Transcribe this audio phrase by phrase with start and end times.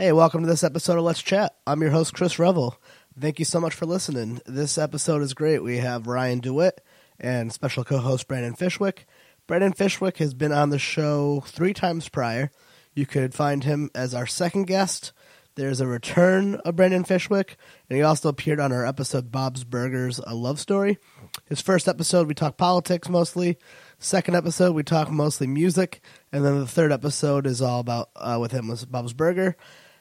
[0.00, 1.56] Hey, welcome to this episode of Let's Chat.
[1.66, 2.74] I'm your host, Chris Revel.
[3.20, 4.40] Thank you so much for listening.
[4.46, 5.62] This episode is great.
[5.62, 6.82] We have Ryan DeWitt
[7.18, 9.04] and special co host Brandon Fishwick.
[9.46, 12.50] Brandon Fishwick has been on the show three times prior.
[12.94, 15.12] You could find him as our second guest.
[15.56, 17.56] There's a return of Brandon Fishwick,
[17.90, 20.96] and he also appeared on our episode Bob's Burgers, a love story.
[21.44, 23.58] His first episode, we talk politics mostly.
[23.98, 26.00] Second episode, we talk mostly music,
[26.32, 29.58] and then the third episode is all about uh, with him was Bob's Burger.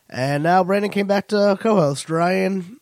[0.09, 2.09] And now Brandon came back to co-host.
[2.09, 2.79] Ryan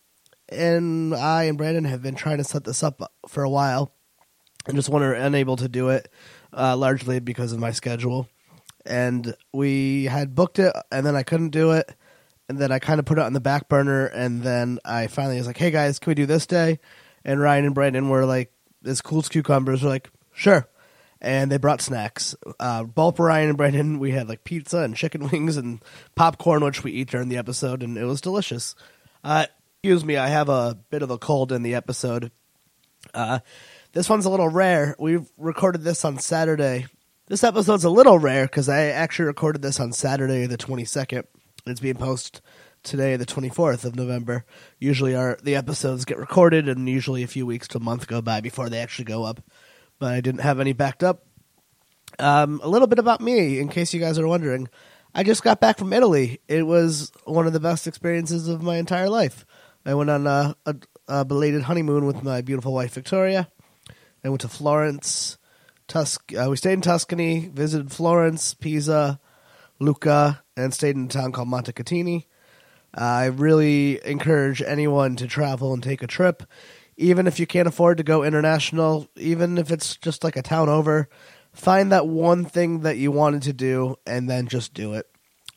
[0.50, 3.94] and I and Brandon have been trying to set this up for a while,
[4.66, 6.10] and just were unable to do it,
[6.54, 8.30] uh, largely because of my schedule.
[8.86, 11.94] And we had booked it, and then I couldn't do it,
[12.48, 15.38] and then I kind of put it on the back burner, and then I finally
[15.38, 16.80] was like, "Hey guys, can we do this day?"
[17.26, 18.54] And Ryan and Brandon were like,
[18.86, 20.70] "As cool as cucumbers." We're like, "Sure."
[21.22, 22.36] And they brought snacks.
[22.60, 25.84] Uh, both Ryan and Brandon, we had like pizza and chicken wings and
[26.16, 28.76] popcorn, which we eat during the episode, and it was delicious.
[29.24, 32.32] Uh, excuse me, I have a bit of a cold in the episode.
[33.14, 33.40] Uh,
[33.94, 34.96] this one's a little rare.
[35.00, 36.88] We recorded this on Saturday.
[37.28, 41.24] This episode's a little rare because I actually recorded this on Saturday, the 22nd.
[41.66, 42.42] It's being posted
[42.84, 44.46] today, the 24th of November.
[44.80, 48.22] Usually, our the episodes get recorded, and usually a few weeks to a month go
[48.22, 49.42] by before they actually go up
[50.00, 51.26] but I didn't have any backed up.
[52.20, 54.70] Um, a little bit about me, in case you guys are wondering.
[55.14, 56.42] I just got back from Italy.
[56.48, 59.46] It was one of the best experiences of my entire life.
[59.86, 60.76] I went on a, a,
[61.08, 63.48] a belated honeymoon with my beautiful wife Victoria.
[64.24, 65.38] I went to Florence,
[65.88, 69.20] Tus- uh, we stayed in Tuscany, visited Florence, Pisa,
[69.80, 72.26] Lucca, and stayed in a town called Montecatini.
[72.98, 76.44] Uh, I really encourage anyone to travel and take a trip
[76.98, 80.68] even if you can't afford to go international, even if it's just like a town
[80.68, 81.08] over,
[81.54, 85.08] find that one thing that you wanted to do and then just do it.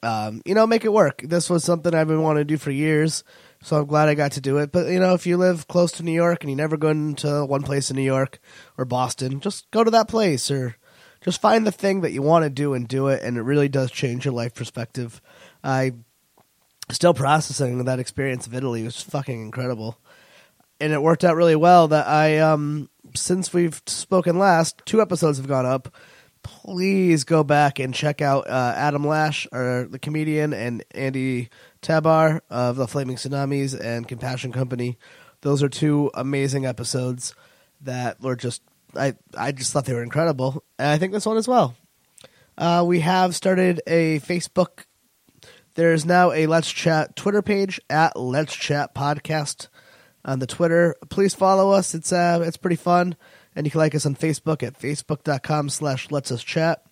[0.03, 1.23] Um, you know, make it work.
[1.23, 3.23] This was something I've been wanting to do for years,
[3.63, 4.73] so I'm glad I got to do it.
[4.73, 7.45] But you know, if you live close to New York and you never go into
[7.45, 8.39] one place in New York
[8.79, 10.77] or Boston, just go to that place or
[11.23, 13.69] just find the thing that you want to do and do it, and it really
[13.69, 15.21] does change your life perspective.
[15.63, 15.93] I
[16.91, 19.99] still processing that experience of Italy it was fucking incredible
[20.81, 25.39] and it worked out really well that I um since we've spoken last, two episodes
[25.39, 25.95] have gone up.
[26.43, 31.51] Please go back and check out uh, Adam Lash, or the comedian, and Andy
[31.83, 34.97] Tabar of the Flaming Tsunamis and Compassion Company.
[35.43, 37.35] Those are two amazing episodes
[37.83, 38.63] that were just
[38.97, 41.75] I I just thought they were incredible, and I think this one as well.
[42.57, 44.85] Uh, we have started a Facebook.
[45.75, 49.69] There's now a Let's Chat Twitter page at Let's Chat Podcast
[50.25, 50.97] on the Twitter.
[51.09, 51.95] Please follow us.
[51.95, 53.17] It's uh, it's pretty fun.
[53.55, 56.85] And you can like us on Facebook at facebook.com slash let's us chat.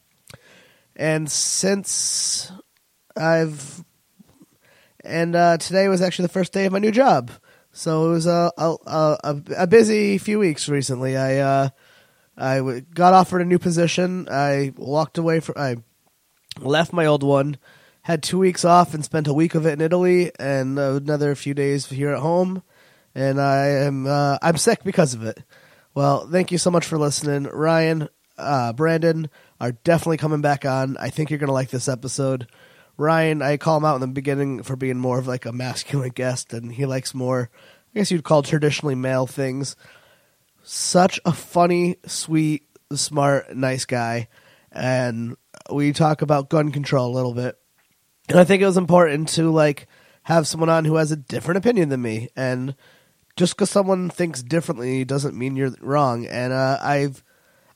[0.97, 2.51] And since
[3.17, 3.85] I've
[5.05, 7.31] and uh, today was actually the first day of my new job,
[7.73, 11.17] so it was a a, a, a busy few weeks recently.
[11.17, 11.69] I uh,
[12.37, 14.29] I got offered a new position.
[14.29, 15.77] I walked away from I
[16.59, 17.57] left my old one,
[18.03, 21.55] had two weeks off, and spent a week of it in Italy, and another few
[21.55, 22.65] days here at home
[23.19, 25.43] and I am uh, I'm sick because of it.
[25.93, 28.09] Well, thank you so much for listening, Ryan.
[28.37, 29.29] Uh, Brandon
[29.61, 30.97] are definitely coming back on.
[30.99, 32.47] I think you're gonna like this episode.
[32.97, 36.11] Ryan, I call him out in the beginning for being more of like a masculine
[36.11, 37.51] guest, and he likes more,
[37.93, 39.75] I guess you'd call traditionally male things.
[40.63, 44.29] Such a funny, sweet, smart, nice guy,
[44.71, 45.37] and
[45.73, 47.59] we talk about gun control a little bit.
[48.29, 49.89] And I think it was important to like
[50.23, 52.77] have someone on who has a different opinion than me, and
[53.39, 56.27] just because someone thinks differently doesn't mean you're wrong.
[56.27, 57.25] And uh, I've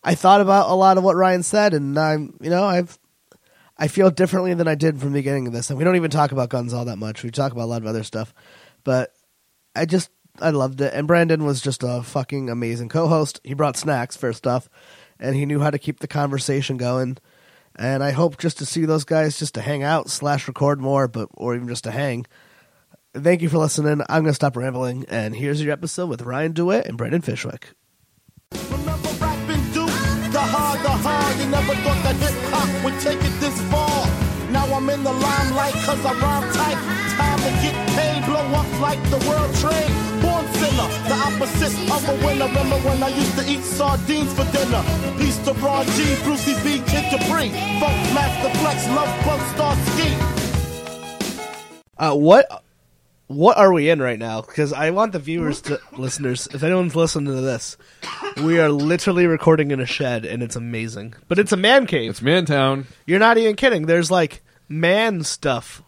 [0.04, 2.98] I thought about a lot of what Ryan said, and I'm you know I've
[3.78, 5.70] I feel differently than I did from the beginning of this.
[5.70, 7.22] And we don't even talk about guns all that much.
[7.22, 8.34] We talk about a lot of other stuff,
[8.84, 9.12] but
[9.74, 10.92] I just I loved it.
[10.92, 13.40] And Brandon was just a fucking amazing co-host.
[13.44, 14.68] He brought snacks first off,
[15.20, 17.18] and he knew how to keep the conversation going.
[17.76, 21.06] And I hope just to see those guys just to hang out slash record more,
[21.06, 22.26] but or even just to hang.
[23.14, 24.00] Thank you for listening.
[24.08, 27.64] I'm going to stop rambling, and here's your episode with Ryan DeWitt and Brendan Fishwick.
[28.70, 29.60] Remember rapping?
[30.32, 31.36] The hard, the hard.
[31.36, 34.08] You never thought that hip hop would take it this far.
[34.48, 36.80] Now I'm in the limelight cause I rhyme tight.
[37.20, 39.92] Time to get paid, blow up like the world trade.
[40.24, 42.48] Born sinner, the opposite of a winner.
[42.48, 44.80] Remember when I used to eat sardines for dinner?
[45.20, 47.12] Peace to G, Brucie B, Kid
[48.16, 50.16] Master Flex, Love Bug Star Ski.
[51.98, 52.48] Uh, what
[53.32, 54.42] what are we in right now?
[54.42, 57.76] Because I want the viewers to listeners, if anyone's listening to this,
[58.44, 61.14] we are literally recording in a shed, and it's amazing.
[61.28, 62.10] But it's a man cave.
[62.10, 62.86] It's Mantown.
[63.06, 63.86] You're not even kidding.
[63.86, 65.82] There's like man stuff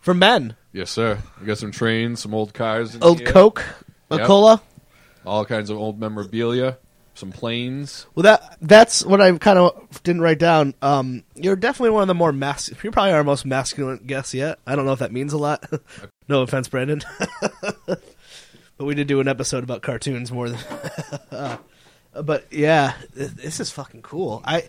[0.00, 1.18] For men, Yes, sir.
[1.40, 3.64] We got some trains, some old cars, in old here, Coke,
[4.10, 4.26] a Yep.
[4.26, 4.62] cola.
[5.26, 6.78] all kinds of old memorabilia,
[7.14, 8.06] some planes.
[8.14, 10.74] Well, that that's what I kind of didn't write down.
[10.80, 12.70] Um, you're definitely one of the more mas.
[12.82, 14.58] You're probably our most masculine guest yet.
[14.66, 15.64] I don't know if that means a lot.
[16.30, 17.02] no offense, Brandon.
[17.86, 18.00] but
[18.78, 20.58] we did do an episode about cartoons more than.
[21.30, 21.56] Uh,
[22.22, 24.40] but yeah, this is fucking cool.
[24.44, 24.68] I.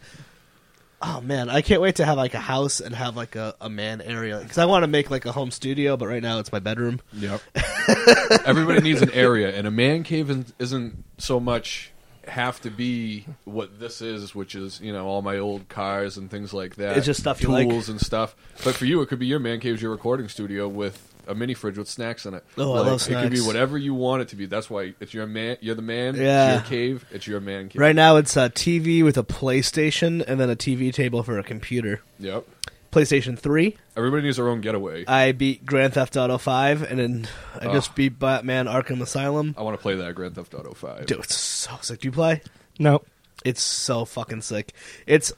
[1.04, 3.72] Oh man, I can't wait to have like a house and have like a, a
[3.72, 6.52] man area because I want to make like a home studio, but right now it's
[6.52, 7.02] my bedroom.
[7.14, 7.42] Yep.
[8.46, 10.30] Everybody needs an area, and a man cave
[10.60, 11.92] isn't- so much
[12.28, 16.30] have to be what this is, which is you know all my old cars and
[16.30, 16.98] things like that.
[16.98, 17.94] It's just stuff you tools like.
[17.94, 18.36] and stuff.
[18.64, 21.54] But for you, it could be your man cave's your recording studio with a mini
[21.54, 22.44] fridge with snacks in it.
[22.58, 23.48] Oh, I Like, love It can be snacks.
[23.48, 24.46] whatever you want it to be.
[24.46, 25.58] That's why it's your man.
[25.62, 26.16] You're the man.
[26.16, 26.60] Yeah.
[26.60, 27.06] It's your cave.
[27.12, 27.80] It's your man cave.
[27.80, 31.44] Right now, it's a TV with a PlayStation and then a TV table for a
[31.44, 32.02] computer.
[32.20, 32.46] Yep.
[32.92, 33.78] PlayStation Three.
[33.96, 35.06] Everybody needs their own getaway.
[35.08, 37.28] I beat Grand Theft Auto Five, and then
[37.58, 39.56] I just beat Batman Arkham Asylum.
[39.58, 41.06] I want to play that Grand Theft Auto Five.
[41.06, 42.02] Dude, it's so sick.
[42.02, 42.42] Do you play?
[42.80, 43.02] No.
[43.46, 44.74] It's so fucking sick.
[45.08, 45.32] It's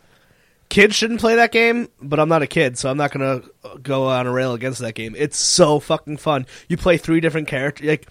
[0.73, 3.43] kids shouldn't play that game, but I'm not a kid, so I'm not gonna
[3.83, 5.15] go on a rail against that game.
[5.15, 6.47] It's so fucking fun.
[6.67, 7.87] You play three different characters.
[7.87, 8.07] Like,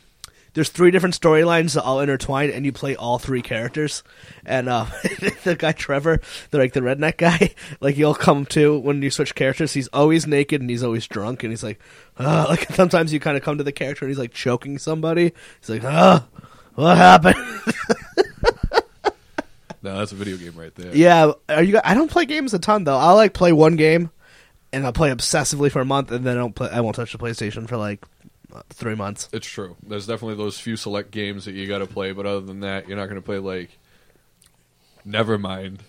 [0.54, 4.04] there's three different storylines that all intertwine, and you play all three characters.
[4.46, 4.84] And uh,
[5.42, 6.20] the guy Trevor,
[6.50, 9.72] the like the redneck guy, like you'll come to when you switch characters.
[9.72, 11.80] He's always naked and he's always drunk, and he's like,
[12.16, 15.32] uh, like sometimes you kind of come to the character and he's like choking somebody.
[15.60, 16.28] He's like, ah,
[16.76, 17.36] what happened?
[19.82, 20.94] No, that's a video game right there.
[20.94, 21.80] Yeah, are you?
[21.84, 22.96] I don't play games a ton though.
[22.96, 24.10] I'll like play one game,
[24.72, 26.68] and I'll play obsessively for a month, and then I don't play.
[26.70, 28.04] I won't touch the PlayStation for like
[28.54, 29.28] uh, three months.
[29.32, 29.76] It's true.
[29.84, 32.86] There's definitely those few select games that you got to play, but other than that,
[32.88, 33.76] you're not going to play like.
[35.04, 35.82] Never mind.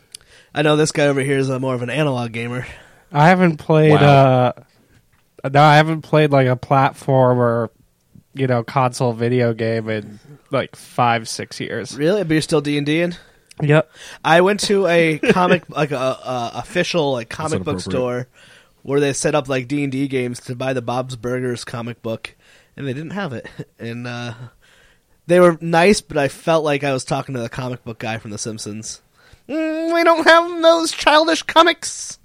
[0.55, 2.65] I know this guy over here is a more of an analog gamer.
[3.11, 4.53] I haven't played Wow.
[5.43, 7.69] uh no, I haven't played like a platformer,
[8.33, 10.19] you know, console video game in
[10.51, 11.95] like five, six years.
[11.97, 13.15] Really, but you're still D and D in.
[13.61, 13.91] Yep.
[14.23, 18.27] I went to a comic like a, a official like comic book store
[18.81, 22.01] where they set up like D and D games to buy the Bob's Burgers comic
[22.01, 22.35] book,
[22.75, 23.47] and they didn't have it.
[23.79, 24.33] And uh,
[25.27, 28.17] they were nice, but I felt like I was talking to the comic book guy
[28.17, 29.01] from The Simpsons.
[29.47, 32.19] Mm, we don't have those childish comics.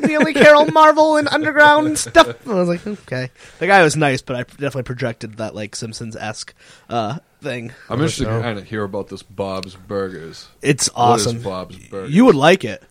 [0.00, 2.46] We only Carol Marvel and underground stuff.
[2.46, 3.30] I was like, okay.
[3.58, 6.54] The guy was nice, but I definitely projected that like Simpsons esque
[6.88, 7.72] uh, thing.
[7.88, 10.48] I'm interested to kind of hear about this Bob's Burgers.
[10.62, 11.42] It's What is awesome.
[11.42, 12.14] Bob's Burgers?
[12.14, 12.82] You would like it.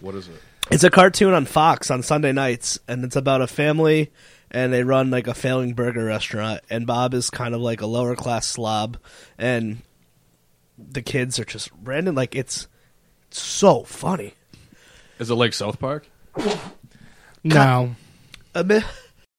[0.00, 0.40] What is it?
[0.70, 4.10] It's a cartoon on Fox on Sunday nights, and it's about a family,
[4.50, 6.60] and they run like a failing burger restaurant.
[6.70, 8.96] And Bob is kind of like a lower class slob,
[9.38, 9.82] and
[10.78, 12.14] the kids are just random.
[12.14, 12.66] Like it's
[13.30, 14.34] so funny.
[15.18, 16.06] Is it like South Park?
[17.42, 17.94] No.
[18.54, 18.84] A bit.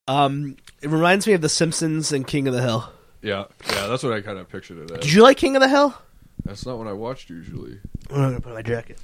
[0.08, 2.90] Um, it reminds me of The Simpsons and King of the Hill.
[3.26, 3.88] Yeah, yeah.
[3.88, 5.00] That's what I kind of pictured it as.
[5.00, 5.96] Did you like King of the Hill?
[6.44, 7.80] That's not what I watched usually.
[8.12, 9.00] I'm gonna put on my jacket.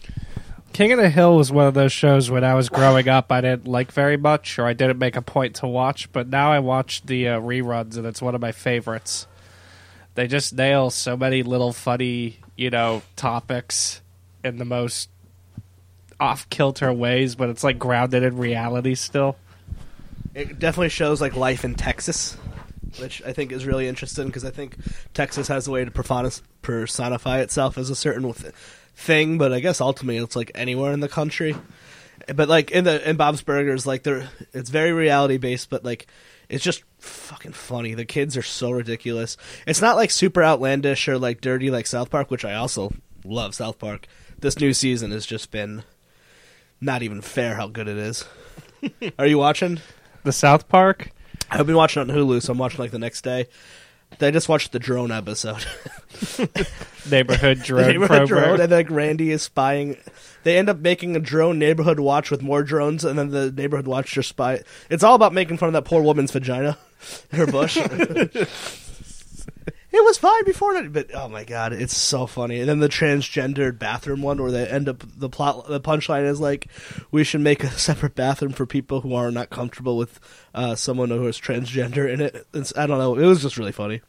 [0.73, 3.41] King of the Hill was one of those shows when I was growing up I
[3.41, 6.59] didn't like very much or I didn't make a point to watch, but now I
[6.59, 9.25] watch the uh, reruns and it's one of my favorites.
[10.13, 14.01] They just nail so many little funny, you know, topics
[14.44, 15.09] in the most
[16.19, 19.35] off kilter ways, but it's like grounded in reality still.
[20.35, 22.38] It definitely shows like life in Texas,
[22.99, 24.75] which I think is really interesting because I think
[25.13, 28.33] Texas has a way to personify itself as a certain
[28.95, 31.56] thing, but I guess ultimately it's like anywhere in the country.
[32.33, 36.07] But like in the in Bob's Burgers, like they're it's very reality based, but like
[36.49, 37.94] it's just fucking funny.
[37.94, 39.37] The kids are so ridiculous.
[39.66, 43.56] It's not like super outlandish or like dirty like South Park, which I also love
[43.56, 44.07] South Park.
[44.39, 45.83] This new season has just been
[46.80, 48.25] not even fair how good it is.
[49.19, 49.80] Are you watching?
[50.23, 51.11] The South Park?
[51.51, 53.47] I've been watching it on Hulu, so I'm watching like the next day.
[54.19, 55.65] I just watched the drone episode.
[57.09, 58.43] Neighborhood drone neighborhood program.
[58.43, 59.97] drone, and like Randy is spying.
[60.43, 63.87] They end up making a drone neighborhood watch with more drones, and then the neighborhood
[63.87, 64.61] watch just spy.
[64.89, 66.77] It's all about making fun of that poor woman's vagina,
[67.31, 67.77] her bush.
[69.94, 72.60] it was fine before that, but oh my god, it's so funny.
[72.60, 76.40] And then the transgendered bathroom one, where they end up the plot, the punchline is
[76.40, 76.68] like,
[77.12, 80.19] we should make a separate bathroom for people who are not comfortable with
[80.56, 82.48] uh, someone who is transgender in it.
[82.54, 83.16] It's, I don't know.
[83.16, 84.02] It was just really funny.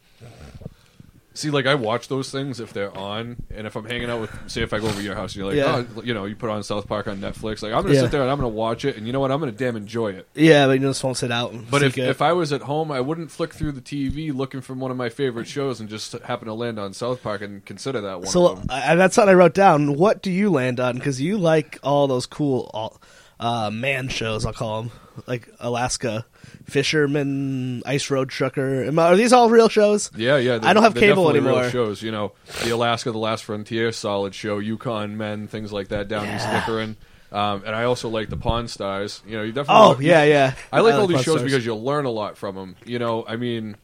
[1.35, 4.31] See, like I watch those things if they're on, and if I'm hanging out with,
[4.51, 5.85] say, if I go over to your house and you're like, Yeah.
[5.97, 8.03] oh, you know, you put on South Park on Netflix, like I'm gonna Yeah.
[8.03, 10.13] sit there and I'm gonna watch it, and you know what, I'm gonna damn enjoy
[10.13, 10.27] it.
[10.35, 11.53] Yeah, but you just won't sit out.
[11.53, 12.11] And But if, seek it.
[12.11, 14.97] if I was at home, I wouldn't flick through the TV looking for one of
[14.99, 18.27] my favorite shows and just happen to land on South Park and consider that one
[18.29, 18.67] So of them.
[18.71, 19.95] I, that's what I wrote down.
[19.97, 20.97] What do you land on?
[20.97, 23.01] Because you like all those cool all,
[23.43, 24.47] uh, man shows.
[24.47, 24.93] I'll call them
[25.27, 26.25] like Alaska
[26.65, 28.85] Fisherman, Ice Road Trucker.
[28.85, 30.11] Am I- Are these all real shows?
[30.17, 30.59] Yeah, yeah.
[30.63, 31.69] I don't have cable anymore.
[31.71, 32.33] Shows, you know,
[32.63, 34.59] the Alaska, the Last Frontier, solid show.
[34.59, 36.61] Yukon Men, things like that down East Yeah.
[36.61, 36.97] Dickering.
[37.33, 39.23] Um, and I also like the Pawn Stars.
[39.27, 39.83] You know, you definitely.
[39.83, 40.55] Oh yeah, yeah.
[40.71, 41.51] I like all these Pawn shows Stars.
[41.51, 42.77] because you'll learn a lot from them.
[42.85, 43.77] You know, I mean,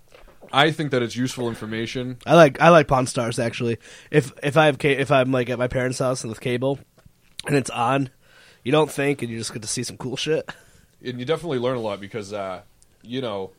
[0.52, 2.18] I think that it's useful information.
[2.26, 3.78] I like I like Pawn Stars actually.
[4.10, 6.78] If if I have ca- if I'm like at my parents' house and with cable,
[7.46, 8.10] and it's on,
[8.64, 10.48] you don't think, and you just get to see some cool shit.
[11.04, 12.60] and you definitely learn a lot because uh,
[13.02, 13.50] you know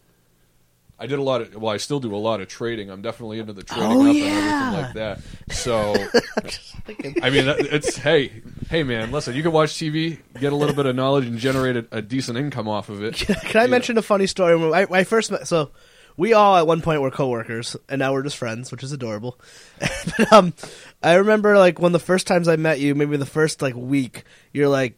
[0.99, 3.39] I did a lot of well I still do a lot of trading I'm definitely
[3.39, 4.23] into the trading Oh, up yeah.
[4.25, 5.93] and everything like that so
[7.23, 10.85] I mean it's hey hey man listen you can watch TV get a little bit
[10.85, 14.01] of knowledge and generate a, a decent income off of it Can I mention a
[14.01, 14.57] funny story?
[14.57, 15.71] When I, when I first met, so
[16.17, 19.39] we all at one point were coworkers, and now we're just friends, which is adorable.
[19.79, 20.53] but, um,
[21.01, 24.23] I remember like of the first times I met you, maybe the first like week,
[24.51, 24.97] you're like,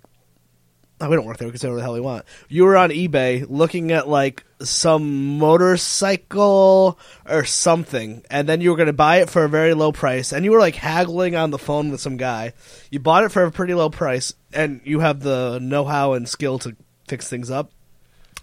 [0.99, 1.47] oh, we don't work there.
[1.47, 2.25] We can say whatever the hell we want.
[2.49, 8.77] You were on eBay looking at like some motorcycle or something, and then you were
[8.77, 11.51] going to buy it for a very low price, and you were like haggling on
[11.51, 12.53] the phone with some guy.
[12.89, 16.59] You bought it for a pretty low price, and you have the know-how and skill
[16.59, 16.75] to
[17.07, 17.71] fix things up.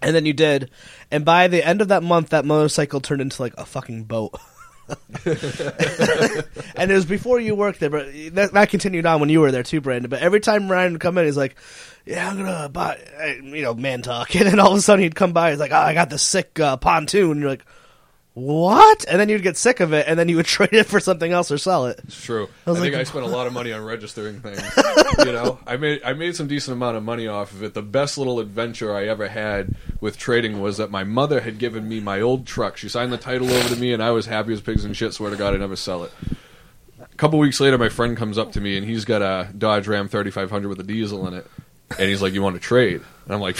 [0.00, 0.70] And then you did.
[1.10, 4.38] And by the end of that month, that motorcycle turned into like a fucking boat.
[6.76, 9.52] and it was before you worked there, but that, that continued on when you were
[9.52, 10.09] there too, Brandon.
[10.09, 11.57] But every time Ryan would come in, he's like,
[12.07, 14.35] "Yeah, I'm gonna buy," uh, you know, man talk.
[14.37, 16.18] And then all of a sudden he'd come by, he's like, "Oh, I got the
[16.18, 17.64] sick uh, pontoon." And you're like,
[18.38, 21.00] "What?" And then you'd get sick of it, and then you would trade it for
[21.00, 22.00] something else or sell it.
[22.04, 24.62] it's true I, was think I spent a lot of money on registering things
[25.26, 27.83] you know I made I made some decent amount of money off of it the
[27.83, 32.00] best little adventure I ever had with trading was that my mother had given me
[32.00, 34.61] my old truck she signed the title over to me and I was happy as
[34.61, 36.12] pigs and shit swear to God I never sell it
[37.00, 39.88] A couple weeks later, my friend comes up to me and he's got a Dodge
[39.88, 41.47] Ram 3500 with a diesel in it,
[41.90, 43.59] and he's like, "You want to trade?" And I'm like,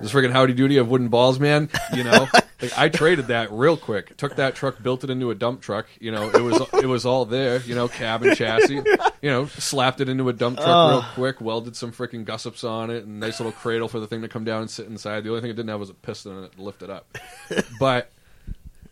[0.00, 2.28] "This freaking howdy doody of wooden balls, man." You know,
[2.60, 4.16] like I traded that real quick.
[4.16, 5.86] Took that truck, built it into a dump truck.
[6.00, 7.60] You know, it was it was all there.
[7.60, 8.82] You know, cab and chassis.
[9.20, 11.10] You know, slapped it into a dump truck real oh.
[11.14, 11.40] quick.
[11.40, 14.44] Welded some freaking gussets on it, and nice little cradle for the thing to come
[14.44, 15.24] down and sit inside.
[15.24, 17.16] The only thing it didn't have was a piston in it to lift it up,
[17.80, 18.10] but.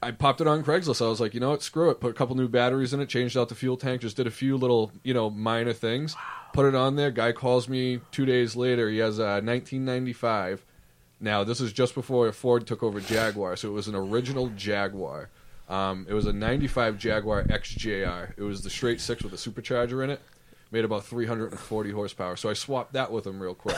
[0.02, 1.04] I popped it on Craigslist.
[1.04, 2.00] I was like, you know what, screw it.
[2.00, 4.30] Put a couple new batteries in it, changed out the fuel tank, just did a
[4.30, 6.14] few little, you know, minor things.
[6.52, 7.10] Put it on there.
[7.10, 8.90] Guy calls me two days later.
[8.90, 10.62] He has a 1995.
[11.20, 15.30] Now, this is just before Ford took over Jaguar, so it was an original Jaguar.
[15.68, 18.34] Um, it was a 95 Jaguar XJR.
[18.36, 20.20] It was the straight six with a supercharger in it.
[20.70, 22.36] Made about 340 horsepower.
[22.36, 23.76] So I swapped that with him real quick.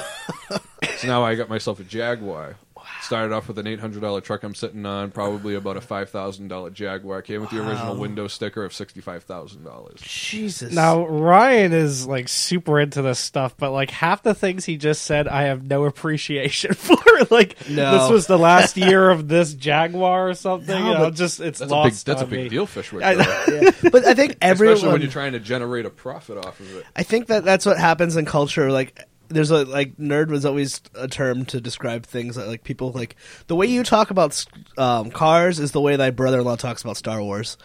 [0.50, 2.56] so now I got myself a Jaguar.
[3.02, 6.10] Started off with an eight hundred dollar truck I'm sitting on, probably about a five
[6.10, 7.22] thousand dollar Jaguar.
[7.22, 10.00] Came with the original window sticker of sixty five thousand dollars.
[10.02, 10.72] Jesus.
[10.74, 15.02] Now Ryan is like super into this stuff, but like half the things he just
[15.02, 16.96] said, I have no appreciation for.
[17.30, 17.98] like No.
[17.98, 20.68] this was the last year of this Jaguar or something.
[20.78, 22.06] No, you know, but just it's That's a big lost.
[22.06, 22.48] that's a on big me.
[22.48, 23.02] deal, Fishwick.
[23.02, 23.90] I- though.
[23.90, 24.74] but I think everyone.
[24.76, 26.84] Especially when you're trying to generate a profit off of it.
[26.94, 28.70] I think that that's what happens in culture.
[28.70, 32.92] Like, there's a like nerd was always a term to describe things that like people
[32.92, 33.16] like
[33.46, 34.44] the way you talk about
[34.76, 37.56] um, cars is the way thy brother-in-law talks about Star Wars.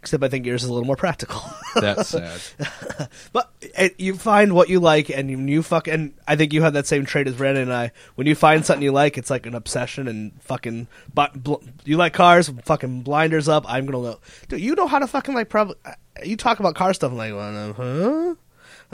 [0.00, 1.40] Except I think yours is a little more practical.
[1.76, 2.40] That's sad.
[3.32, 5.86] but it, you find what you like, and you, you fuck.
[5.86, 7.92] And I think you have that same trait as Brandon and I.
[8.16, 10.88] When you find something you like, it's like an obsession and fucking.
[11.14, 13.64] But bl- you like cars, fucking blinders up.
[13.68, 14.18] I'm gonna know.
[14.48, 15.48] Dude, you know how to fucking like.
[15.48, 15.76] Probably
[16.24, 17.12] you talk about car stuff.
[17.12, 18.34] I'm like, well, huh?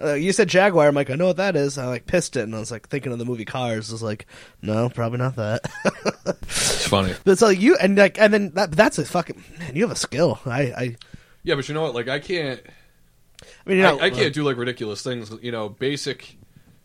[0.02, 0.88] Uh, you said Jaguar.
[0.88, 1.78] I'm like, I know what that is.
[1.78, 3.90] I like pissed it, And I was like thinking of the movie Cars.
[3.90, 4.26] I was like,
[4.62, 5.62] no, probably not that.
[6.42, 7.14] It's funny.
[7.24, 9.76] but so you and like, and then that, that's a fucking man.
[9.76, 10.40] You have a skill.
[10.46, 10.96] I, I,
[11.42, 11.94] Yeah, but you know what?
[11.94, 12.62] Like I can't
[13.42, 15.30] I mean, you know, I, I can't do like ridiculous things.
[15.42, 16.36] You know, basic.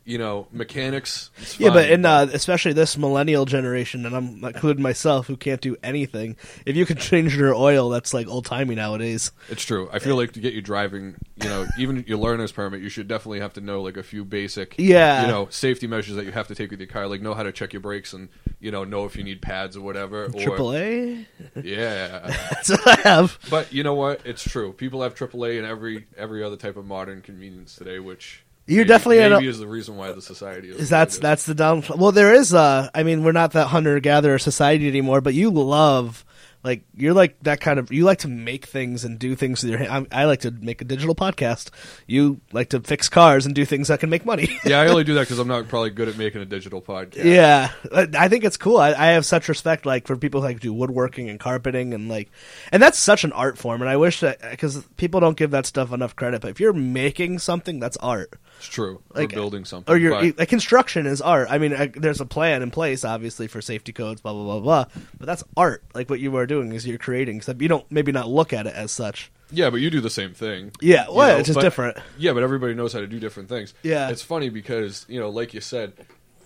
[0.05, 1.31] You know, mechanics.
[1.57, 5.77] Yeah, but in uh, especially this millennial generation, and I'm including myself, who can't do
[5.81, 6.35] anything.
[6.65, 9.31] If you can change your oil, that's like old timey nowadays.
[9.49, 9.89] It's true.
[9.93, 13.07] I feel like to get you driving, you know, even your learner's permit, you should
[13.07, 15.21] definitely have to know like a few basic, Yeah.
[15.21, 17.07] you know, safety measures that you have to take with your car.
[17.07, 18.27] Like know how to check your brakes and
[18.59, 20.27] you know know if you need pads or whatever.
[20.27, 21.25] Triple A,
[21.63, 23.39] yeah, that's what I have.
[23.49, 24.19] but you know what?
[24.25, 24.73] It's true.
[24.73, 29.19] People have AAA and every every other type of modern convenience today, which You're definitely
[29.19, 30.89] in maybe a- is the reason why the society is.
[30.89, 31.21] That's what it is.
[31.21, 31.83] that's the down.
[31.97, 32.53] Well, there is.
[32.53, 36.23] Uh, I mean, we're not that hunter gatherer society anymore, but you love.
[36.63, 39.69] Like you're like that kind of you like to make things and do things with
[39.71, 40.07] your hand.
[40.11, 41.71] I, I like to make a digital podcast.
[42.07, 44.57] You like to fix cars and do things that can make money.
[44.65, 47.25] yeah, I only do that because I'm not probably good at making a digital podcast.
[47.25, 48.77] Yeah, I I think it's cool.
[48.77, 52.07] I, I have such respect, like for people who like do woodworking and carpeting, and
[52.07, 52.31] like,
[52.71, 53.81] and that's such an art form.
[53.81, 56.41] And I wish that because people don't give that stuff enough credit.
[56.41, 58.39] But if you're making something, that's art.
[58.59, 59.01] It's true.
[59.13, 59.93] Like, or building something.
[59.93, 61.49] or your but- like construction is art.
[61.51, 64.59] I mean, uh, there's a plan in place, obviously, for safety codes, blah blah blah
[64.61, 65.01] blah.
[65.19, 65.83] But that's art.
[65.93, 66.45] Like what you were.
[66.45, 67.37] doing is you're creating.
[67.37, 69.31] Except you don't maybe not look at it as such.
[69.51, 70.71] yeah, but you do the same thing.
[70.81, 71.97] Yeah, you well, know, it's just but- different.
[72.17, 73.73] Yeah, but everybody knows how to do different things.
[73.83, 74.09] Yeah.
[74.09, 75.93] it's funny because you know, like you said,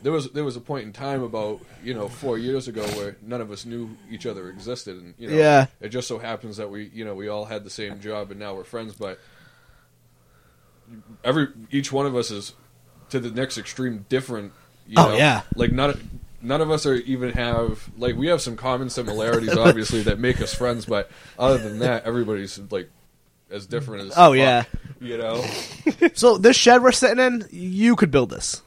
[0.03, 3.17] there was there was a point in time about you know four years ago where
[3.21, 5.65] none of us knew each other existed, and you know, Yeah.
[5.81, 8.39] it just so happens that we you know we all had the same job and
[8.39, 9.19] now we're friends, but
[11.23, 12.53] every each one of us is
[13.09, 14.53] to the next extreme different.
[14.87, 15.17] You Oh, know?
[15.17, 15.41] yeah.
[15.55, 20.01] like none none of us are even have like we have some common similarities obviously
[20.03, 22.89] that make us friends, but other than that, everybody's like
[23.49, 24.63] as different as Oh, fuck, yeah.
[24.99, 25.43] you know.
[26.15, 28.61] So this shed we're sitting in, you could build this.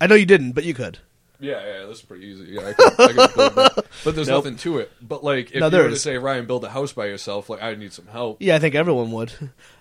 [0.00, 0.98] I know you didn't, but you could.
[1.42, 2.44] Yeah, yeah, this is pretty easy.
[2.52, 3.86] Yeah, I could, I could build that.
[4.04, 4.44] But there's Nope.
[4.44, 4.92] nothing to it.
[5.00, 6.02] But like, if No, you there were to is.
[6.02, 8.36] say Ryan, build a house by yourself, like I need some help.
[8.40, 9.32] Yeah, I think everyone would.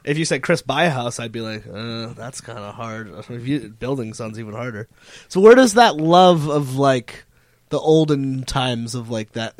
[0.05, 3.11] If you said Chris buy a house, I'd be like, uh, that's kind of hard.
[3.29, 4.87] If you, building sounds even harder.
[5.27, 7.25] So where does that love of like
[7.69, 9.55] the olden times of like that?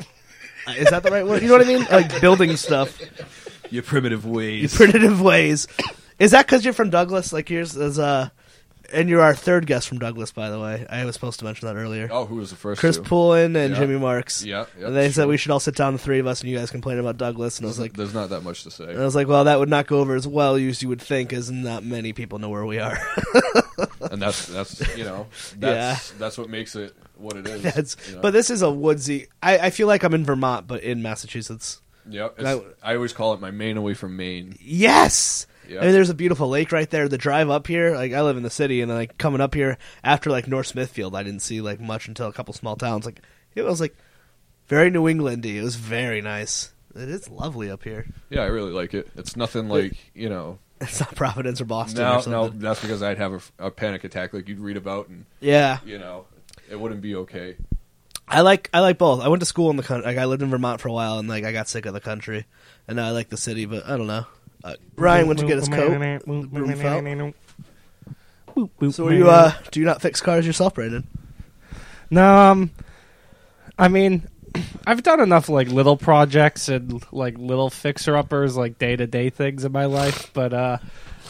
[0.76, 1.42] Is that the right word?
[1.42, 1.86] You know what I mean?
[1.90, 3.00] Like building stuff,
[3.70, 4.74] Your primitive ways.
[4.76, 5.66] primitive ways.
[6.18, 7.32] Is that because you're from Douglas?
[7.32, 8.28] Like yours is uh,
[8.92, 10.86] and you're our third guest from Douglas, by the way.
[10.90, 12.08] I was supposed to mention that earlier.
[12.12, 12.80] oh, who was the first?
[12.80, 13.02] Chris two?
[13.04, 13.80] Poulin and Yeah.
[13.80, 14.44] Jimmy Marks.
[14.44, 15.30] Yeah, yeah, and they said true.
[15.30, 17.58] we should all sit down, the three of us, and you guys complain about Douglas.
[17.58, 18.84] And I was like, there's not that much to say.
[18.90, 21.00] and I was like, well, that would not go over as well as you would
[21.00, 22.98] think, as not many people know where we are.
[24.10, 25.26] and that's that's you know
[25.58, 27.62] that's that's what makes it what it is.
[27.74, 28.20] That's, you know?
[28.22, 29.28] But this is a woodsy.
[29.42, 31.80] I, I feel like I'm in Vermont, but in Massachusetts.
[32.08, 34.56] Yep, it's, I always call it my Maine away from Maine.
[34.60, 35.46] Yes.
[35.68, 35.78] Yeah.
[35.78, 37.08] I mean, there's a beautiful lake right there.
[37.08, 39.78] The drive up here, like I live in the city, and like coming up here
[40.02, 43.04] after like North Smithfield, I didn't see like much until a couple small towns.
[43.06, 43.20] Like
[43.54, 43.94] it was like
[44.66, 45.56] very New Englandy.
[45.56, 46.72] It was very nice.
[46.96, 48.06] It is lovely up here.
[48.30, 49.08] Yeah, I really like it.
[49.14, 50.58] It's nothing like you know.
[50.82, 52.32] It's not Providence or Boston or No, something.
[52.32, 55.78] no, that's because I'd have a, a panic attack like you'd read about, and Yeah,
[55.84, 56.24] you know,
[56.70, 57.56] it wouldn't be okay.
[58.28, 59.20] I like I like both.
[59.20, 60.06] I went to school in the country.
[60.06, 62.00] Like I lived in Vermont for a while, and like I got sick of the
[62.00, 62.46] country,
[62.86, 63.64] and now I like the city.
[63.64, 64.24] But I don't know.
[64.62, 66.24] Uh, Ryan went to get his coat.
[66.24, 67.34] Broom.
[68.92, 71.06] So, are you uh, do you not fix cars yourself, Brandon?
[72.10, 72.70] No, um,
[73.78, 74.28] I mean,
[74.86, 79.30] I've done enough like little projects and like little fixer uppers, like day to day
[79.30, 80.78] things in my life, but uh,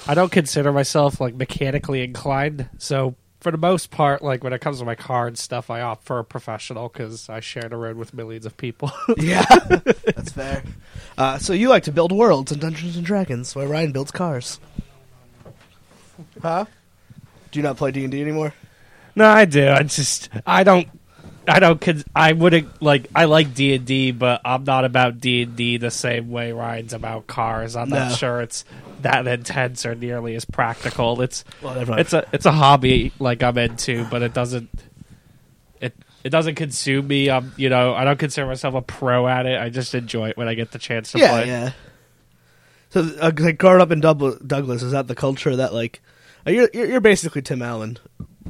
[0.07, 2.69] I don't consider myself like mechanically inclined.
[2.79, 5.81] So for the most part, like when it comes to my car and stuff, I
[5.81, 8.93] opt for a professional because I share the road with millions of people.
[9.17, 9.45] Yeah,
[10.05, 10.63] that's fair.
[11.19, 14.61] Uh, so you like to build worlds in Dungeons and Dragons, while Ryan builds cars.
[16.41, 16.67] Huh?
[17.51, 18.55] Do you not play D and D anymore?
[19.17, 19.69] No, I do.
[19.69, 20.89] I just I don't
[21.51, 25.21] I don't cons- I wouldn't like I like D and D, but I'm not about
[25.21, 27.77] D and D the same way Ryan's about cars.
[27.77, 27.97] I'm No.
[28.09, 28.65] not sure it's
[29.03, 31.21] that intense or nearly as practical.
[31.23, 32.01] It's Well, never mind.
[32.03, 34.69] it's a it's a hobby like I'm into, but it doesn't
[35.81, 37.29] it it doesn't consume me.
[37.31, 39.61] I'm you know I don't consider myself a pro at it.
[39.61, 41.47] I just enjoy it when I get the chance to yeah, play.
[41.49, 41.73] yeah.
[42.91, 46.03] So, uh, like growing up in Douglas, is that the culture that like
[46.47, 47.99] uh, you're you're, you're basically Tim Allen?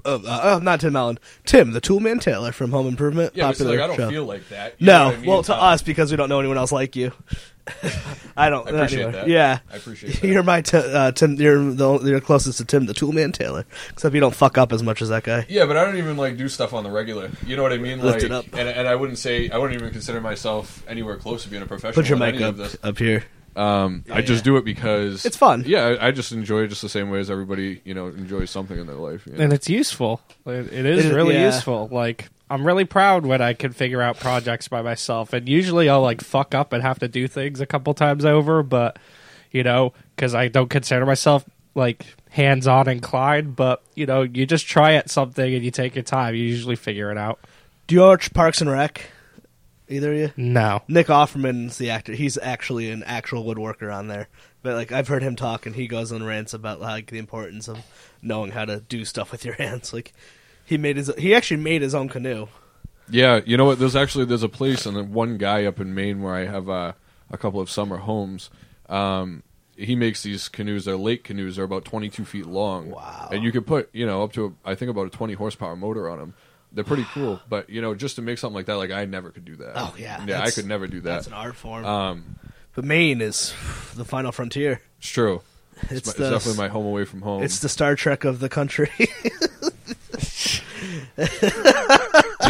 [0.05, 1.19] Uh, uh, not Tim Allen.
[1.45, 3.33] Tim, the Toolman Taylor from Home Improvement.
[3.35, 4.11] Yeah, popular like I don't show.
[4.11, 4.75] feel like that.
[4.79, 5.27] you No, I mean?
[5.27, 7.13] well, to us because we don't know anyone else like you.
[8.37, 8.67] I don't.
[8.67, 9.13] I appreciate anyway.
[9.13, 9.29] that.
[9.29, 10.27] Yeah, I appreciate that.
[10.27, 11.35] You're my t- uh, Tim.
[11.35, 13.65] You're the you're closest to Tim, the Toolman Taylor.
[13.91, 15.47] Except you don't fuck up as much as that guy.
[15.49, 17.31] Yeah, but I don't even like do stuff on the regular.
[17.47, 18.01] You know what I mean?
[18.01, 18.47] Lift like, it up.
[18.53, 21.67] And, and I wouldn't say I wouldn't even consider myself anywhere close to being a
[21.67, 22.03] professional.
[22.03, 23.25] Put your mic up up here.
[23.61, 24.45] Um, I just yeah.
[24.53, 25.65] do it because It's fun.
[25.67, 28.51] Yeah, I, I just enjoy it just the same way as everybody you know enjoys
[28.51, 29.27] something in their life.
[29.27, 29.45] you know?
[29.45, 30.21] and it's useful.
[30.47, 31.47] It, it is It is- really yeah.
[31.47, 31.89] useful.
[31.91, 36.03] Like I'm really proud when I can figure out projects by myself, and usually I'll
[36.03, 38.63] like fuck up and have to do things a couple times over.
[38.63, 38.99] But
[39.53, 41.45] you know, because I don't consider myself
[41.75, 46.03] like hands-on inclined, but you know, you just try at something and you take your
[46.05, 46.35] time.
[46.35, 47.39] You usually figure it out.
[47.87, 49.11] Do you watch Parks and Rec?
[49.91, 50.33] Either of you?
[50.37, 52.13] No, Nick Offerman's the actor.
[52.13, 54.29] He's actually an actual woodworker on there.
[54.63, 57.69] But like I've heard him talk, and he goes on rants about like the importance
[57.69, 57.79] of
[58.23, 59.93] knowing how to do stuff with your hands.
[59.93, 60.13] Like
[60.65, 62.47] he made his, he actually made his own canoe.
[63.11, 63.81] Yeah, you know what?
[63.81, 66.69] There's actually there's a place and then one guy up in Maine where I have
[66.69, 66.93] uh,
[67.31, 68.51] a couple of summer homes.
[68.89, 69.43] Um,
[69.77, 70.85] he makes these canoes.
[70.85, 71.57] They're lake canoes.
[71.57, 72.91] They're about 22 feet long.
[72.91, 73.29] Wow.
[73.33, 76.09] And you could put you know up to I think about a 20 horsepower motor
[76.09, 76.35] on them.
[76.73, 77.41] They're pretty cool.
[77.49, 79.73] But you know, just to make something like that, like I never could do that.
[79.77, 81.11] Oh, yeah, yeah, I that's- could never do that.
[81.15, 81.85] That's an art form.
[81.85, 82.37] Um,
[82.75, 83.55] but Maine is
[83.97, 84.81] the final frontier.
[84.99, 85.43] it's true.
[85.85, 87.43] It's, It's, my- the it's definitely my home away from home.
[87.43, 88.91] it's the Star Trek of the country.
[88.99, 89.07] you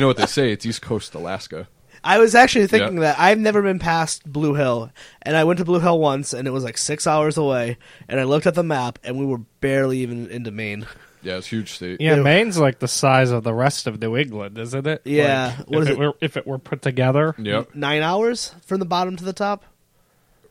[0.00, 0.52] know what they say?
[0.52, 1.68] It's East Coast Alaska.
[2.02, 3.00] I was actually thinking Yeah.
[3.12, 4.90] that I've never been past Blue Hill,
[5.22, 7.76] and I went to Blue Hill once, and it was like six hours away.
[8.09, 10.87] And I looked at the map, and we were barely even into Maine.
[11.22, 12.00] Yeah, it's a huge state.
[12.00, 12.22] Yeah, Yeah.
[12.22, 15.02] Maine's like the size of the rest of New England, isn't it?
[15.04, 15.54] Yeah.
[15.59, 15.98] Like, What if is it, it?
[15.98, 17.74] Were, if it were put together, Yep.
[17.74, 19.64] Nine hours from the bottom to the top.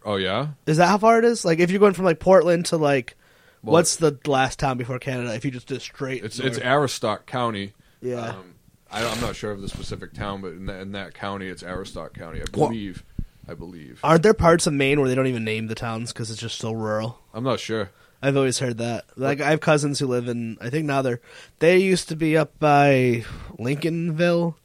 [0.05, 0.49] Oh yeah.
[0.65, 1.43] Is that how far it is?
[1.43, 3.15] Like if you're going from like Portland to like,
[3.63, 5.34] Well, what's the last town before Canada?
[5.34, 6.55] If you just did straight, It's north?
[6.58, 7.73] it's Aroostook County.
[8.01, 8.29] yeah.
[8.29, 8.55] Um,
[8.91, 11.62] I, I'm not sure of the specific town, but in, that in that county, it's
[11.62, 13.03] Aroostook County, I Well- believe.
[13.47, 13.99] I believe.
[14.03, 16.60] Aren't there parts of Maine where they don't even name the towns because it's just
[16.60, 17.19] so rural?
[17.34, 17.89] I'm not sure.
[18.21, 19.05] I've always heard that.
[19.15, 20.58] Like I have cousins who live in.
[20.62, 21.21] I think now they're.
[21.60, 23.23] They used to be up by
[23.58, 24.55] Lincolnville.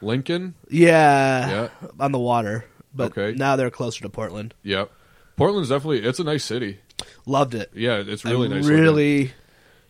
[0.00, 0.54] Lincoln.
[0.70, 1.68] Yeah, Yeah.
[1.98, 2.64] on the water.
[2.94, 3.36] But Okay.
[3.36, 4.54] now they're closer to Portland.
[4.62, 4.90] Yep.
[5.36, 6.78] Portland's definitely it's a nice city.
[7.26, 7.70] Loved it.
[7.74, 8.64] Yeah, it's really I nice.
[8.64, 8.80] looking.
[8.80, 9.32] Really,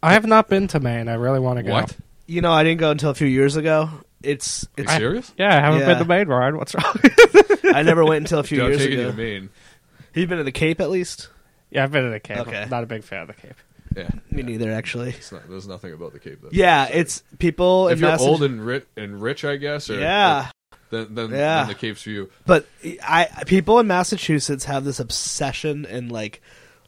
[0.03, 1.09] I have not been to Maine.
[1.09, 1.73] I really want to go.
[1.73, 1.97] What?
[2.27, 3.89] you know, I didn't go until a few years ago.
[4.23, 4.93] It's Are it's.
[4.93, 5.33] you serious?
[5.39, 5.87] Yeah, I haven't Yeah.
[5.87, 6.57] been to Maine, Ryan.
[6.59, 6.95] What's wrong?
[7.75, 9.11] I never went until a few Dude, I'm years taking you ago.
[9.13, 9.49] to Maine.
[9.99, 11.29] Have you been to the Cape at least?
[11.71, 12.39] Yeah, I've been to the Cape.
[12.39, 12.63] Okay.
[12.63, 13.55] I'm not a big fan of the Cape.
[13.97, 14.09] Yeah.
[14.31, 15.11] Me neither, actually.
[15.11, 16.41] It's not, there's nothing about the Cape.
[16.43, 17.01] That's Yeah, necessary.
[17.01, 17.89] it's people.
[17.89, 19.89] if in you're Massa- old and rich, and rich, I guess.
[19.91, 20.51] Or, yeah, or-
[20.91, 21.61] then then, Yeah.
[21.61, 22.31] then the Cape's for you.
[22.47, 22.67] but
[23.03, 26.41] I people in Massachusetts have this obsession and like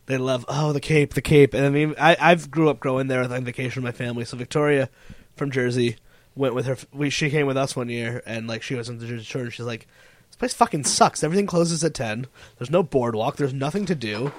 [0.07, 3.09] they love oh the Cape, the Cape, and I mean I I've grew up growing
[3.09, 4.25] there on vacation with my family.
[4.25, 4.89] So Victoria
[5.37, 5.97] from Jersey
[6.35, 6.77] went with her.
[6.93, 9.43] We she came with us one year and like she was in the Jersey Shore
[9.43, 9.87] and she's like.
[10.29, 11.25] This place fucking sucks.
[11.25, 12.29] Everything closes at ten.
[12.57, 13.35] There's no boardwalk.
[13.37, 14.31] There's nothing to do.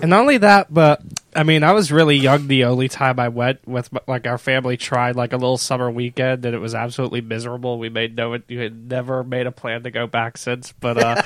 [0.00, 1.02] And not only that, but
[1.34, 4.76] I mean, I was really young the only time I went with like our family
[4.76, 7.78] tried like a little summer weekend, and it was absolutely miserable.
[7.78, 10.72] We made no, we had never made a plan to go back since.
[10.72, 11.22] But uh,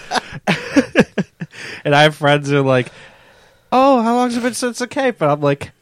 [1.85, 2.89] and I have friends who are like,
[3.71, 5.73] "Oh, how long's it been since the Cape?" And I'm like,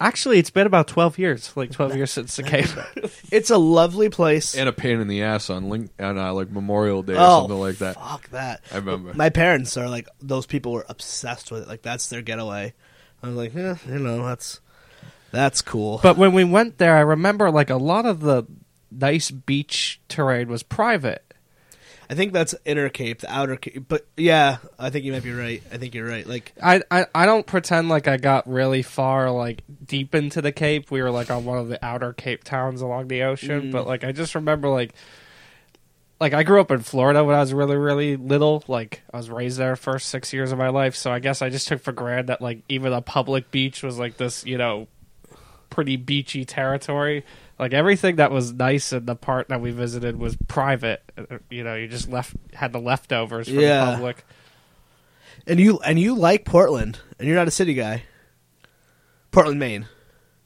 [0.00, 1.52] "Actually, it's been about twelve years.
[1.56, 2.68] Like twelve years since the Cape."
[3.30, 4.54] It's a lovely place.
[4.54, 7.40] And a pain in the ass on link on uh, like Memorial Day or oh,
[7.40, 7.96] something like that.
[7.96, 8.62] Fuck that.
[8.70, 9.12] I remember.
[9.14, 11.68] My parents are like those people were obsessed with it.
[11.68, 12.74] Like that's their getaway.
[13.22, 14.60] I was like, eh, you know, that's
[15.32, 15.98] that's cool.
[16.02, 18.44] But when we went there, I remember like a lot of the
[18.90, 21.33] nice beach terrain was private.
[22.10, 23.86] I think that's inner Cape, the outer Cape.
[23.88, 25.62] But yeah, I think you might be right.
[25.72, 26.26] I think you're right.
[26.26, 30.52] Like I, I I don't pretend like I got really far like deep into the
[30.52, 30.90] Cape.
[30.90, 33.72] We were like on one of the outer Cape towns along the ocean, Mm.
[33.72, 34.92] but like I just remember like
[36.20, 38.62] like I grew up in Florida when I was really really little.
[38.68, 41.48] Like I was raised there first 6 years of my life, so I guess I
[41.50, 44.88] just took for granted that like even a public beach was like this, you know,
[45.70, 47.24] pretty beachy territory.
[47.58, 51.02] Like everything that was nice in the part that we visited was private.
[51.16, 53.84] Uh, You know, you just left had the leftovers for Yeah.
[53.86, 54.24] the public.
[55.46, 58.02] and you and you like Portland, and you're not a city guy.
[59.30, 59.86] Portland, Maine.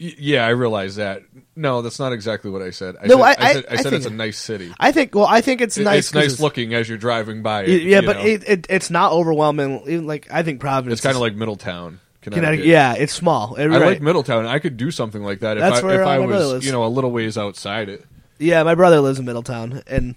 [0.00, 1.22] Y- yeah, I realize that.
[1.56, 2.94] No, that's not exactly what I said.
[3.02, 4.72] I No, said, I- I, said, I- I I said think- it's a nice city.
[4.78, 5.14] I think.
[5.14, 5.98] Well, I think it's It- nice.
[5.98, 7.82] it's 'cause nice looking as you're driving by it.
[7.82, 8.24] Yeah, you but know?
[8.24, 9.82] it, it it's not overwhelming.
[9.88, 10.98] Even like I think Providence.
[10.98, 12.42] it's kind is- of like Middletown, Connecticut.
[12.44, 12.66] Connecticut.
[12.66, 13.54] Yeah, it's small.
[13.56, 13.86] It- I right.
[13.86, 14.46] like Middletown.
[14.46, 16.44] I could do something like that if That's I, where, if uh, I my brother
[16.44, 16.66] was, lives.
[16.66, 18.04] you know, a little ways outside it.
[18.38, 20.14] Yeah, my brother lives in Middletown, and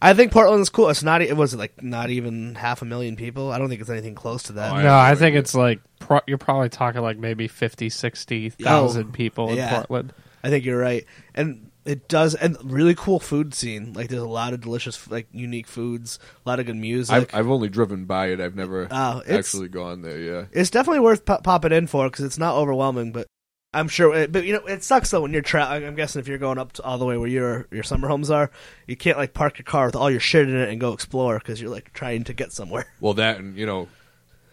[0.00, 0.88] I think Portland's cool.
[0.88, 1.22] It's not.
[1.22, 3.50] e- It was like not even half a million people.
[3.52, 4.70] I don't think it's anything close to that.
[4.72, 5.40] Oh, I no, have no I think idea.
[5.40, 9.74] it's like pro- you're probably talking like maybe 50, 60,000 Oh, people in yeah.
[9.74, 10.12] Portland.
[10.44, 11.04] I think you're right,
[11.34, 13.92] and it does, and really cool food scene.
[13.92, 17.14] Like there's a lot of delicious, like unique foods, a lot of good music.
[17.14, 18.40] I've, I've only driven by it.
[18.40, 20.18] I've never oh, it's- actually gone there.
[20.18, 20.44] Yeah.
[20.52, 23.26] it's definitely worth pop- popping in for because it's not overwhelming, but.
[23.74, 25.42] I'm sure, it, but you know, it sucks though when you're.
[25.42, 28.08] Tra- I'm guessing if you're going up to all the way where your your summer
[28.08, 28.50] homes are,
[28.86, 31.38] you can't like park your car with all your shit in it and go explore
[31.38, 32.86] because you're like trying to get somewhere.
[33.00, 33.88] Well, that and you know,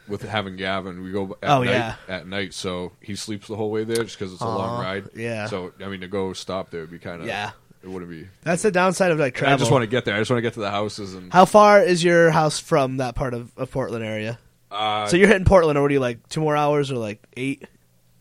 [0.08, 1.72] with having Gavin, we go at Oh, night.
[1.72, 1.96] yeah.
[2.08, 5.10] At night, so he sleeps the whole way there just because it's a long ride.
[5.16, 5.48] yeah.
[5.48, 7.52] So I mean, to go stop there would be kind of Yeah.
[7.84, 8.28] It wouldn't be.
[8.44, 10.16] That's the downside of like And I just want to get there.
[10.16, 11.34] I just want to get to the houses and.
[11.34, 14.40] How far is your house from that part of, of Portland area?
[14.72, 16.28] Uh, so you're hitting Portland, you like?
[16.30, 17.64] Two more hours, or like eight?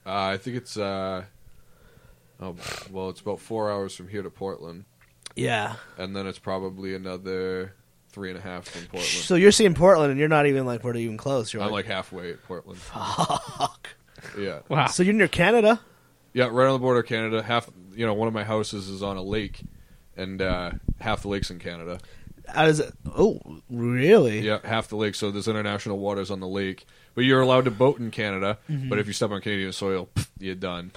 [0.04, 0.76] uh, I think it's.
[0.76, 1.24] uh
[2.40, 2.56] Oh
[2.90, 4.84] well, it's about four hours from here to Portland,
[5.36, 5.76] Yeah.
[5.96, 7.74] and then it's probably another
[8.12, 9.07] three and a half from Portland.
[9.09, 11.53] So you're seeing Portland, and you're not even like where even close.
[11.53, 12.79] You're I'm like, like halfway at Portland.
[12.79, 13.88] fuck.
[14.38, 14.61] Yeah.
[14.68, 14.87] Wow.
[14.87, 15.81] So you're near Canada.
[16.33, 17.42] Yeah, right on the border of Canada.
[17.42, 19.61] Half, you know, one of my houses is on a lake,
[20.16, 20.70] and uh,
[21.01, 21.98] half the lake's in Canada.
[22.48, 22.92] How does it?
[23.07, 24.40] Oh, really?
[24.40, 25.14] Yeah, half the lake.
[25.14, 28.59] So there's international waters on the lake, but you're allowed to boat in Canada.
[28.70, 28.88] Mm-hmm.
[28.88, 30.92] But if you step on Canadian soil, pff, you're done.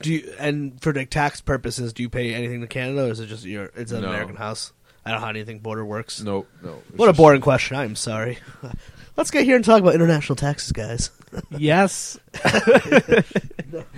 [0.00, 3.20] Do you and for like tax purposes, do you pay anything to Canada, or is
[3.20, 3.70] it just your?
[3.76, 4.08] It's an No.
[4.08, 4.72] American house.
[5.04, 6.20] I don't know how anything border works.
[6.20, 6.82] No, no.
[6.88, 7.76] It's What a just- boring question.
[7.76, 8.38] I'm sorry.
[9.16, 11.10] Let's get here and talk about international taxes, guys.
[11.50, 12.18] yes.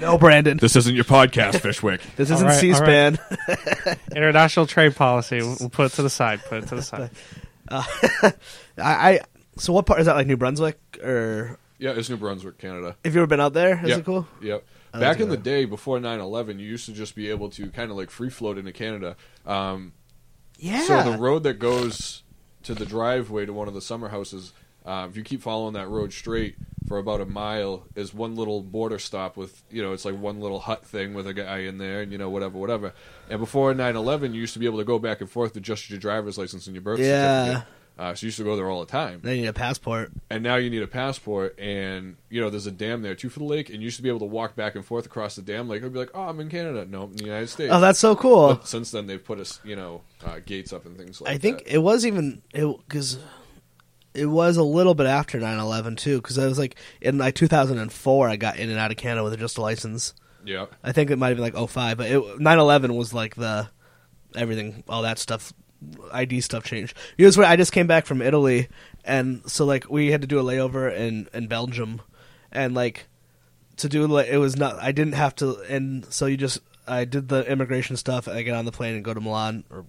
[0.00, 0.56] No, Brandon.
[0.56, 2.00] This isn't your podcast, Fishwick.
[2.16, 3.18] This isn't right, all C-SPAN.
[4.14, 5.38] International trade policy.
[5.38, 6.40] We'll, we'll put it to the side.
[6.44, 7.10] Put it to the side.
[7.68, 8.32] I,
[8.78, 9.20] I.
[9.56, 10.16] So what part is that?
[10.16, 12.96] Like New Brunswick, or yeah, it's New Brunswick, Canada.
[13.04, 13.80] have you ever been out there?
[13.84, 13.98] Is yeah.
[13.98, 14.26] it cool?
[14.42, 14.64] Yep.
[14.92, 17.96] Back in the day, before 9-11, you used to just be able to kind of
[17.96, 19.16] like free float into Canada.
[19.44, 19.92] Um,
[20.58, 20.82] Yeah.
[20.86, 22.22] So the road that goes
[22.64, 24.52] to the driveway to one of the summer houses,
[24.86, 28.62] uh, if you keep following that road straight for about a mile, is one little
[28.62, 31.78] border stop with you know it's like one little hut thing with a guy in
[31.78, 32.92] there, and you know whatever, whatever.
[33.30, 35.88] And before 9-11, you used to be able to go back and forth to just
[35.90, 37.44] your driver's license and your birth Yeah.
[37.44, 37.68] certificate.
[37.96, 39.20] Uh, so you used to go there all the time.
[39.22, 40.10] They need a passport.
[40.28, 43.38] And now you need a passport, and you know there's a dam there too for
[43.38, 45.42] the lake, and you used to be able to walk back and forth across the
[45.42, 45.68] dam.
[45.68, 46.84] Like it'd be like, oh, I'm in Canada.
[46.84, 47.72] No, I'm in the United States.
[47.72, 48.54] Oh, that's so cool.
[48.54, 51.34] But since then, they've put us, you know, uh, gates up and things like that.
[51.34, 51.74] I think that.
[51.74, 53.18] it was even because
[54.12, 56.16] it was a little bit after 9-11 too.
[56.20, 59.38] Because I was like in like 2004, I got in and out of Canada with
[59.38, 60.14] just a license.
[60.44, 60.66] yeah.
[60.82, 63.68] I think it might have been like 05, but it, 9-11 was like the
[64.34, 65.52] everything, all that stuff,
[66.12, 66.96] ID stuff changed.
[67.16, 68.68] You know, where I just came back from Italy,
[69.04, 72.02] and so like we had to do a layover in in Belgium,
[72.52, 73.06] and like
[73.78, 74.78] to do like it was not.
[74.78, 78.28] I didn't have to, and so you just I did the immigration stuff.
[78.28, 79.84] I get on the plane and go to Milan, or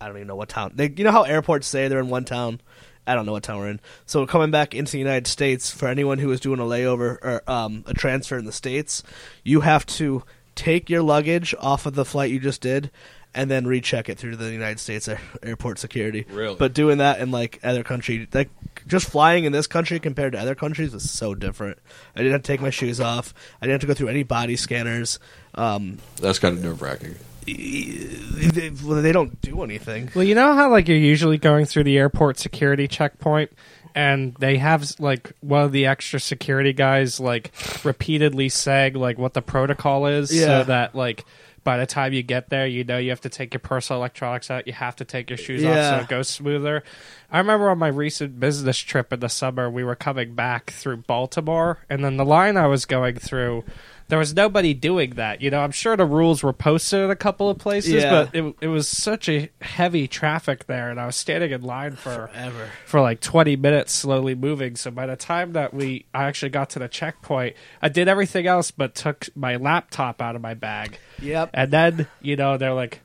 [0.00, 0.72] I don't even know what town.
[0.74, 2.60] They, you know how airports say they're in one town.
[3.06, 3.80] I don't know what town we're in.
[4.04, 7.42] So coming back into the United States for anyone who is doing a layover or
[7.46, 9.04] um, a transfer in the states,
[9.44, 10.24] you have to
[10.56, 12.90] take your luggage off of the flight you just did,
[13.36, 16.26] and then recheck it through the United States air- airport security.
[16.32, 16.56] Really?
[16.56, 18.50] But doing that in like other country, like
[18.88, 21.78] just flying in this country compared to other countries is so different.
[22.14, 23.32] I didn't have to take my shoes off.
[23.62, 25.18] I didn't have to go through any body scanners.
[25.54, 27.14] Um, That's kind of nerve wracking.
[27.46, 30.10] they, they don't do anything.
[30.14, 33.52] Well, you know how like you're usually going through the airport security checkpoint
[33.94, 37.52] and they have like one of the extra security guys like
[37.84, 40.46] repeatedly saying like what the protocol is Yeah.
[40.46, 41.24] so that like
[41.66, 44.50] by the time you get there you know you have to take your personal electronics
[44.52, 45.98] out you have to take your shoes off Yeah.
[45.98, 46.84] so it goes smoother
[47.30, 50.98] i remember on my recent business trip in the summer we were coming back through
[50.98, 53.64] baltimore and then the line i was going through
[54.08, 57.16] there was nobody doing that you know i'm sure the rules were posted in a
[57.16, 58.10] couple of places Yeah.
[58.24, 61.96] but it, it was such a heavy traffic there and i was standing in line
[61.96, 62.68] for Forever.
[62.84, 66.70] for like 20 minutes slowly moving so by the time that we i actually got
[66.70, 70.98] to the checkpoint i did everything else but took my laptop out of my bag
[71.20, 71.50] Yep.
[71.54, 73.00] and then you know they're like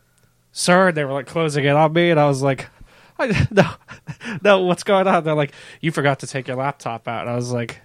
[0.51, 2.67] sir and they were like closing it on me and i was like
[3.17, 3.69] I, no
[4.43, 7.35] no what's going on they're like you forgot to take your laptop out and i
[7.35, 7.79] was like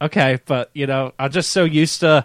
[0.00, 2.24] okay but you know i'm just so used to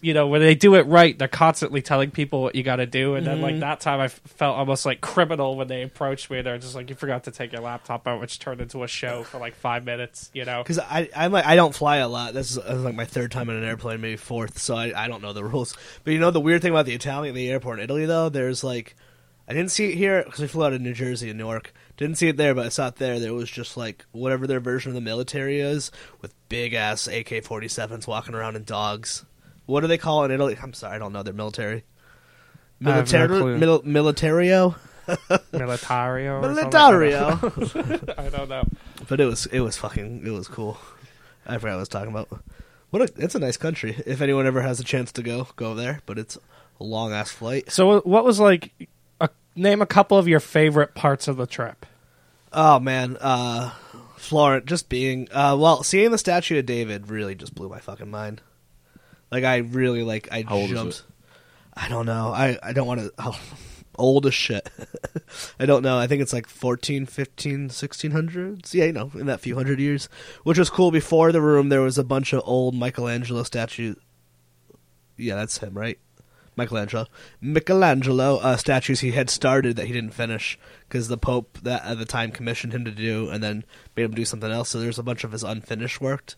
[0.00, 2.86] you know when they do it right they're constantly telling people what you got to
[2.86, 3.60] do and then like mm-hmm.
[3.60, 6.96] that time I felt almost like criminal when they approached me they're just like you
[6.96, 10.30] forgot to take your laptop out which turned into a show for like five minutes
[10.34, 12.34] you know Because I I'm like I don't fly a lot.
[12.34, 14.58] This is, this is like my third time in an airplane, maybe fourth.
[14.58, 15.76] So I, I don't know the rules.
[16.04, 18.64] But you know the weird thing about the Italian the airport in Italy though, there's
[18.64, 18.96] like
[19.48, 21.72] I didn't see it here because we flew out of New Jersey and Newark.
[21.96, 23.20] Didn't see it there, but I saw it there.
[23.20, 27.44] There was just like whatever their version of the military is, with big ass AK
[27.44, 29.24] forty sevens walking around in dogs.
[29.66, 30.56] What do they call it in Italy?
[30.62, 31.84] I'm sorry, I don't know their military.
[32.84, 34.76] Have no mil- militario,
[35.52, 36.66] militario or something?
[36.66, 37.32] I don't know.
[37.32, 38.14] militario.
[38.18, 38.64] I don't know
[39.08, 40.78] But it was it was fucking it was cool.
[41.46, 42.28] I forgot what I was talking about.
[42.90, 43.96] What a, it's a nice country.
[44.06, 46.00] If anyone ever has a chance to go, go there.
[46.06, 46.36] But it's
[46.80, 47.70] a long ass flight.
[47.70, 48.72] so what was like
[49.20, 51.86] a, name a couple of your favorite parts of the trip
[52.52, 53.72] Oh man, uh,
[54.26, 58.10] Florence just being uh, well, seeing the statue of David really just blew my fucking
[58.10, 58.42] mind.
[59.30, 61.04] Like I really like I How jumped.
[61.74, 62.32] I don't know.
[62.32, 63.12] I I don't want to.
[63.18, 63.38] Oh,
[63.98, 64.68] old as shit.
[65.60, 65.98] I don't know.
[65.98, 68.74] I think it's like 14, 15, 1600s.
[68.74, 70.08] Yeah, you know, in that few hundred years.
[70.44, 70.90] Which was cool.
[70.90, 73.96] Before the room, there was a bunch of old Michelangelo statues.
[75.16, 75.98] Yeah, that's him, right?
[76.56, 77.06] Michelangelo.
[77.40, 81.98] Michelangelo uh, statues he had started that he didn't finish because the Pope that at
[81.98, 83.64] the time commissioned him to do and then
[83.94, 84.70] made him do something else.
[84.70, 86.34] So there's a bunch of his unfinished work.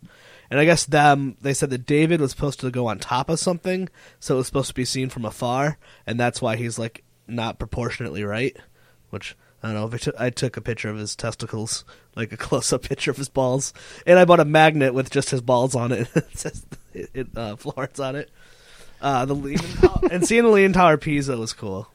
[0.50, 3.38] And I guess them they said that David was supposed to go on top of
[3.38, 7.04] something, so it was supposed to be seen from afar, and that's why he's like
[7.26, 8.57] not proportionately right.
[9.11, 10.12] Which I don't know.
[10.18, 13.72] I, took, a picture of his testicles, like a close-up picture of his balls,
[14.07, 16.09] and I bought a magnet with just his balls on it.
[16.14, 18.31] it says it, uh, Florence on it.
[19.00, 21.88] Uh, the Leaning Tower, and seeing the Leaning Tower of Pisa was cool.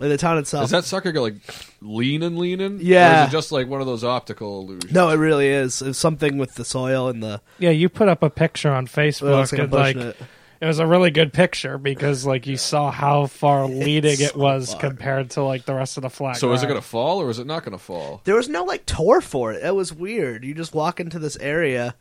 [0.00, 0.64] And the town itself.
[0.64, 1.34] Is that sucker go like
[1.82, 2.78] leaning, leaning?
[2.80, 3.22] Yeah.
[3.22, 4.92] Or is it just like one of those optical illusions?
[4.92, 5.82] no, it really is.
[5.82, 7.42] It's something with the soil and the.
[7.58, 10.16] yeah you put up a picture on facebook it's like and like it.
[10.62, 14.72] it was a really good picture because like you saw how far leading it was
[14.72, 14.80] far.
[14.80, 17.28] compared to like the rest of the flat So is it going to fall or
[17.28, 18.22] is it not going to fall?
[18.24, 19.62] There was no like tour for it.
[19.62, 20.44] It was weird.
[20.44, 21.94] You just walk into this area,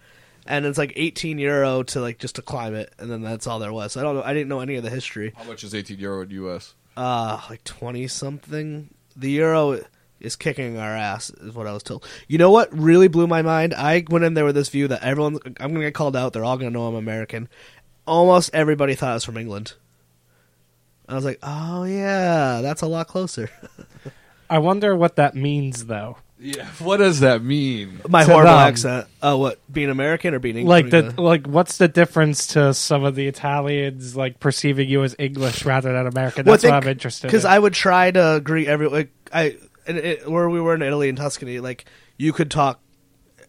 [0.50, 3.60] and it's like 18 euro to like just to climb it, and then that's all
[3.60, 3.96] there was.
[3.96, 4.24] I don't know.
[4.24, 5.32] I didn't know any of the history.
[5.38, 6.74] How much is 18 euro in US?
[6.98, 8.90] Uh, like 20 something.
[9.16, 9.80] The euro
[10.20, 12.06] is kicking our ass, is what I was told.
[12.28, 13.74] You know what really blew my mind?
[13.74, 16.34] I went in there with this view that everyone, I'm gonna get called out.
[16.34, 17.48] They're all gonna know I'm American.
[18.06, 19.74] almost everybody thought I was from England.
[21.08, 23.50] I was like, oh yeah, that's a lot closer.
[24.50, 26.18] I wonder what that means, though.
[26.40, 26.68] Yeah.
[26.80, 28.00] What does that mean?
[28.08, 28.68] My To horrible them.
[28.68, 29.08] accent.
[29.22, 29.60] Oh, what?
[29.72, 30.84] Being American or being English?
[30.84, 35.16] Like the like, what's the difference to some of the Italians like perceiving you as
[35.20, 36.46] English rather than American?
[36.46, 37.28] That's what I'm interested.
[37.28, 37.52] Because in.
[37.52, 41.10] I would try to greet every like I and it, where we were in Italy
[41.10, 41.86] and Tuscany, like
[42.18, 42.80] you could talk.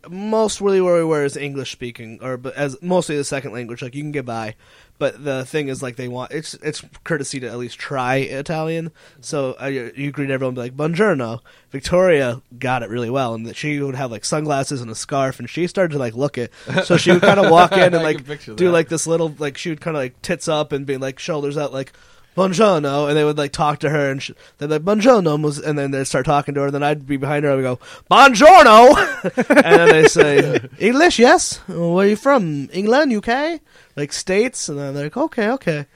[0.09, 3.83] Most really where we were is English speaking, or but as mostly the second language.
[3.83, 4.55] Like you can get by,
[5.01, 8.93] but the thing is like they want it's it's courtesy to at least try Italian.
[9.21, 13.47] So uh, you, you greet everyone be like "Buongiorno." Victoria got it really well, and
[13.47, 16.37] that she would have like sunglasses and a scarf, and she started to like look
[16.37, 16.53] it.
[16.85, 18.71] So she would kind of walk in and like do that.
[18.71, 21.57] like this little like she would kind of like tits up and be like shoulders
[21.57, 21.93] out like
[22.37, 25.91] buongiorno and they would like talk to her and sh- they'd like buongiorno and then
[25.91, 27.85] they'd start talking to her and then I'd be behind her and I would go
[28.11, 31.57] buongiorno and then they say English yes?
[31.69, 32.69] Where are you from?
[32.73, 33.61] England UK
[33.97, 34.69] like states?
[34.69, 35.87] And then they're like okay okay.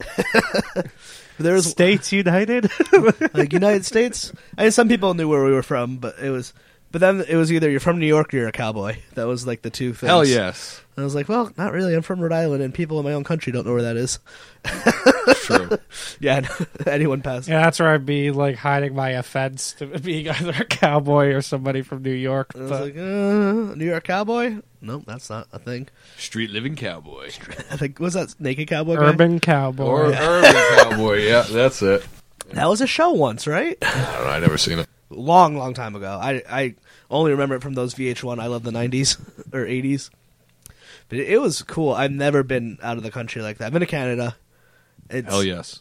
[1.38, 2.70] There's States United.
[3.34, 4.32] like United States?
[4.56, 6.54] I mean, some people knew where we were from but it was
[6.90, 8.96] but then it was either you're from New York or you're a cowboy.
[9.14, 10.08] That was like the two things.
[10.08, 10.80] Hell yes.
[10.96, 11.94] I was like well not really.
[11.94, 14.18] I'm from Rhode Island and people in my own country don't know where that is
[15.34, 15.78] True.
[16.20, 16.46] Yeah,
[16.86, 17.48] anyone pass.
[17.48, 21.40] yeah, that's where I'd be like hiding my offense to being either a cowboy or
[21.42, 22.52] somebody from New York.
[22.54, 24.56] I was But like, uh, New York cowboy?
[24.80, 25.88] Nope, that's not a thing.
[26.16, 27.26] Street living cowboy.
[27.70, 28.96] I think was that naked cowboy?
[28.96, 29.02] guy?
[29.10, 29.84] urban cowboy.
[29.84, 30.52] Or urban
[30.90, 31.18] cowboy.
[31.20, 32.06] Yeah, that's it.
[32.50, 33.78] That was a show once, right?
[33.80, 34.30] I don't know.
[34.30, 34.88] I never seen it.
[35.10, 36.18] long, long time ago.
[36.20, 36.74] I I
[37.10, 38.40] only remember it from those VH1.
[38.40, 39.18] I love the '90s
[39.54, 40.10] or '80s.
[41.08, 41.92] But it, it was cool.
[41.92, 43.66] I've never been out of the country like that.
[43.66, 44.36] I've been to Canada.
[45.10, 45.80] It's, Hell yes.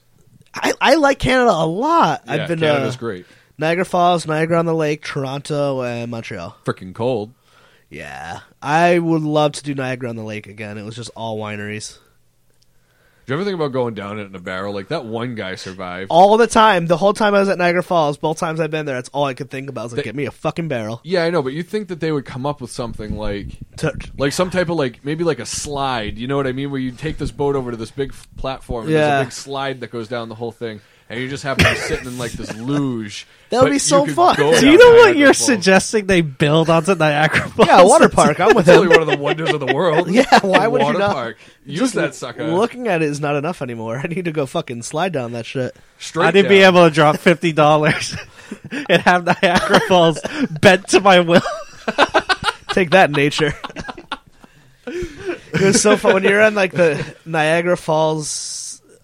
[0.53, 2.23] I, I like Canada a lot.
[2.25, 3.25] Yeah, I've been Canada's to great.
[3.57, 6.57] Niagara Falls, Niagara on the Lake, Toronto, and Montreal.
[6.65, 7.33] Freaking cold.
[7.89, 10.77] Yeah, I would love to do Niagara on the Lake again.
[10.77, 11.97] It was just all wineries.
[13.31, 14.73] You ever think about going down it in a barrel?
[14.73, 16.07] Like that one guy survived.
[16.11, 16.87] all the time.
[16.87, 19.23] The whole time I was at Niagara Falls, both times I've been there, that's all
[19.23, 19.79] I could think about.
[19.79, 20.99] I was like, They- get me a fucking barrel.
[21.05, 23.93] Yeah, I know, but you think that they would come up with something like To-
[24.17, 26.81] like some type of like maybe like a slide, you know what I mean, where
[26.81, 29.07] you take this boat over to this big f- platform and Yeah.
[29.07, 31.71] there's a big slide that goes down the whole thing and you just happen to
[31.71, 33.27] be sitting in like this luge.
[33.51, 34.35] That would but be so could fun.
[34.37, 35.45] go Do you down know what Niagara you're Falls.
[35.45, 37.67] suggesting they build onto Niagara Falls?
[37.67, 38.39] yeah, water park.
[38.39, 39.01] I'm with It's only him.
[39.01, 40.09] one of the wonders of the world.
[40.09, 41.11] Yeah, why would you Water not?
[41.13, 41.37] Park.
[41.65, 42.47] Use Just that sucker.
[42.47, 43.97] Looking at it is not enough anymore.
[44.01, 45.75] I need to go fucking slide down that shit.
[45.99, 46.75] Straight I need to be down.
[46.77, 48.15] able to drop fifty dollars
[48.71, 50.19] and have Niagara Falls
[50.49, 51.41] bent to my will.
[52.69, 53.53] Take that, nature.
[54.87, 58.29] it was so fun when you're on like the Niagara Falls,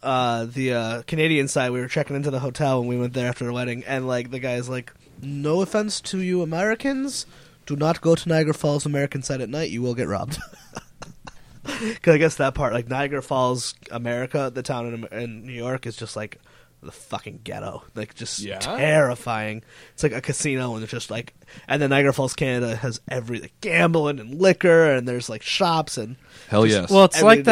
[0.08, 1.72] uh, the uh, Canadian side.
[1.72, 4.32] We were checking into the hotel when we went there after the wedding, and like
[4.32, 7.26] the guy's like, "No offense to you Americans,
[7.66, 9.70] do not go to Niagara Falls American side at night.
[9.70, 10.40] You will get robbed."
[11.82, 15.86] Because I guess that part, like Niagara Falls, America, the town in, in New York,
[15.86, 16.40] is just like
[16.82, 17.84] the fucking ghetto.
[17.94, 18.60] Like just Yeah?
[18.60, 19.64] terrifying.
[19.94, 21.34] It's like a casino, and it's just like,
[21.68, 25.98] and then Niagara Falls, Canada, has every like, gambling and liquor, and there's like shops
[25.98, 26.16] and
[26.48, 26.90] Hell just- yes.
[26.90, 27.52] Well, it's Every like day.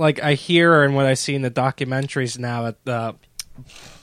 [0.00, 3.14] Like I hear and what I see in the documentaries now at the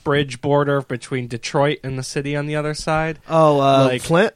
[0.03, 4.33] bridge border between Detroit and the city on the other side oh, uh, Like- Flint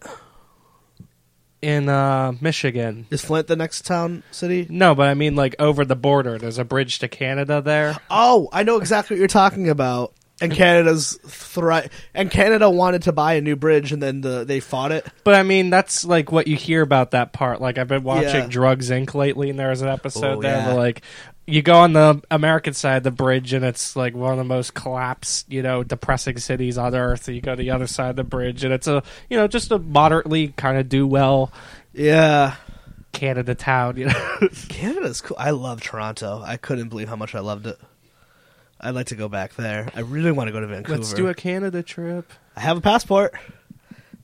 [1.62, 3.06] in uh, Michigan.
[3.12, 4.66] is Flint the next town city?
[4.70, 6.38] No, but I mean like over the border.
[6.40, 7.96] There's a bridge to Canada there.
[8.10, 10.14] Oh, I know exactly what you're talking about.
[10.42, 14.60] And Canada's thri- and Canada wanted to buy a new bridge, and then the, they
[14.60, 15.06] fought it.
[15.24, 17.62] But I mean, that's like what you hear about that part.
[17.62, 18.48] Like I've been watching Yeah.
[18.48, 19.14] Drugs Inc.
[19.14, 20.68] lately, and there was an episode Oh, there yeah.
[20.70, 21.04] where like
[21.48, 24.44] you go on the American side of the bridge, and it's like one of the
[24.44, 27.28] most collapsed, you know, depressing cities on earth.
[27.28, 29.72] You go to the other side of the bridge, and it's a you know just
[29.72, 31.52] a moderately kind of do well
[31.94, 32.56] Yeah,
[33.12, 33.98] Canada town.
[33.98, 34.38] You know,
[34.70, 35.38] Canada's cool.
[35.40, 36.42] I love Toronto.
[36.46, 37.80] I couldn't believe how much I loved it.
[38.80, 39.90] I'd like to go back there.
[39.96, 40.98] I really want to go to Vancouver.
[40.98, 42.32] let's do a Canada trip.
[42.56, 43.34] I have a passport.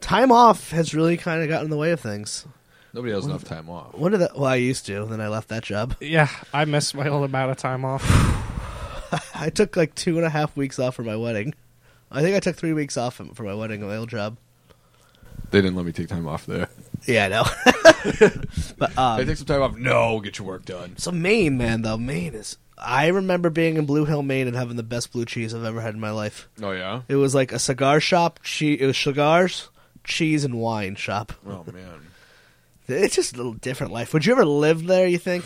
[0.01, 2.45] Time off has really kind of gotten in the way of things.
[2.93, 3.93] Nobody has enough time off.
[3.95, 4.35] When did that?
[4.35, 5.05] Well, I used to.
[5.05, 5.95] Then I left that job.
[6.01, 8.03] Yeah, I missed my old amount of time off.
[9.35, 11.53] I took like two and a half weeks off for my wedding.
[12.11, 14.37] I think I took three weeks off for my wedding at my old job.
[15.51, 16.69] They didn't let me take time off there.
[17.05, 18.29] Yeah, I know.
[18.77, 19.75] but I um, take some time off.
[19.75, 20.97] No, get your work done.
[20.97, 22.57] so Maine, man, though Maine is.
[22.77, 25.81] I remember being in Blue Hill, Maine, and having the best blue cheese I've ever
[25.81, 26.47] had in my life.
[26.61, 27.01] Oh yeah.
[27.07, 28.39] It was like a cigar shop.
[28.43, 29.69] Che- it was cigars,
[30.03, 31.33] cheese, and wine shop.
[31.45, 32.06] Oh man.
[32.87, 34.13] It's just a little different life.
[34.13, 35.07] Would you ever live there?
[35.07, 35.45] You think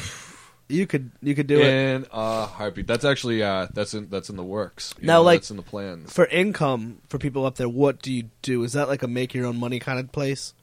[0.69, 1.11] you could?
[1.21, 2.87] You could do it In a heartbeat.
[2.87, 4.93] That's actually uh, that's in that's in the works.
[4.99, 6.13] You Now, know, like- that's in the plans.
[6.13, 7.67] for income for people up there.
[7.69, 8.63] What do you do?
[8.63, 10.53] Is that like a make your own money kind of place?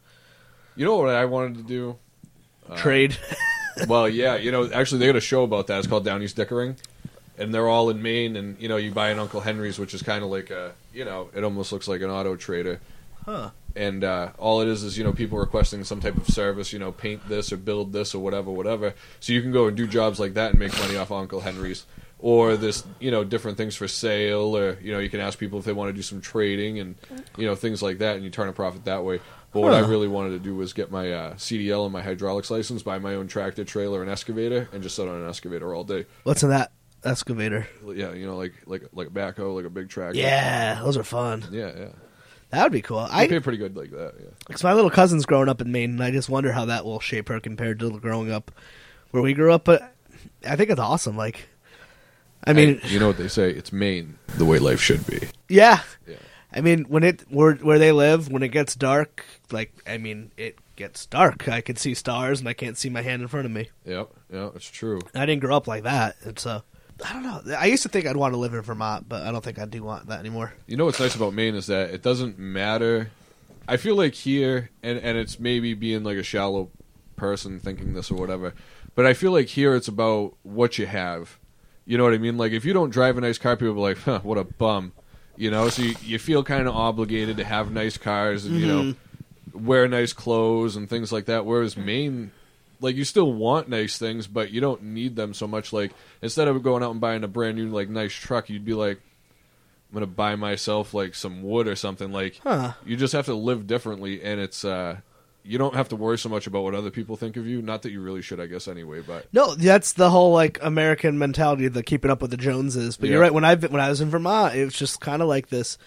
[0.77, 1.97] You know what I wanted to do?
[2.71, 3.17] Uh, Trade.
[3.89, 5.79] well, yeah, you know, actually, they got a show about that.
[5.79, 6.77] It's called Down East Dickering,
[7.37, 8.37] and they're all in Maine.
[8.37, 11.05] And you know, you buy an Uncle Henry's, which is kind of like a, you
[11.05, 12.81] know, it almost looks like an auto trader.
[13.29, 13.51] Huh.
[13.77, 16.79] And uh, all it is is you know people requesting some type of service, you
[16.79, 18.95] know, paint this or build this or whatever, whatever.
[19.21, 21.85] So you can go and do jobs like that and make money off Uncle Henry's.
[22.21, 25.59] Or this, you know, different things for sale, or you know, you can ask people
[25.61, 26.97] if they want to do some trading and
[27.37, 29.21] you know things like that, and you turn a profit that way.
[29.53, 32.51] But what I really wanted to do was get my uh, CDL and my hydraulics
[32.51, 35.85] license, buy my own tractor trailer and excavator, and just sit on an excavator all
[35.85, 36.07] day.
[36.25, 36.73] What's in that
[37.05, 37.69] excavator?
[37.85, 40.19] Yeah, you know, like like like a backhoe, like a big tractor.
[40.19, 41.45] Yeah, those are fun.
[41.53, 41.89] yeah, yeah.
[42.51, 42.99] That would be cool.
[42.99, 44.15] I I be pretty good like that.
[44.19, 44.27] Yeah.
[44.47, 47.01] because my little cousin's growing up in Maine, and I just wonder how that will
[47.01, 48.51] shape her compared to growing up
[49.11, 49.65] where we grew up.
[49.65, 49.95] But
[50.47, 51.17] I think it's awesome.
[51.17, 51.47] Like,
[52.45, 53.51] I mean, you know what they say?
[53.51, 55.29] It's Maine, the way life should be.
[55.49, 55.81] yeah.
[56.07, 56.17] Yeah.
[56.51, 60.31] I mean, when it where where they live, when it gets dark, like I mean,
[60.39, 61.47] it gets dark.
[61.47, 63.69] I can see stars, and I can't see my hand in front of me.
[63.85, 65.01] Yep, yeah, it's true.
[65.15, 66.17] I didn't grow up like that.
[66.25, 66.63] It's uh,
[67.05, 67.57] I don't know.
[67.57, 69.67] I used to think I'd want to live in Vermont, but I don't think I
[69.67, 70.53] do want that anymore.
[70.67, 73.11] You know what's nice about Maine is that it doesn't matter.
[73.69, 76.71] I feel like here, and and it's maybe being like a shallow
[77.17, 78.55] person thinking this or whatever,
[78.95, 81.39] but I feel like here it's about what you have.
[81.85, 82.37] You know what I mean?
[82.37, 84.93] Like if you don't drive a nice car, people are like, huh, "What a bum,"
[85.37, 85.69] you know.
[85.69, 89.67] So you, you feel kind of obligated to have nice cars and you know mm-hmm.
[89.67, 91.47] wear nice clothes and things like that.
[91.47, 92.33] Whereas Maine,
[92.81, 95.73] like you still want nice things, but you don't need them so much.
[95.73, 98.75] Like instead of going out and buying a brand new like nice truck, you'd be
[98.75, 99.01] like,
[99.91, 102.13] I'm gonna buy myself like some wood or something.
[102.13, 102.73] Like Huh.
[102.85, 104.99] you just have to live differently, and it's uh,
[105.43, 107.63] you don't have to worry so much about what other people think of you.
[107.63, 109.01] Not that you really should, I guess, anyway.
[109.01, 112.97] But No, that's the whole like American mentality of the keeping up with the Joneses.
[112.99, 113.33] But you're right.
[113.33, 115.79] When I when I was in Vermont, it was just kind of like this.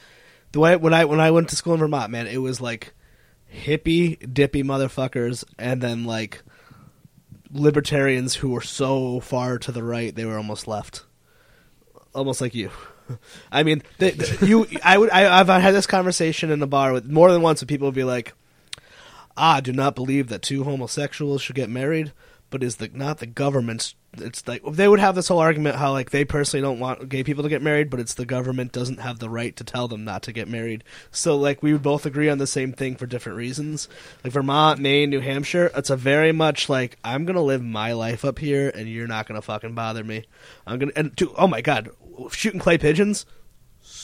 [0.52, 2.94] The way when I when I went to school in Vermont, man, it was like
[3.54, 6.42] hippie dippy motherfuckers, and then like
[7.54, 11.06] libertarians who were so far to the right they were almost left,
[12.14, 12.72] almost like you.
[13.52, 13.84] I mean,
[14.42, 14.68] you.
[14.84, 15.10] I would.
[15.10, 17.62] I, I've had this conversation in the bar with more than once.
[17.62, 18.34] With people would be like,
[19.36, 22.14] "Ah, I do not believe that two homosexuals should get married,
[22.50, 25.94] but is the not the government's." It's like they would have this whole argument how
[25.94, 29.00] like they personally don't want gay people to get married, but it's the government doesn't
[29.00, 30.84] have the right to tell them not to get married.
[31.12, 33.88] So like we would both agree on the same thing for different reasons.
[34.24, 38.26] Like Vermont, Maine, New Hampshire, it's a very much like I'm gonna live my life
[38.26, 40.26] up here, and you're not gonna fucking bother me.
[40.68, 41.90] I'm gonna and to, oh my god,
[42.32, 43.26] shooting clay pigeons,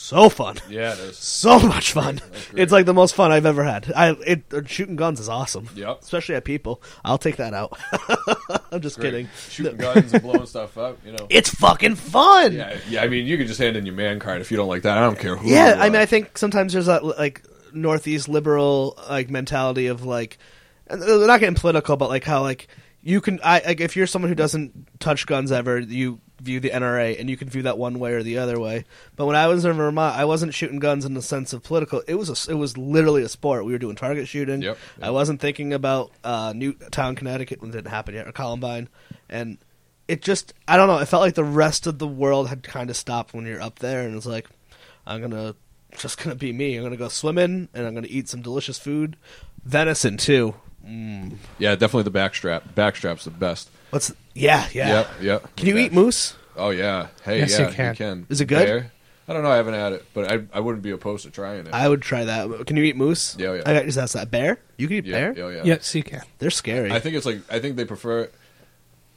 [0.08, 1.18] so fun yeah, it is.
[1.18, 2.20] so much fun.
[2.54, 3.92] It's like the most fun I've ever had.
[3.94, 5.68] I it uh, shooting guns is awesome.
[5.74, 6.00] Yep.
[6.02, 6.82] especially at people.
[7.04, 7.78] I'll take that out.
[8.72, 9.10] I'm just Great.
[9.10, 9.28] kidding.
[9.50, 10.98] Shooting guns and blowing stuff up.
[11.04, 11.26] You know.
[11.28, 12.54] It's fucking fun.
[12.54, 13.02] Yeah, yeah.
[13.02, 14.96] I mean, you can just hand in your man card if you don't like that.
[14.96, 15.48] I don't care who.
[15.48, 20.38] Yeah, I mean, I think sometimes there's that like northeast liberal like mentality of like,
[20.86, 22.68] and they're not getting political, but like how like
[23.02, 26.70] you can, I like if you're someone who doesn't touch guns ever, you view the
[26.70, 28.84] NRA, and you can view that one way or the other way.
[29.16, 32.02] But when I was in Vermont, I wasn't shooting guns in the sense of political.
[32.06, 33.64] It was a, it was literally a sport.
[33.64, 34.62] We were doing target shooting.
[34.62, 38.88] Yep, I wasn't thinking about uh, Newtown, Connecticut, when it didn't happen yet, or Columbine,
[39.28, 39.58] and
[40.06, 40.98] it just I don't know.
[40.98, 43.78] It felt like the rest of the world had kind of stopped when you're up
[43.78, 44.48] there, and it's like
[45.06, 45.54] I'm gonna
[45.96, 46.76] just gonna be me.
[46.76, 49.16] I'm gonna go swimming, and I'm gonna eat some delicious food,
[49.64, 50.54] venison too.
[50.86, 51.36] Mm.
[51.58, 52.62] yeah, definitely the backstrap.
[52.74, 53.68] Backstrap's the best.
[53.90, 54.88] What's yeah yeah?
[54.88, 55.56] Yep, yep.
[55.56, 55.84] Can you Yeah.
[55.86, 56.34] eat moose?
[56.56, 57.08] Oh yeah.
[57.24, 58.26] Hey, Yes, yeah, you can.
[58.28, 58.66] Is it good?
[58.66, 58.92] Bear?
[59.28, 59.50] I don't know.
[59.50, 61.72] I haven't had it, but I I wouldn't be opposed to trying it.
[61.74, 62.66] I would try that.
[62.66, 63.36] Can you eat moose?
[63.38, 63.62] Yeah, yeah.
[63.66, 64.58] I got just ask that bear.
[64.78, 65.34] You can eat yeah, bear.
[65.36, 65.62] yeah, yeah.
[65.64, 66.22] Yes, you can.
[66.38, 66.90] They're scary.
[66.90, 68.30] I think it's like I think they prefer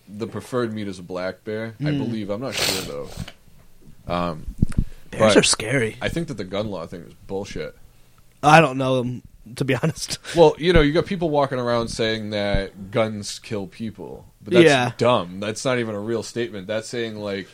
[0.08, 1.76] the preferred meat is a black bear.
[1.80, 1.98] I Mm.
[2.00, 2.30] believe.
[2.30, 3.10] I'm not sure though.
[4.14, 4.56] Um,
[5.12, 5.98] Bears but- are scary.
[6.02, 7.76] I think that the gun law thing is bullshit.
[8.44, 9.24] I don't know them
[9.56, 10.20] to be honest.
[10.36, 14.66] Well, you know, you got people walking around saying that guns kill people, but that's
[14.66, 14.92] Yeah.
[14.98, 15.40] dumb.
[15.40, 16.68] That's not even a real statement.
[16.68, 17.48] That's saying like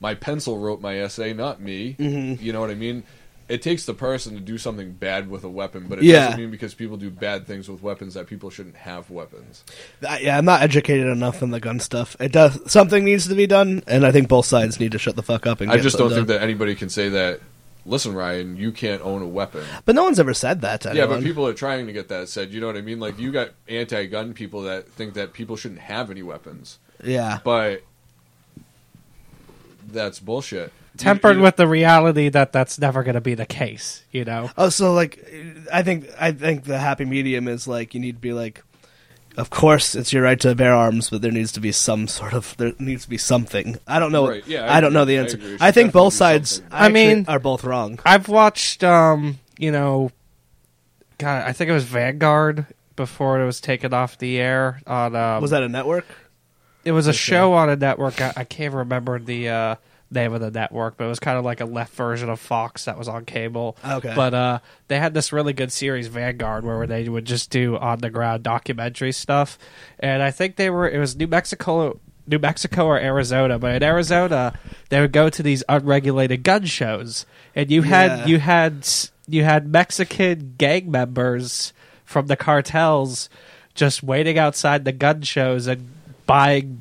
[0.00, 1.96] my pencil wrote my essay, not me.
[1.98, 2.40] Mhm.
[2.40, 3.04] You know what I mean?
[3.46, 6.24] It takes the person to do something bad with a weapon, but it Yeah.
[6.28, 9.64] doesn't mean because people do bad things with weapons that people shouldn't have weapons.
[10.08, 12.16] I- yeah, I'm not educated enough on the gun stuff.
[12.20, 15.16] It does something needs to be done, and I think both sides need to shut
[15.16, 15.70] the fuck up and.
[15.70, 17.40] I just don't think that anybody can say that.
[17.86, 19.62] Listen, Ryan, you can't own a weapon.
[19.84, 22.28] But no one's ever said that to Yeah, but people are trying to get that
[22.30, 22.50] said.
[22.52, 22.98] You know what I mean?
[22.98, 27.82] Like you got anti-gun people that think that people shouldn't have any weapons, Yeah, but
[29.86, 30.72] that's bullshit.
[30.96, 34.04] Tempered You- you- with the reality that that's never going to be the case.
[34.12, 34.50] You know.
[34.56, 35.18] Oh, so like,
[35.72, 38.62] I think I think the happy medium is like you need to be like,
[39.36, 42.32] of course it's your right to bear arms, but there needs to be some sort
[42.32, 43.78] of there needs to be something.
[43.86, 44.28] I don't know.
[44.28, 45.36] Right, yeah, I I, don't know the answer.
[45.36, 45.54] agree.
[45.54, 46.62] It I, think both sides.
[46.70, 47.98] I mean- are both wrong.
[48.04, 50.10] I've watched, um, you know,
[51.18, 52.66] God, I think it was Vanguard
[52.96, 55.14] before it was taken off the air on.
[55.16, 56.06] Um, Was that a network?
[56.84, 58.20] it was a show on a network.
[58.20, 59.74] I, I can't remember the uh,
[60.14, 62.84] name of the network, but it was kind of like a left version of Fox
[62.86, 63.76] that was on cable.
[63.84, 64.12] Okay.
[64.14, 64.58] But uh,
[64.88, 68.42] they had this really good series, Vanguard, where they would just do on the ground
[68.42, 69.58] documentary stuff.
[69.98, 72.00] And I think they were it was New Mexico.
[72.26, 74.58] New Mexico or Arizona, but in Arizona,
[74.88, 78.26] they would go to these unregulated gun shows, and you had Yeah.
[78.26, 78.88] you had
[79.28, 81.74] you had Mexican gang members
[82.06, 83.28] from the cartels
[83.74, 85.86] just waiting outside the gun shows and
[86.24, 86.80] buying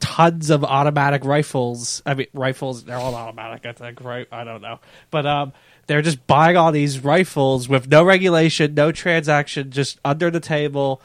[0.00, 2.02] tons of automatic rifles.
[2.04, 4.26] I mean, rifles, they're all automatic, I think, right?
[4.32, 4.80] I don't know.
[5.10, 5.52] But um,
[5.86, 11.00] they're just buying all these rifles with no regulation, no transaction, just under the table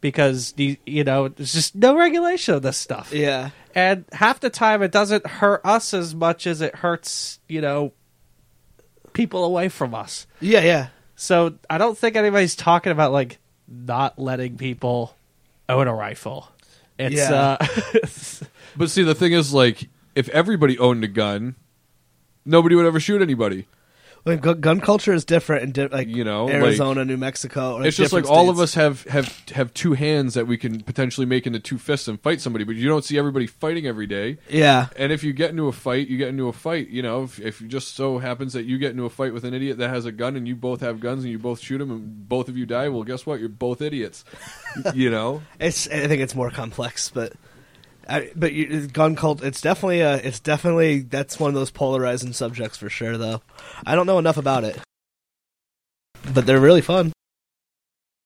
[0.00, 3.12] because, the, you know, there's just no regulation of this stuff.
[3.12, 3.50] Yeah.
[3.74, 7.92] And half the time it doesn't hurt us as much as it hurts, you know,
[9.14, 10.26] people away from us.
[10.40, 10.88] Yeah, yeah.
[11.16, 15.16] So I don't think anybody's talking about like not letting people
[15.68, 16.48] own a rifle.
[16.98, 17.56] It's Yeah.
[17.60, 17.66] uh
[18.76, 21.54] But see, the thing is, like, if everybody owned a gun,
[22.44, 23.66] nobody would ever shoot anybody.
[24.24, 27.74] Like, gun culture is different in di- like You know, Arizona, New Mexico.
[27.74, 30.56] Or It's just like different all of us have have have two hands that we
[30.56, 33.86] can potentially make into two fists and fight somebody, but you don't see everybody fighting
[33.86, 34.38] every day.
[34.48, 34.86] Yeah.
[34.96, 36.88] And if you get into a fight, you get into a fight.
[36.88, 39.44] You know, if, if it just so happens that you get into a fight with
[39.44, 41.80] an idiot that has a gun, and you both have guns, and you both shoot
[41.80, 43.40] him, and both of you die, well, guess what?
[43.40, 44.24] You're both idiots.
[44.94, 45.86] you know, It's.
[45.88, 47.34] I think it's more complex, but.
[48.08, 52.32] I, but you, gun cult, it's definitely a, it's definitely that's one of those polarizing
[52.32, 53.16] subjects for sure.
[53.16, 53.42] Though,
[53.86, 54.78] I don't know enough about it,
[56.32, 57.12] but they're really fun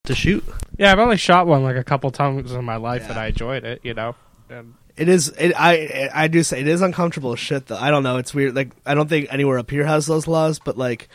[0.04, 0.44] to shoot.
[0.76, 3.64] Yeah, I've only shot one like a couple times in my life and I enjoyed
[3.64, 4.14] it, you know.
[4.50, 5.28] And It is.
[5.38, 7.66] It, I I do say it is uncomfortable shit.
[7.66, 8.16] Though I don't know.
[8.16, 8.56] It's weird.
[8.56, 11.08] Like I don't think anywhere up here has those laws, but like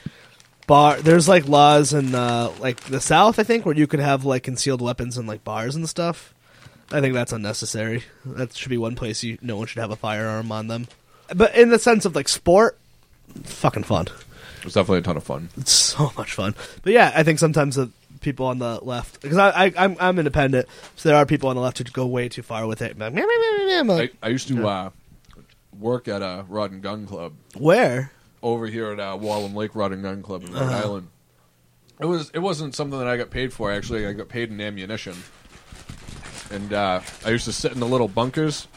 [0.68, 3.40] bar, there's like laws in uh, like the South.
[3.40, 6.33] I think where you could have like concealed weapons in like bars and stuff.
[6.94, 8.04] I think that's unnecessary.
[8.24, 10.88] That should be one place you no one should have a firearm on them.
[11.36, 12.78] But in the sense of like sport,
[13.44, 14.08] fucking fun.
[14.64, 15.50] It's definitely a ton of fun.
[15.58, 16.56] It's so much fun.
[16.84, 17.90] But yeah, I think sometimes the
[18.22, 21.56] people on the left because I, I I'm I'm independent, so there are people on
[21.56, 22.98] the left who go way too far with it.
[22.98, 24.90] Like, "Meh, meh, meh, meh, meh." I, I used to uh,
[25.80, 28.12] work at a rod and gun club Where?
[28.42, 31.08] over here at uh, Wallum Lake Rod and Gun Club in Rhode Island.
[32.00, 33.72] It was it wasn't something that I got paid for.
[33.72, 35.16] Actually, I got paid in ammunition,
[36.54, 38.68] and uh, I used to sit in the little bunkers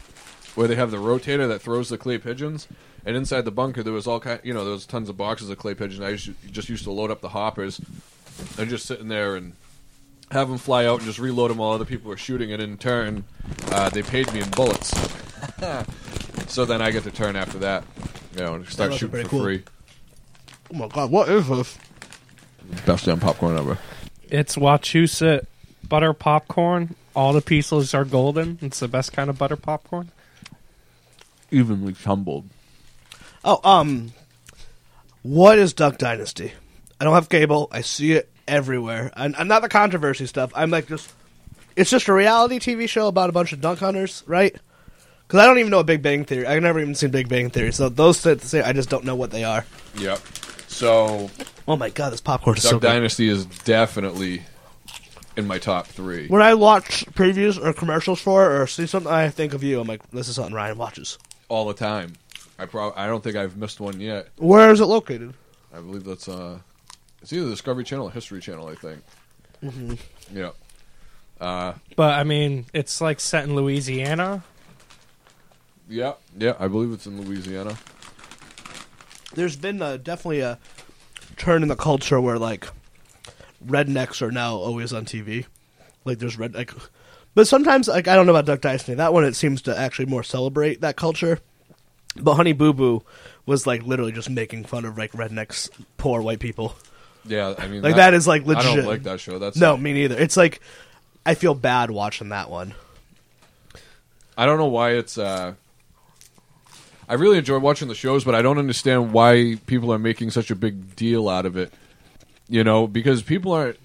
[0.55, 2.67] where they have the rotator that throws the clay pigeons.
[3.05, 5.49] And inside the bunker, there was all kind, you know, there was tons of boxes
[5.51, 6.01] of clay pigeons.
[6.01, 7.81] I used to, just used to load up the hoppers
[8.59, 9.53] and just sit in there and
[10.33, 12.53] have them fly out and just reload them while other people were shooting.
[12.53, 13.25] And in turn,
[13.67, 14.89] uh, they paid me in bullets.
[16.49, 17.85] so then I get to turn after that,
[18.35, 19.43] you know, and start must shooting for cool.
[19.43, 19.63] free.
[20.73, 21.79] Oh my god, what is this?
[22.87, 23.79] Best damn popcorn ever.
[24.29, 25.47] it's Wachusett
[25.89, 26.97] butter popcorn.
[27.17, 28.59] All the pieces are golden.
[28.61, 30.11] It's the best kind of butter popcorn.
[31.51, 32.45] Evenly tumbled.
[33.43, 34.13] Oh, um,
[35.23, 36.53] what is Duck Dynasty?
[37.01, 37.69] I don't have cable.
[37.73, 39.13] I see it everywhere.
[39.17, 40.53] And I'm not the controversy stuff.
[40.55, 41.11] I'm like just,
[41.75, 44.55] it's just a reality TV show about a bunch of duck hunters, right?
[45.27, 46.47] Because I don't even know a Big Bang Theory.
[46.47, 47.73] I've never even seen Big Bang Theory.
[47.73, 49.65] So those that say I just don't know what they are.
[49.97, 50.21] Yep.
[50.69, 51.31] So
[51.67, 52.89] Oh my god, this popcorn is Duck so good.
[52.89, 54.43] Dynasty is definitely
[55.37, 56.29] in my top three.
[56.29, 59.81] When I watch previews or commercials for it or see something, I think of you.
[59.81, 61.19] I'm like, this is something Ryan watches.
[61.49, 62.15] all the time.
[62.59, 64.29] I prob- I don't think I've missed one yet.
[64.39, 65.35] Where is it located?
[65.75, 66.59] I believe that's uh,
[67.21, 68.69] it's either Discovery Channel or History Channel.
[68.69, 69.03] I think.
[69.63, 69.95] Mm-hmm.
[70.37, 70.51] Yeah.
[71.41, 74.43] Uh, But I mean, it's like set in Louisiana.
[75.89, 76.55] yeah, yeah.
[76.59, 77.77] I believe it's in Louisiana.
[79.35, 80.59] there's been a, definitely a
[81.37, 82.67] turn in the culture where like
[83.67, 85.47] rednecks are now always on TV.
[86.05, 86.73] Like there's red like,
[87.35, 88.95] but sometimes like I don't know about Duck Dynasty.
[88.95, 91.41] That one it seems to actually more celebrate that culture.
[92.19, 93.03] But Honey Boo Boo
[93.45, 96.75] was like literally just making fun of like rednecks, poor white people.
[97.27, 98.77] Yeah, I mean, Like that is like I legit.
[98.77, 99.39] don't like that show.
[99.39, 100.17] That's No, me neither.
[100.17, 100.61] It's like
[101.27, 102.73] I feel bad watching that one.
[104.39, 105.19] I don't know why it's.
[105.19, 105.55] uh
[107.09, 110.51] I really enjoy watching the shows, but I don't understand why people are making such
[110.51, 111.73] a big deal out of it.
[112.49, 113.79] You know, because people aren't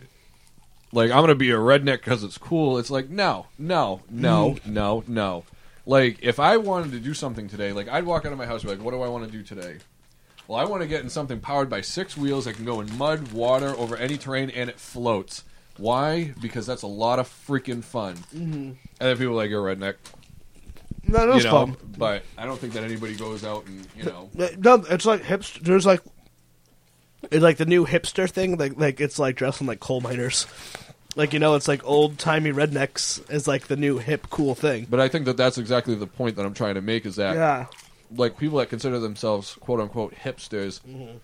[0.91, 2.77] like I'm going to be a redneck because it's cool.
[2.77, 5.43] It's like no, no, no, no, no.
[5.85, 8.61] Like if I wanted to do something today, like I'd walk out of my house
[8.61, 9.77] and be like, "What do I want to do today?"
[10.47, 12.97] Well, I want to get in something powered by six wheels that can go in
[12.97, 15.43] mud, water, over any terrain, and it floats.
[15.77, 16.33] Why?
[16.41, 18.15] Because that's a lot of freaking fun.
[18.35, 18.53] Mm-hmm.
[18.53, 19.95] And then people are like, "You're a redneck."
[21.07, 21.77] No, you know, fun.
[21.97, 24.29] but I don't think that anybody goes out and you know.
[24.57, 25.59] No, it's like hipster.
[25.59, 26.01] There's like,
[27.31, 28.57] it's like the new hipster thing.
[28.57, 30.45] Like, like it's like dressing like coal miners.
[31.15, 34.87] Like you know, it's like old timey rednecks is like the new hip cool thing.
[34.89, 37.35] But I think that that's exactly the point that I'm trying to make is that
[37.35, 37.65] Yeah,
[38.15, 40.79] like people that consider themselves quote unquote hipsters.
[40.81, 41.17] Mm-hmm.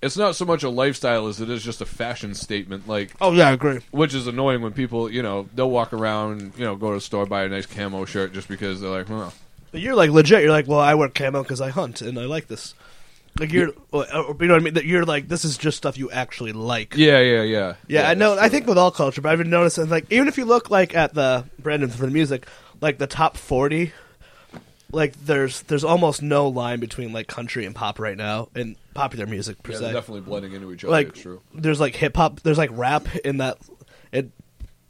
[0.00, 2.88] It's not so much a lifestyle as it is just a fashion statement.
[2.88, 3.80] Like Oh yeah, I agree.
[3.92, 7.00] which is annoying when people, you know, they'll walk around, you know, go to the
[7.00, 9.30] store buy a nice camo shirt just because they're like, huh.
[9.70, 10.42] But you're like legit.
[10.42, 12.74] You're like, well, I wear camo because I hunt and I like this.
[13.38, 14.04] Like you're, or,
[14.40, 14.74] you know what I mean?
[14.74, 16.94] That you're like, this is just stuff you actually like.
[16.96, 17.74] Yeah, yeah, yeah.
[17.88, 18.38] Yeah, I know.
[18.38, 20.94] I think with all culture, but I've been noticing like even if you look like
[20.94, 22.46] at the Brandon for the music,
[22.82, 23.92] like the top forty,
[24.92, 29.26] like there's there's almost no line between like country and pop right now in popular
[29.26, 29.84] music per yeah, se.
[29.84, 30.90] they're definitely blending into each other.
[30.90, 31.40] like it's true.
[31.54, 33.56] there's like hip hop, there's like rap in that.
[34.12, 34.30] It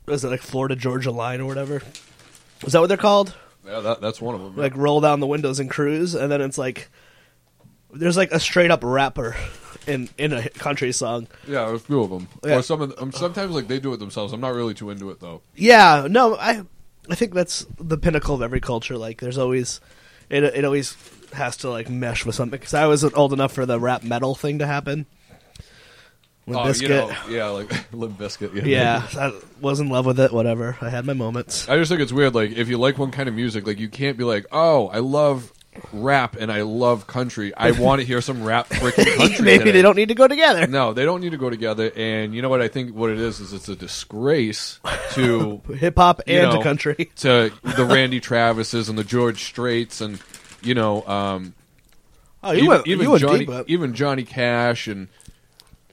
[0.07, 1.81] was it like Florida Georgia line or whatever.
[2.67, 3.35] Is that what they're called?
[3.65, 4.57] Yeah, that, that's one of them.
[4.57, 6.91] Like roll down the windows and cruise, and then it's like
[7.93, 9.37] there's like a straight up rapper
[9.87, 11.27] in in a country song.
[11.47, 12.29] yeah, a few of them.
[12.45, 12.59] Yeah.
[12.59, 14.33] Or some of them, um, sometimes like they do it themselves.
[14.33, 15.43] I'm not really too into it though.
[15.55, 16.63] Yeah, no, I
[17.11, 18.97] I think that's the pinnacle of every culture.
[18.97, 19.81] Like, there's always
[20.31, 20.97] it it always
[21.33, 22.59] has to like mesh with something.
[22.59, 25.07] Because I wasn't old enough for the rap metal thing to happen.
[26.47, 26.83] Limp Oh, Bizkit.
[26.83, 28.55] you know, yeah, like Limp Bizkit.
[28.55, 30.33] Yeah, yeah, I was in love with it.
[30.33, 31.69] Whatever, I had my moments.
[31.69, 32.35] I just think it's weird.
[32.35, 34.99] Like, if you like one kind of music, like you can't be like, oh, I
[34.99, 35.53] love
[35.93, 37.55] rap and I love country.
[37.55, 39.45] I want to hear some rap freaking country.
[39.45, 39.71] Maybe today.
[39.73, 40.67] they don't need to go together.
[40.67, 41.91] No, they don't need to go together.
[41.97, 42.61] And you know what?
[42.61, 44.81] I think what it is is it's a disgrace
[45.13, 47.11] to Hip hop and know, to country.
[47.17, 50.21] to the Randy Travises and the George Straits and
[50.63, 51.55] you know um,
[52.45, 53.65] Oh, you even, went even Johnny deep.
[53.69, 55.09] Even Johnny Cash and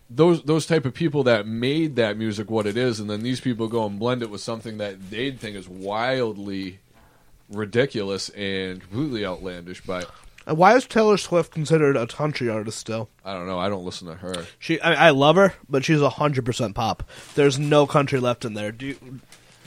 [0.09, 3.39] those those type of people that made that music what it is, and then these
[3.39, 6.80] people go and blend it with something that they think is wildly
[7.50, 9.82] ridiculous and completely outlandish.
[9.82, 10.10] But
[10.47, 13.10] And Why is Taylor Swift considered a country artist still?
[13.26, 13.60] I don't know.
[13.60, 14.45] I don't listen to her.
[14.60, 17.04] She, I, I love her, but she's hundred percent pop.
[17.36, 18.72] There's no country left in there.
[18.72, 19.20] Do you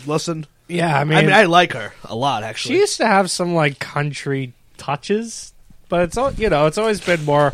[0.07, 0.47] listen?
[0.69, 2.77] Yeah, I mean, I mean, I like her a lot actually.
[2.77, 5.53] she used to have some like country touches,
[5.89, 6.67] but it's all you know.
[6.67, 7.53] It's always been more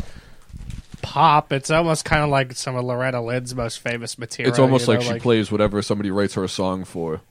[1.01, 1.51] pop.
[1.51, 4.49] It's almost kind of like some of Loretta Lynn's most famous material.
[4.49, 7.21] It's almost you like know, she plays whatever somebody writes her a song for.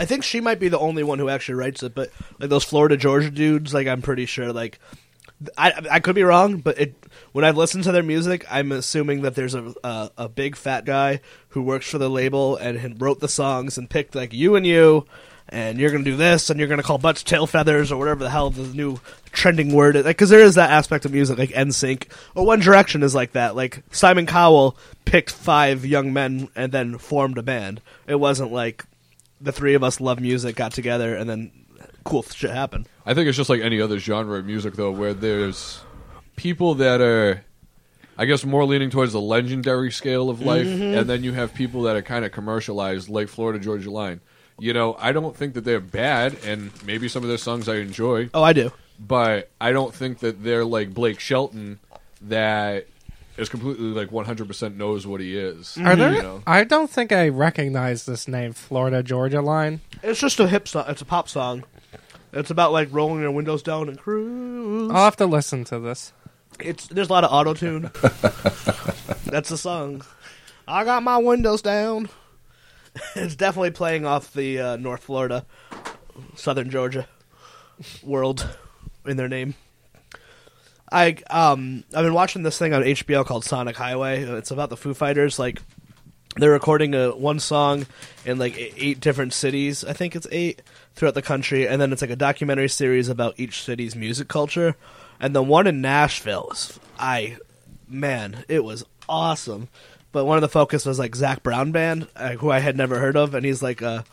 [0.00, 2.64] I think she might be the only one who actually writes it, but like those
[2.64, 4.78] Florida Georgia dudes, like I'm pretty sure, like
[5.58, 6.94] I I could be wrong, but it
[7.32, 10.86] when I've listened to their music, I'm assuming that there's a a, a big fat
[10.86, 11.20] guy
[11.50, 15.04] who works for the label and wrote the songs and picked like you and you,
[15.50, 18.30] and you're gonna do this, and you're gonna call butts tail feathers or whatever the
[18.30, 18.98] hell the new
[19.32, 23.02] trending word is, because there is that aspect of music like NSYNC or One Direction
[23.02, 23.54] is like that.
[23.54, 27.82] Like Simon Cowell picked five young men and then formed a band.
[28.06, 28.86] It wasn't like
[29.40, 31.50] the three of us love music, got together, and then
[32.04, 32.88] cool shit happened.
[33.06, 35.80] I think it's just like any other genre of music, though, where there's
[36.36, 37.44] people that are,
[38.18, 40.98] I guess, more leaning towards the legendary scale of life, mm-hmm.
[40.98, 44.20] and then you have people that are kind of commercialized, like Florida Georgia Line.
[44.58, 47.76] You know, I don't think that they're bad, and maybe some of their songs I
[47.76, 48.70] enjoy, Oh, I do.
[48.98, 51.78] but I don't think that they're like Blake Shelton,
[52.22, 52.86] that
[53.36, 55.76] is completely like 100% knows what he is.
[55.78, 56.14] Are there?
[56.14, 56.42] You know?
[56.46, 59.80] I don't think I recognize this name, Florida Georgia Line.
[60.02, 60.84] It's just a hip song.
[60.88, 61.64] It's a pop song.
[62.32, 64.90] It's about like rolling your windows down and cruise.
[64.92, 66.12] I'll have to listen to this.
[66.60, 67.90] It's there's a lot of auto tune.
[69.24, 70.04] That's the song.
[70.68, 72.08] I got my windows down.
[73.16, 75.46] it's definitely playing off the uh, North Florida,
[76.34, 77.06] Southern Georgia
[78.02, 78.48] world
[79.06, 79.54] in their name.
[80.92, 84.22] I um I've been watching this thing on HBO called Sonic Highway.
[84.22, 85.38] It's about the Foo Fighters.
[85.38, 85.62] Like
[86.36, 87.86] they're recording a one song
[88.24, 89.84] in like eight different cities.
[89.84, 90.62] I think it's eight
[90.94, 94.76] throughout the country, and then it's like a documentary series about each city's music culture.
[95.18, 97.36] And the one in Nashville, is, I
[97.88, 99.68] man, it was awesome.
[100.12, 102.98] But one of the focus was like Zac Brown band, uh, who I had never
[102.98, 104.04] heard of, and he's like a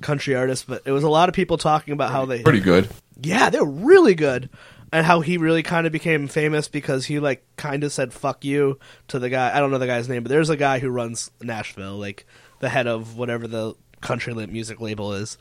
[0.00, 0.66] country artist.
[0.66, 2.88] But it was a lot of people talking about how they Pretty good.
[3.20, 4.48] yeah, they're really good.
[4.94, 8.44] And how he really kind of became famous because he like kind of said "fuck
[8.44, 8.78] you"
[9.08, 9.56] to the guy.
[9.56, 12.26] I don't know the guy's name, but there's a guy who runs Nashville, like
[12.58, 15.38] the head of whatever the country music label is.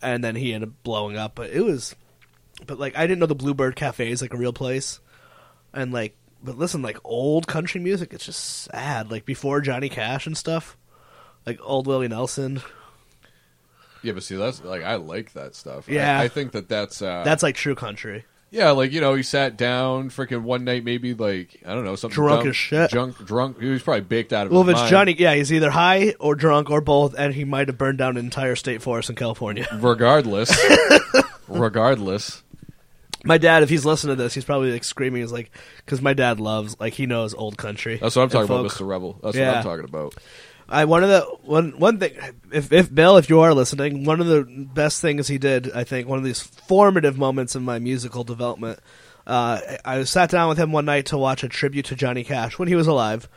[0.00, 1.34] And then he ended up blowing up.
[1.34, 1.94] But it was,
[2.66, 5.00] but like I didn't know the Bluebird Cafe is like a real place.
[5.74, 9.10] And like, but listen, like old country music, it's just sad.
[9.10, 10.78] Like before Johnny Cash and stuff,
[11.44, 12.62] like old Willie Nelson.
[14.02, 15.88] Yeah, but see, that's like I like that stuff.
[15.88, 16.20] I- Yeah.
[16.20, 18.24] I, think that that's uh, That's like true country.
[18.50, 21.96] Yeah, like you know, he sat down, freaking one night, maybe like I don't know,
[21.96, 22.90] something Drunk as shit.
[22.90, 23.60] drunk, drunk.
[23.60, 24.52] He was probably baked out of.
[24.52, 24.90] Well, if his it's mind.
[24.90, 28.16] Johnny, yeah, he's either high or drunk or both, and he might have burned down
[28.16, 29.66] an entire state forest in California.
[29.74, 30.50] regardless,
[31.48, 32.42] regardless.
[33.24, 35.20] My dad, if he's listening to this, he's probably like screaming.
[35.22, 35.50] He's like,
[35.84, 37.96] because my dad loves, like, he knows old country.
[37.96, 38.60] That's what I'm and talking folk.
[38.60, 38.88] about, Mr.
[38.88, 39.18] Rebel.
[39.22, 40.14] That's what I'm talking about.
[40.68, 42.12] I one of the one one thing
[42.52, 45.84] if if Bill if you are listening one of the best things he did I
[45.84, 48.80] think one of these formative moments in my musical development
[49.26, 52.58] uh, I sat down with him one night to watch a tribute to Johnny Cash
[52.58, 53.28] when he was alive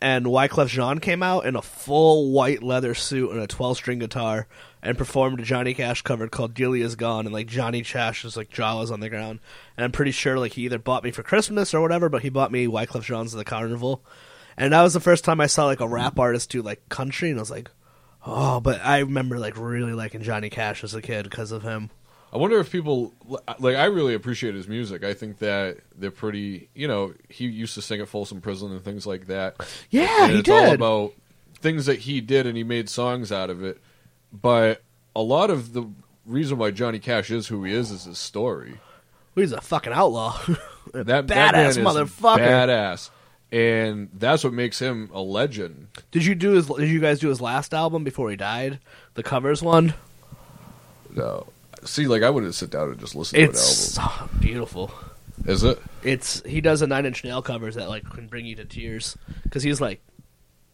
[0.00, 3.98] and Wyclef Jean came out in a full white leather suit and a 12 string
[3.98, 4.46] guitar
[4.82, 8.48] and performed a Johnny Cash cover called Delia's Gone and like Johnny Cash Cash's like
[8.48, 9.40] jaw was on the ground.
[9.76, 12.28] And I'm pretty sure like he either bought me for Christmas or whatever but he
[12.28, 14.04] bought me Wyclef Jean's The Carnival
[14.58, 17.30] and that was the first time I saw like a rap artist do like country,
[17.30, 17.70] and I was like,
[18.26, 18.60] oh.
[18.60, 21.90] But I remember like really liking Johnny Cash as a kid because of him.
[22.32, 23.14] I wonder if people
[23.58, 23.76] like.
[23.76, 25.02] I really appreciate his music.
[25.02, 26.68] I think that they're pretty.
[26.74, 29.56] You know, he used to sing at Folsom Prison and things like that.
[29.90, 30.68] Yeah, and he it's did.
[30.68, 31.12] all about
[31.60, 33.80] things that he did, and he made songs out of it.
[34.30, 34.82] But
[35.16, 35.88] a lot of the
[36.26, 38.74] reason why Johnny Cash is who he is is his story.
[39.34, 40.38] He's a fucking outlaw.
[40.94, 42.38] That that Badass is motherfucker.
[42.38, 43.10] badass,
[43.50, 45.88] and that's what makes him a legend.
[46.10, 46.66] did you do his?
[46.66, 48.78] Did you guys do his last album before he died?
[49.14, 49.94] The covers one.
[51.14, 51.46] No,
[51.84, 54.02] see, like I wouldn't sit down and just listen to It's so
[54.40, 54.92] beautiful.
[55.46, 55.80] Is it?
[56.02, 59.16] It's he does a Nine Inch Nail covers that like can bring you to tears
[59.44, 60.00] because he's like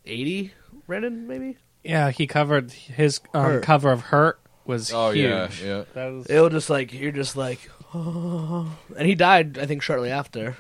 [0.04, 0.52] eighty.
[0.86, 5.24] Brendan, maybe Yeah, he covered his um, cover of "Hurt" was Oh huge.
[5.24, 5.84] yeah, yeah.
[5.94, 8.76] That was it'll just like you're just like, oh.
[8.96, 9.58] and he died.
[9.58, 10.56] I think shortly after.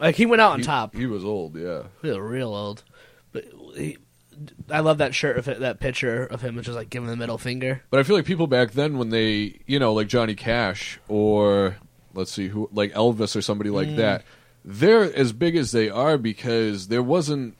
[0.00, 0.94] Like he went out on He- top.
[0.94, 1.56] He was old.
[1.56, 1.82] Yeah.
[2.02, 2.82] He was real old.
[3.32, 3.44] But
[3.76, 3.98] he,
[4.70, 7.16] I love that shirt of it, that picture of him, which is like giving the
[7.16, 7.82] middle finger.
[7.90, 11.76] But I feel like people back then, when they, you know, like Johnny Cash or
[12.14, 13.74] let's see who, like Elvis or somebody Mm.
[13.74, 14.24] like that,
[14.64, 17.56] they're as big as they are because there wasn't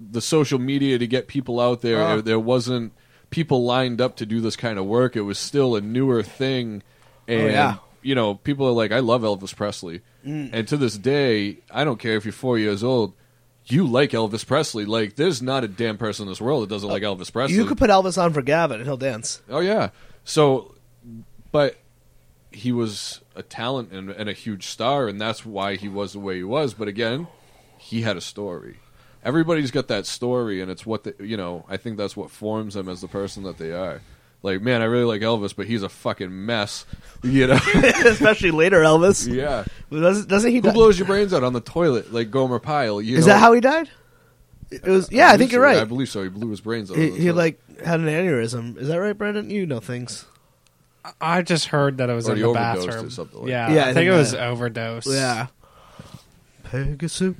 [0.00, 2.00] the social media to get people out there.
[2.02, 2.20] Uh.
[2.20, 2.92] There wasn't
[3.30, 5.16] people lined up to do this kind of work.
[5.16, 6.82] It was still a newer thing,
[7.28, 7.76] and Oh, yeah.
[8.02, 8.06] Mm.
[8.06, 11.98] you know, people are like, I love Elvis Presley, and to this day, I don't
[11.98, 13.14] care if you're four years old.
[13.66, 14.84] You like Elvis Presley.
[14.84, 17.56] Like, there's not a damn person in this world that doesn't like Elvis Presley.
[17.56, 19.40] You could put Elvis on for Gavin, and he'll dance.
[19.48, 19.90] Oh yeah.
[20.24, 20.74] So,
[21.50, 21.76] but
[22.50, 26.18] he was a talent and, and a huge star, and that's why he was the
[26.18, 26.74] way he was.
[26.74, 27.28] But again,
[27.78, 28.76] he had a story.
[29.24, 31.64] Everybody's got that story, and it's what the, you know.
[31.68, 34.00] I think that's what forms them as the person that they are.
[34.42, 36.84] Like, man, I really like Elvis, but he's a fucking mess.
[37.24, 37.58] You know?
[38.04, 39.32] Especially later, Elvis.
[39.32, 39.64] yeah.
[39.92, 40.56] Doesn't, doesn't he?
[40.56, 43.00] Who die- blows your brains out on the toilet like Gomer Pyle?
[43.00, 43.34] You Is know?
[43.34, 43.88] that how he died?
[44.72, 45.12] It was.
[45.12, 45.66] Yeah, I, believe think you're so.
[45.66, 45.76] right.
[45.76, 46.24] I believe so.
[46.24, 46.96] He blew his brains out.
[46.96, 48.76] he, on the he like had an aneurysm.
[48.76, 49.50] Is that right, Brendan?
[49.50, 50.24] You know things.
[51.20, 53.10] I just heard that it was Or in the overdosed or bathroom.
[53.10, 53.74] something like yeah, that.
[53.74, 55.06] Yeah, I, I think, think it was that- overdose.
[55.06, 55.46] Yeah.
[56.64, 57.34] Pegasus.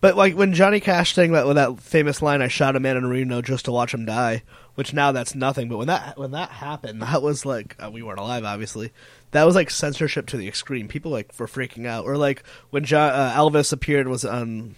[0.00, 2.96] But like when Johnny Cash sang that with that famous line, "I shot a man
[2.96, 4.42] in Reno just to watch him die,"
[4.74, 5.68] which now that's nothing.
[5.68, 8.92] But when that when that happened, that was like uh, we weren't alive, obviously.
[9.32, 10.88] That was like censorship to the extreme.
[10.88, 14.74] People like were freaking out, or like when jo- uh, Elvis appeared was on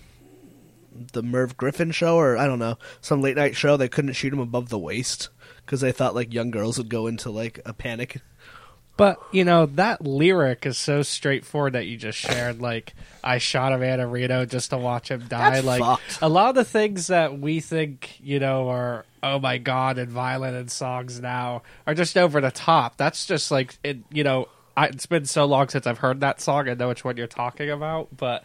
[1.12, 3.76] the Merv Griffin show, or I don't know some late night show.
[3.76, 5.28] They couldn't shoot him above the waist
[5.64, 8.20] because they thought like young girls would go into like a panic.
[8.96, 12.60] But you know that lyric is so straightforward that you just shared.
[12.60, 15.50] Like, I shot a man in Reno just to watch him die.
[15.50, 16.18] That's like fucked.
[16.22, 20.10] a lot of the things that we think you know are oh my god and
[20.10, 22.96] violent in songs now are just over the top.
[22.96, 23.98] That's just like it.
[24.10, 26.68] You know, I, it's been so long since I've heard that song.
[26.68, 28.44] I know which one you're talking about, but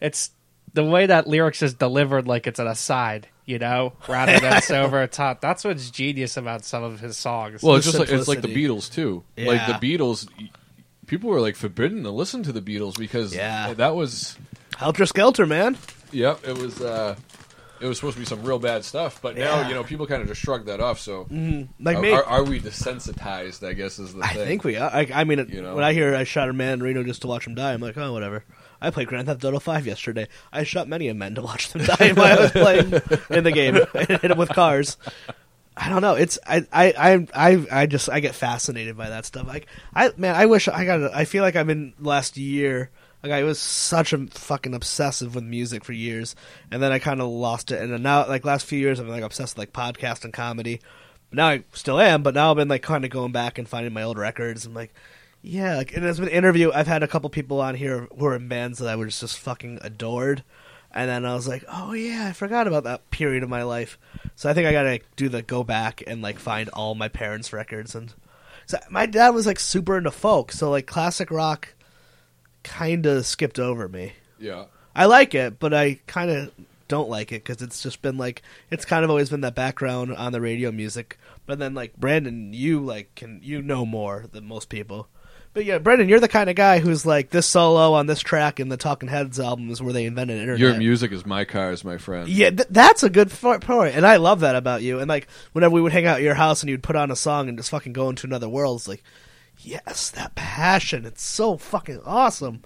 [0.00, 0.30] it's
[0.74, 3.28] the way that lyrics is delivered, like it's an aside.
[3.46, 5.42] You know, rather than so over the top.
[5.42, 7.62] That's what's genius about some of his songs.
[7.62, 8.68] Well, The it's just like it's like the simplicity.
[8.68, 9.22] Beatles too.
[9.36, 9.78] Like Yeah.
[9.78, 10.26] the Beatles,
[11.06, 13.74] people were like forbidden to listen to the Beatles because Yeah.
[13.74, 14.38] that was
[14.78, 15.76] Helter Skelter, man.
[16.10, 17.16] yep, it was uh
[17.80, 19.20] it was supposed to be some real bad stuff.
[19.20, 19.68] But now Yeah.
[19.68, 20.98] you know people kind of just shrug that off.
[20.98, 21.26] So
[21.78, 22.12] Like are, me.
[22.12, 23.62] are, are we desensitized?
[23.66, 24.46] I guess is the thing I thing.
[24.46, 24.88] think we are.
[24.90, 25.74] I, I mean, You know?
[25.74, 27.82] when I hear I shot a man in Reno just to watch him die, I'm
[27.82, 28.44] like, oh, whatever.
[28.80, 30.28] I played Grand Theft Auto 5 yesterday.
[30.52, 32.92] I shot many a men to watch them die while I was playing
[33.30, 33.78] in the game.
[33.94, 34.96] I hit them with cars.
[35.76, 36.14] I don't know.
[36.14, 39.46] It's I I I I, I just I get fascinated by that stuff.
[39.46, 41.12] Like I man, I wish I got.
[41.14, 42.90] I feel like I'm in last year.
[43.24, 46.36] Like I was such a fucking obsessive with music for years,
[46.70, 47.80] and then I kind of lost it.
[47.80, 50.80] And now, like last few years, I've been like obsessed with like podcast and comedy.
[51.30, 53.66] But Now I still am, but now I've been like kind of going back and
[53.66, 54.66] finding my old records.
[54.66, 54.92] and like,
[55.44, 56.72] yeah, like, and there's been interview.
[56.72, 59.38] I've had a couple people on here who are in bands that I was just
[59.38, 60.42] fucking adored,
[60.90, 63.98] and then I was like, oh yeah, I forgot about that period of my life.
[64.36, 67.08] So I think I gotta like, do the go back and like find all my
[67.08, 67.94] parents' records.
[67.94, 68.14] And
[68.64, 71.74] so my dad was like super into folk, so like classic rock
[72.62, 74.14] kind of skipped over me.
[74.38, 74.64] Yeah.
[74.96, 76.52] I like it, but I kind of
[76.88, 78.40] don't like it because it's just been like
[78.70, 81.18] it's kind of always been that background on the radio music.
[81.44, 85.08] But then like Brandon, you like can you know more than most people.
[85.54, 88.58] But yeah, Brendan, you're the kind of guy who's like this solo on this track
[88.58, 90.58] in the Talking Heads album is where they invented internet.
[90.60, 92.28] Your music is my cars, my friend.
[92.28, 94.98] Yeah, th- that's a good fo- point, and I love that about you.
[94.98, 97.16] And like, whenever we would hang out at your house and you'd put on a
[97.16, 99.04] song and just fucking go into another world, it's like,
[99.58, 101.06] yes, that passion.
[101.06, 102.62] It's so fucking awesome.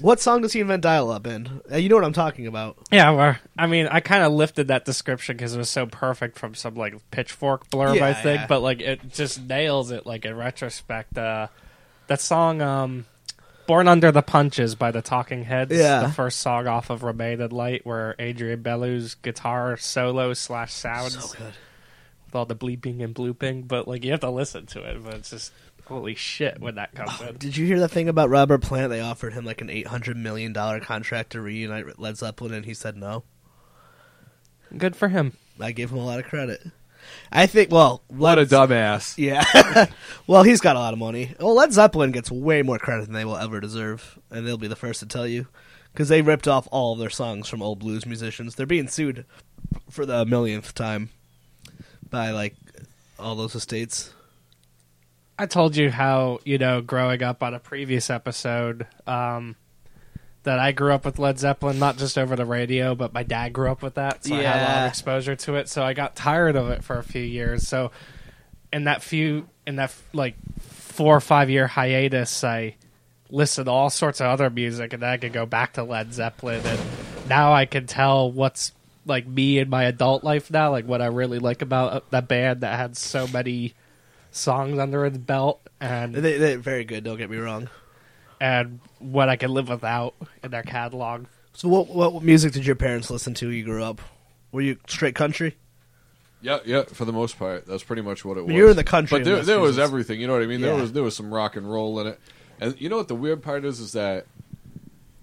[0.00, 1.62] What song does he invent dial up in?
[1.70, 2.76] Uh, you know what I'm talking about.
[2.92, 6.38] Yeah, well, I mean, I kind of lifted that description because it was so perfect
[6.38, 8.42] from some like pitchfork blurb, Yeah, I think.
[8.42, 8.46] yeah.
[8.46, 10.06] But like, it just nails it.
[10.06, 11.48] Like in retrospect, uh,
[12.06, 13.06] that song, um,
[13.66, 16.00] "Born Under the Punches" by the Talking Heads, Yeah.
[16.02, 21.14] the first song off of "Remain in Light," where Adrian Belew's guitar solo slash sounds
[21.30, 21.54] So good.
[22.26, 23.66] with all the bleeping and blooping.
[23.68, 25.02] But like, you have to listen to it.
[25.04, 25.52] But it's just
[25.86, 27.36] holy shit when that comes in.
[27.36, 28.88] Did you hear the thing about Robert Plant?
[28.90, 32.64] They offered him like an eight hundred million dollar contract to reunite Led Zeppelin, and
[32.64, 33.24] he said no.
[34.76, 35.34] Good for him.
[35.60, 36.62] I gave him a lot of credit.
[37.32, 37.70] I think.
[37.70, 39.14] Well, What a dumbass.
[39.18, 39.86] Yeah.
[40.26, 41.34] well, he's got a lot of money.
[41.40, 44.68] Well, Led Zeppelin gets way more credit than they will ever deserve, and they'll be
[44.68, 45.46] the first to tell you
[45.92, 48.54] because they ripped off all of their songs from old blues musicians.
[48.54, 49.24] They're being sued
[49.90, 51.10] for the millionth time
[52.10, 52.54] by like
[53.18, 54.12] all those estates.
[55.38, 59.56] I told you how you know growing up on a previous episode um,
[60.44, 63.52] that I grew up with Led Zeppelin, not just over the radio, but my dad
[63.52, 65.68] grew up with that, so I had a lot of exposure to it.
[65.68, 67.66] So I got tired of it for a few years.
[67.66, 67.90] So
[68.72, 72.76] in that few, in that like four or five year hiatus, I
[73.30, 76.14] listened to all sorts of other music, and then I could go back to Led
[76.14, 76.80] Zeppelin, and
[77.28, 78.72] now I can tell what's
[79.06, 82.28] like me in my adult life now, like what I really like about uh, that
[82.28, 83.74] band that had so many
[84.30, 87.04] songs under its belt and They, they're very good.
[87.04, 87.68] Don't get me wrong.
[88.44, 91.24] And what I can live without in their catalog.
[91.54, 93.46] So, what what music did your parents listen to?
[93.46, 94.02] when You grew up.
[94.52, 95.56] Were you straight country?
[96.42, 96.82] Yeah, yeah.
[96.82, 98.48] For the most part, that's pretty much what it was.
[98.48, 100.20] mean, you're in the country but there, there was everything.
[100.20, 100.60] You know what I mean?
[100.60, 102.20] There was there was some rock and roll in it.
[102.60, 103.80] And you know what the weird part is?
[103.80, 104.26] Is that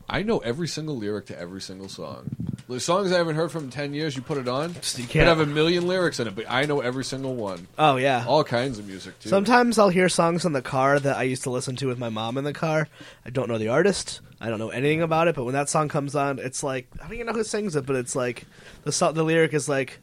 [0.10, 2.36] I know every single lyric to every single song.
[2.72, 5.28] The songs I haven't heard from in ten years, you put it on, You can't-
[5.28, 7.68] have a million lyrics in it, but I know every single one.
[7.78, 8.24] Oh yeah.
[8.28, 9.30] All kinds of music too.
[9.30, 12.10] Sometimes I'll hear songs in the car that I used to listen to with my
[12.10, 12.88] mom in the car.
[13.26, 14.22] I don't know the artist.
[14.40, 15.36] I don't know anything about it.
[15.36, 17.86] But when that song comes on, it's like I don't even know who sings it,
[17.86, 18.46] but it's like
[18.84, 20.00] the song, the lyric is like,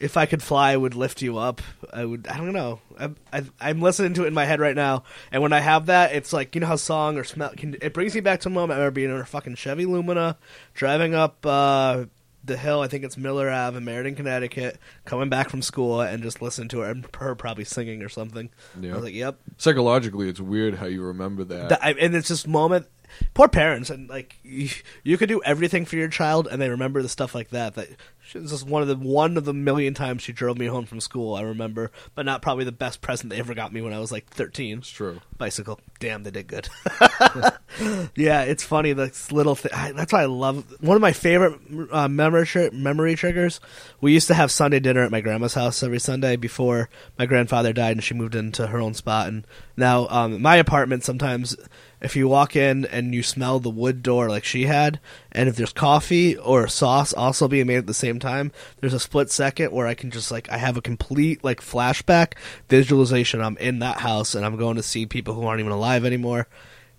[0.00, 1.60] "If I could fly, I would lift you up."
[1.92, 2.26] I would.
[2.28, 2.80] I don't know.
[2.98, 5.86] I, I, I'm listening to it in my head right now, and when I have
[5.86, 7.50] that, it's like you know how song or smell.
[7.56, 9.86] Can, it brings me back to a moment I remember being in a fucking Chevy
[9.86, 10.36] Lumina,
[10.74, 11.44] driving up.
[11.46, 12.04] uh
[12.44, 16.22] the hill, I think it's Miller Ave in Meriden, Connecticut, coming back from school and
[16.22, 18.48] just listening to her and her probably singing or something.
[18.80, 18.92] Yeah.
[18.92, 21.68] I was like, "Yep, Psychologically, it's weird how you remember that.
[21.68, 22.86] Th- I- and it's just moment.
[23.34, 24.68] Poor parents, and like you,
[25.02, 27.74] you could do everything for your child, and they remember the stuff like that.
[27.74, 27.88] That
[28.34, 31.00] was just one of the one of the million times she drove me home from
[31.00, 31.34] school.
[31.34, 34.12] I remember, but not probably the best present they ever got me when I was
[34.12, 34.78] like thirteen.
[34.78, 35.20] it's true.
[35.36, 36.68] Bicycle, damn, they did good.
[38.14, 38.92] yeah, it's funny.
[38.92, 39.72] This little thing.
[39.94, 40.64] That's why I love.
[40.80, 41.58] One of my favorite
[41.90, 43.60] uh, memory memory triggers.
[44.00, 46.88] We used to have Sunday dinner at my grandma's house every Sunday before
[47.18, 49.28] my grandfather died, and she moved into her own spot.
[49.28, 49.46] And
[49.76, 51.56] now, um, my apartment sometimes,
[52.00, 55.00] if you walk in and you smell the wood door like she had,
[55.32, 59.00] and if there's coffee or sauce also being made at the same time, there's a
[59.00, 62.34] split second where I can just like I have a complete like flashback
[62.68, 63.40] visualization.
[63.40, 66.48] I'm in that house and I'm going to see people who aren't even alive anymore.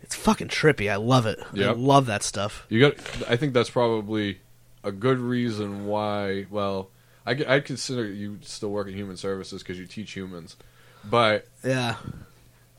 [0.01, 0.91] It's fucking trippy.
[0.91, 1.39] I love it.
[1.55, 2.65] I love that stuff.
[2.69, 2.95] You got.
[3.29, 4.39] I think that's probably
[4.83, 6.45] a good reason why.
[6.49, 6.89] Well,
[7.25, 10.55] I I consider you still work in human services because you teach humans,
[11.03, 11.95] but Yeah.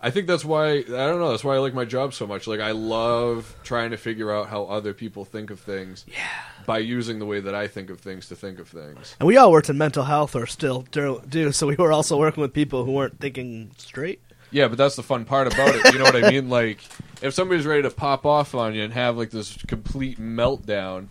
[0.03, 1.31] I think that's why I don't know.
[1.31, 2.47] That's why I like my job so much.
[2.47, 6.05] Like I love trying to figure out how other people think of things.
[6.09, 6.27] Yeah.
[6.67, 9.17] By using the way that I think of things to think of things.
[9.19, 12.19] And we all worked in mental health or still do, do so we were also
[12.19, 14.21] working with people who weren't thinking straight.
[14.51, 15.93] Yeah, but that's the fun part about it.
[15.93, 16.49] You know what I mean?
[16.49, 16.81] Like
[17.21, 21.09] if somebody's ready to pop off on you and have like this complete meltdown,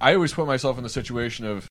[0.00, 1.68] I always put myself in the situation of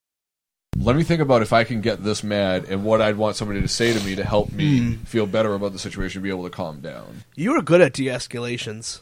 [0.78, 3.62] let me think about if I can get this mad and what I'd want somebody
[3.62, 4.94] to say to me to help me hmm.
[5.04, 7.24] feel better about the situation, be able to calm down.
[7.36, 9.00] You were good at de-escalations.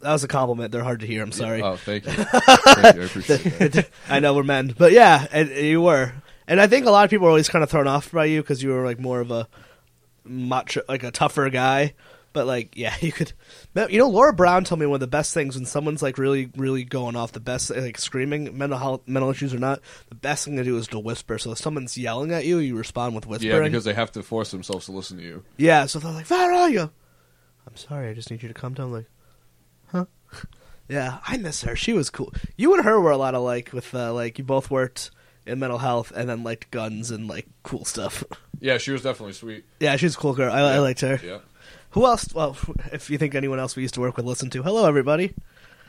[0.00, 0.70] That was a compliment.
[0.70, 1.22] They're hard to hear.
[1.22, 1.62] I'm sorry.
[1.62, 2.12] Oh, thank you.
[2.12, 3.02] thank you.
[3.02, 3.88] I appreciate that.
[4.08, 6.12] I know we're men, but yeah, and, you were.
[6.46, 8.42] And I think a lot of people were always kind of thrown off by you
[8.42, 9.48] because you were like more of a
[10.24, 11.94] macho, like a tougher guy.
[12.34, 13.32] But like, yeah, you could.
[13.74, 16.50] You know, Laura Brown told me one of the best things when someone's like really,
[16.56, 17.32] really going off.
[17.32, 19.80] The best, like screaming, mental health, mental issues or not,
[20.10, 21.38] the best thing to do is to whisper.
[21.38, 23.54] So if someone's yelling at you, you respond with whispering.
[23.54, 25.44] Yeah, because they have to force themselves to listen to you.
[25.56, 26.90] Yeah, so they're like, "Where are you?"
[27.66, 28.92] I'm sorry, I just need you to calm down.
[28.92, 29.06] Like,
[29.86, 30.04] huh?
[30.86, 31.74] Yeah, I miss her.
[31.74, 32.34] She was cool.
[32.58, 33.70] You and her were a lot alike.
[33.72, 35.10] With uh, like, you both worked
[35.46, 38.22] in mental health and then liked guns and like cool stuff.
[38.60, 39.66] Yeah, she was definitely sweet.
[39.78, 40.50] Yeah, she's a cool girl.
[40.50, 41.20] I, I liked her.
[41.22, 41.38] Yeah.
[41.94, 42.32] Who else?
[42.34, 42.56] Well,
[42.92, 44.62] if you think anyone else we used to work with, listen to.
[44.64, 45.32] Hello, everybody.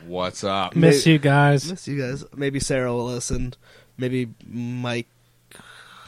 [0.06, 0.76] What's up?
[0.76, 1.70] Miss May- you guys.
[1.70, 2.24] Miss you guys.
[2.36, 3.56] Maybe Sarah will listen.
[3.98, 5.08] Maybe Mike.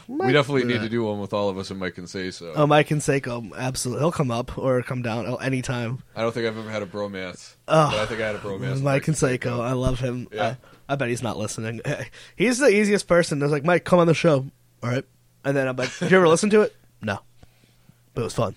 [0.06, 0.82] We definitely need Yeah.
[0.82, 2.52] to do one with all of us, and Mike can say so.
[2.54, 4.02] Oh, Mike and Seiko, absolutely.
[4.02, 6.02] He'll come up or come down oh, anytime.
[6.16, 8.38] I don't think I've ever had a bromance, Oh, but I think I had a
[8.38, 8.70] bromance.
[8.72, 10.26] with Mike and Seiko, I love him.
[10.32, 10.54] Yeah.
[10.88, 11.82] I, I bet he's not listening.
[12.36, 13.38] He's the easiest person.
[13.38, 14.46] There's like, Mike, come on the show.
[14.82, 15.04] All right.
[15.44, 16.74] And then I'm like, did you ever listen to it?
[17.02, 17.18] No.
[18.14, 18.54] But it was fun.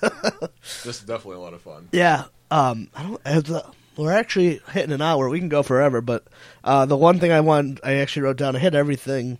[0.00, 1.88] This is definitely a lot of fun.
[1.92, 2.24] Yeah.
[2.50, 3.20] Um, I don't.
[3.24, 3.64] uh, the-
[3.96, 5.28] We're actually hitting an hour.
[5.28, 6.24] We can go forever, but
[6.64, 8.56] uh, the one thing I want, I actually wrote down.
[8.56, 9.38] I hit everything.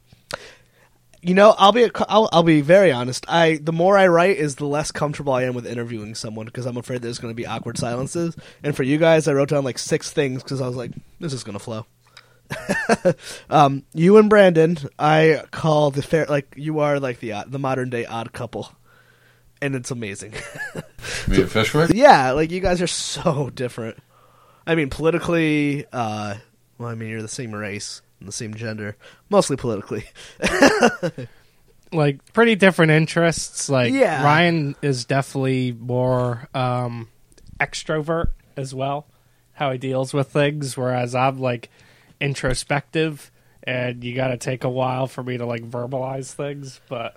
[1.22, 3.24] You know, I'll be I'll, I'll be very honest.
[3.28, 6.66] I the more I write is the less comfortable I am with interviewing someone because
[6.66, 8.36] I'm afraid there's going to be awkward silences.
[8.62, 10.90] And for you guys, I wrote down like six things because I was like,
[11.20, 11.86] this is going to flow.
[13.50, 17.58] um, you and Brandon, I call the fair like you are like the odd- the
[17.58, 18.70] modern day odd couple,
[19.64, 20.32] and it's amazing.
[21.26, 21.90] Me and Fishwick?
[21.94, 23.96] Yeah, like you guys are so different.
[24.66, 26.34] I mean, politically, uh,
[26.78, 28.96] well, I mean, you're the same race and the same gender,
[29.30, 30.04] mostly politically.
[31.92, 33.68] like pretty different interests.
[33.68, 34.22] Like Yeah.
[34.22, 37.08] Ryan is definitely more um,
[37.58, 39.06] extrovert as well,
[39.52, 41.70] how he deals with things, whereas I'm like
[42.20, 43.30] introspective,
[43.62, 46.80] and you got to take a while for me to like verbalize things.
[46.88, 47.16] But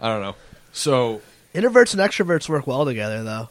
[0.00, 0.34] I don't know.
[0.72, 1.22] So
[1.56, 3.48] Introverts and extroverts work well together, though.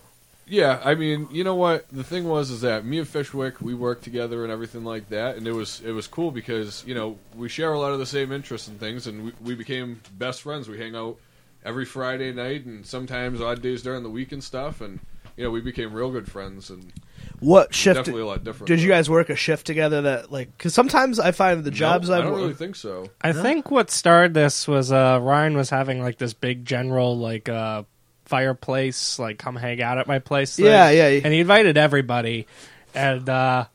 [0.47, 1.85] yeah, I mean, you know what?
[1.91, 5.37] The thing was is that me and Fishwick we worked together and everything like that,
[5.37, 8.05] and it was it was cool because you know we share a lot of the
[8.05, 10.69] same interests and things, and we, we became best friends.
[10.69, 11.17] We hang out
[11.65, 14.99] every Friday night and sometimes odd days during the week and stuff, and
[15.35, 16.93] you know we became real good friends and
[17.39, 17.95] What shift?
[17.97, 18.67] definitely a lot different.
[18.67, 20.03] Did you guys work a shift together?
[20.03, 23.09] That like, because sometimes I find the jobs I I've don't wor- really think so.
[23.21, 27.49] I think what started this was uh, Ryan was having like this big general like
[27.49, 27.81] uh,
[28.25, 30.55] fireplace, like come hang out at my place.
[30.55, 30.65] thing.
[30.65, 31.21] Yeah, yeah.
[31.23, 32.47] and he invited everybody,
[32.93, 33.65] and uh,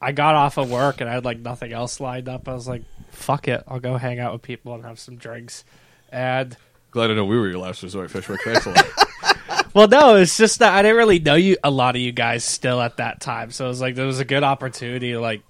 [0.00, 2.48] I got off of work and I had like nothing else lined up.
[2.48, 5.64] I was like, "Fuck it, I'll go hang out with people and have some drinks."
[6.10, 6.56] And
[6.90, 8.40] Glad to know we were your last resort, Fishwick.
[8.44, 9.74] Thanks a lot.
[9.74, 12.44] well, no, it's just that I didn't really know you a lot of you guys
[12.44, 15.42] still at that time, so it was like there was a good opportunity to like,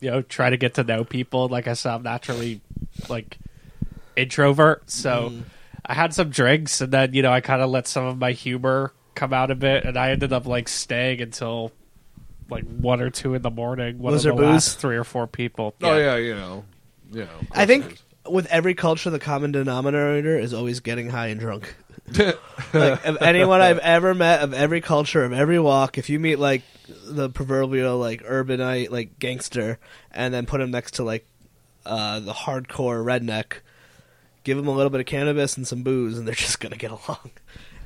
[0.00, 1.48] you know, try to get to know people.
[1.48, 2.62] Like I said, I'm naturally
[3.10, 3.36] like
[4.16, 5.32] introvert, so
[5.84, 8.32] I had some drinks, and then you know I kind of let some of my
[8.32, 11.72] humor come out a bit, and I ended up like staying until
[12.48, 13.98] like one or two in the morning.
[13.98, 14.54] One Was of there the booze?
[14.54, 15.74] last three or four people.
[15.82, 16.64] Oh yeah, you know,
[17.12, 17.30] you know.
[17.40, 18.00] of I course think it
[18.30, 21.74] with every culture, the common denominator is always getting high and drunk.
[22.72, 26.38] like of anyone I've ever met of every culture of every walk, if you meet
[26.38, 26.62] like
[27.06, 29.78] the proverbial like urbanite like gangster,
[30.10, 31.26] and then put him next to like
[31.86, 33.60] uh, the hardcore redneck,
[34.44, 36.90] give them a little bit of cannabis and some booze, and they're just gonna get
[36.90, 37.30] along.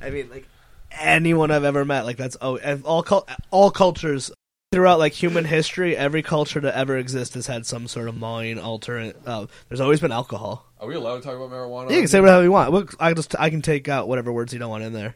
[0.03, 0.47] I mean, like
[0.93, 4.31] anyone I've ever met, like that's oh, all all cultures
[4.73, 8.59] throughout like human history, every culture to ever exist has had some sort of mind
[8.59, 9.17] alternate.
[9.25, 10.67] Uh, there's always been alcohol.
[10.81, 11.91] Are we allowed to talk about marijuana?
[11.91, 12.95] Yeah, you can say whatever you want.
[12.99, 15.15] I just I can take out whatever words you don't want in there.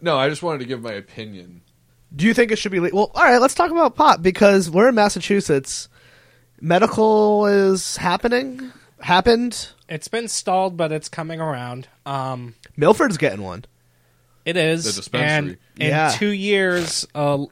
[0.00, 1.62] No, I just wanted to give my opinion.
[2.14, 2.98] Do you think it should be legal?
[2.98, 5.88] Well, all right, let's talk about pot because we're in Massachusetts.
[6.60, 8.72] Medical is happening.
[9.00, 9.68] Happened.
[9.88, 11.88] It's been stalled, but it's coming around.
[12.06, 13.64] Um, Milford's getting one.
[14.44, 14.84] It is.
[14.84, 15.28] The dispensary.
[15.28, 15.48] And
[15.80, 16.10] in Yeah.
[16.16, 17.46] two years, a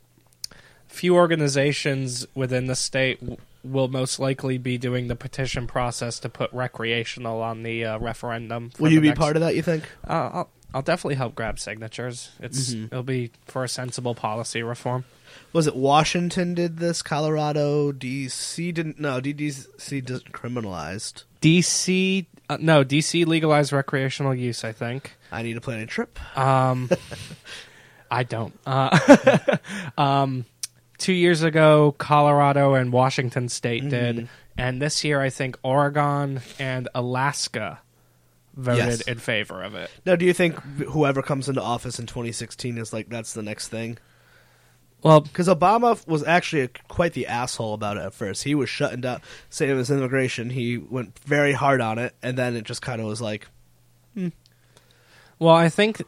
[0.89, 6.29] few organizations within the state w- will most likely be doing the petition process to
[6.29, 8.71] put recreational on the uh, referendum.
[8.79, 9.55] Will you be next- part of that?
[9.55, 9.85] You think?
[10.07, 12.31] Uh, I'll, I'll definitely help grab signatures.
[12.41, 12.85] It's Mm-hmm.
[12.87, 15.05] it'll be for a sensible policy reform.
[15.53, 17.03] Was it Washington did this?
[17.03, 18.99] Colorado, DC didn't.
[18.99, 21.25] No, DC just criminalized.
[21.43, 24.65] DC, uh, no, DC legalized recreational use.
[24.65, 25.15] I think.
[25.31, 26.19] I need to plan a trip.
[26.39, 26.91] Um,
[28.11, 28.59] I don't.
[28.67, 29.57] Uh,
[29.99, 30.45] um,
[30.99, 36.89] two years ago, Colorado and Washington State did, and this year I think Oregon and
[36.95, 37.81] Alaska
[38.55, 39.01] voted Yes.
[39.03, 39.91] in favor of it.
[40.05, 43.69] Now, do you think whoever comes into office in 2016 is like that's the next
[43.69, 43.99] thing?
[45.03, 48.45] Well, Because Obama was actually a, quite the asshole about it at first.
[48.45, 50.51] He was shutting down, saying it was immigration.
[50.51, 53.49] He went very hard on it, and then it just kind of was like,
[54.15, 54.29] hmm.
[55.39, 56.03] well, I think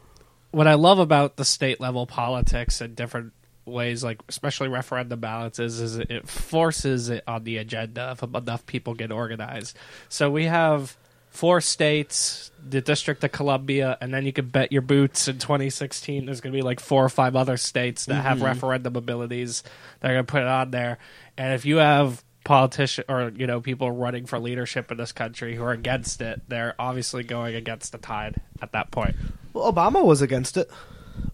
[0.51, 3.33] what I love about the state level politics in different
[3.65, 8.65] ways, like especially referendum ballots, is, is it forces it on the agenda if enough
[8.65, 9.75] people get organized.
[10.07, 10.95] So we have
[11.35, 16.25] four states, the District of Columbia, and then you can bet your boots in 2016
[16.25, 18.47] there's going to be like four or five other states that have mm-hmm.
[18.47, 19.63] referendum abilities
[19.99, 20.97] that are going to put it on there.
[21.37, 25.55] And if you have politician or you know people running for leadership in this country
[25.55, 29.15] who are against it, they're obviously going against the tide at that point.
[29.53, 30.69] Well, Obama was against it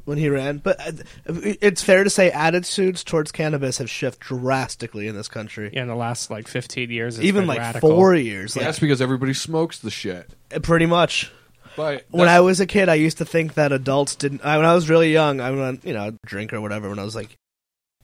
[0.05, 0.91] when he ran, but uh,
[1.25, 5.69] it's fair to say attitudes towards cannabis have shifted drastically in this country.
[5.73, 7.89] Yeah, in the last like 15 years, it's Even been like radical.
[7.89, 10.29] four years, like, That's because everybody smokes the shit.
[10.63, 11.31] pretty much.
[11.75, 14.43] But When I was a kid, I used to think that adults didn't.
[14.43, 16.89] I, when I was really young, I would, you know, drink or whatever.
[16.89, 17.37] When I was like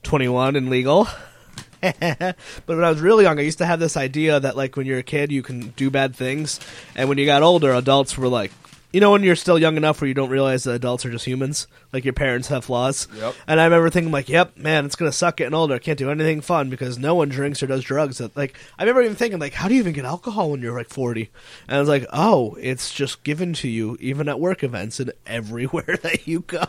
[0.02, 1.06] twenty-one and legal.
[1.80, 2.34] but
[2.66, 4.98] when I was really young, I used to have this idea that like when you're
[4.98, 6.58] a kid, you can do bad things,
[6.96, 8.50] and when you got older, adults were like,
[8.92, 11.26] you know, when you're still young enough where you don't realize that adults are just
[11.26, 13.06] humans, like your parents have flaws.
[13.14, 13.34] Yep.
[13.46, 15.74] And I remember thinking like, yep, man, it's gonna suck getting older.
[15.74, 18.20] I can't do anything fun because no one drinks or does drugs.
[18.34, 20.88] Like I remember even thinking like, how do you even get alcohol when you're like
[20.88, 21.30] 40?
[21.68, 25.12] And I was like, oh, it's just given to you even at work events and
[25.26, 26.66] everywhere that you go.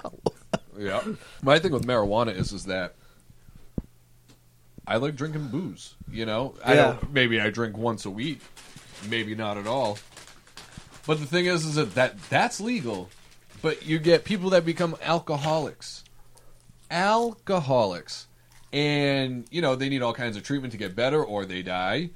[0.78, 1.04] Yeah.
[1.42, 2.96] My thing with marijuana is is that
[4.86, 5.94] I like drinking booze.
[6.12, 7.14] You know, I don't.
[7.14, 8.42] Maybe I drink once a week.
[9.08, 10.00] Maybe not at all.
[11.10, 13.10] But the thing is, is that, that that's legal.
[13.64, 16.04] But you get people that become alcoholics,
[16.92, 18.28] alcoholics,
[18.72, 22.12] and you know they need all kinds of treatment to get better, or they die.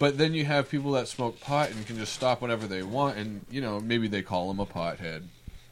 [0.00, 3.16] But then you have people that smoke pot and can just stop whenever they want,
[3.16, 5.22] and you know maybe they call them a pothead.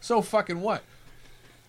[0.01, 0.85] So fucking what?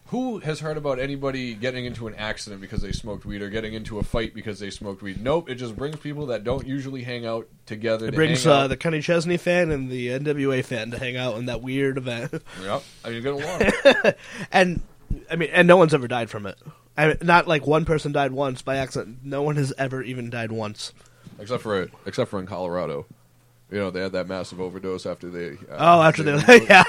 [0.09, 3.73] Who has heard about anybody getting into an accident because they smoked weed or getting
[3.75, 5.21] into a fight because they smoked weed?
[5.21, 5.49] Nope.
[5.51, 8.07] It just brings people that don't usually hang out together.
[8.07, 11.37] It to brings uh, the Kenny Chesney fan and the NWA fan to hang out
[11.37, 12.33] in that weird event.
[12.63, 12.83] Yep.
[13.05, 14.13] I mean, get along.
[14.51, 14.81] and
[15.29, 16.57] I mean, and no one's ever died from it.
[16.97, 19.19] I mean, not like one person died once by accident.
[19.23, 20.91] No one has ever even died once.
[21.39, 23.05] except for except for in Colorado.
[23.71, 25.51] You know, they had that massive overdose after they.
[25.71, 26.83] Uh, Oh, after they, yeah,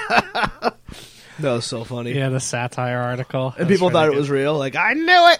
[1.39, 2.13] that was so funny.
[2.13, 3.47] Yeah, the satire article.
[3.57, 4.57] and That's people thought really it was real.
[4.57, 5.39] Like I knew it.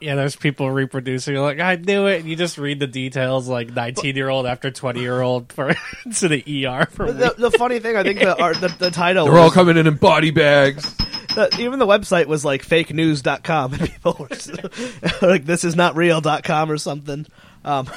[0.00, 2.20] Yeah, there's people reproducing like I knew it.
[2.20, 5.74] And you just read the details, like 19 year old after 20 year old for
[6.16, 9.26] to the ER for the, the funny thing, I think the art, the, the title,
[9.26, 10.94] They're all coming in in body bags.
[11.34, 15.74] the, even the website was like fake fakenews.com and people were just, like this is
[15.74, 17.26] not real.com or something.
[17.64, 17.90] Um,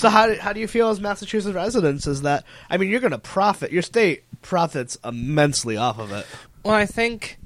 [0.00, 3.00] so how do, how do you feel as Massachusetts residents is that I mean you're
[3.00, 6.26] going to profit your state profits immensely off of it.
[6.64, 7.38] Well, I think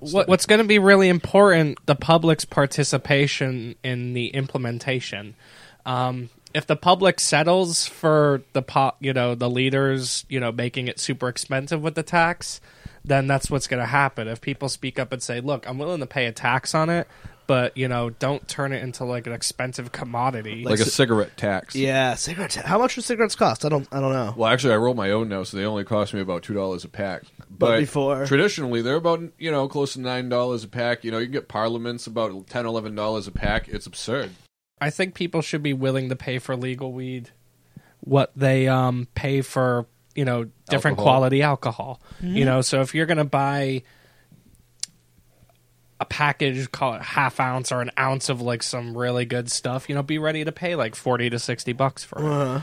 [0.00, 5.34] what, what's going to be really important the public's participation in the implementation.
[5.86, 10.88] Um, if the public settles for the po- you know the leaders you know making
[10.88, 12.60] it super expensive with the tax,
[13.04, 14.28] then that's what's going to happen.
[14.28, 17.08] If people speak up and say, "Look, I'm willing to pay a tax on it."
[17.46, 20.64] But you know, don't turn it into like an expensive commodity.
[20.64, 21.74] like a cigarette tax.
[21.76, 22.54] Yeah, cigarettes.
[22.56, 23.64] How much do cigarettes cost?
[23.64, 24.34] I don't I don't know.
[24.36, 26.84] Well, actually, I roll my own now, so they only cost me about two dollars
[26.84, 27.22] a pack.
[27.50, 31.04] But, before- traditionally, they're about you know close to nine dollars a pack.
[31.04, 33.68] You know, you can get Parliaments about ten, eleven dollars a pack.
[33.68, 34.30] It's absurd.
[34.80, 37.30] I think people should be willing to pay for legal weed
[38.00, 41.14] what they um, pay for, you know, different Alcohol.
[41.20, 42.00] quality alcohol.
[42.20, 43.82] You know, so if you're going to buy
[46.00, 49.88] a package, call it half ounce or an ounce of like some really good stuff,
[49.88, 52.24] you know, be ready to pay like 40 to 60 bucks for it.
[52.24, 52.60] Uh,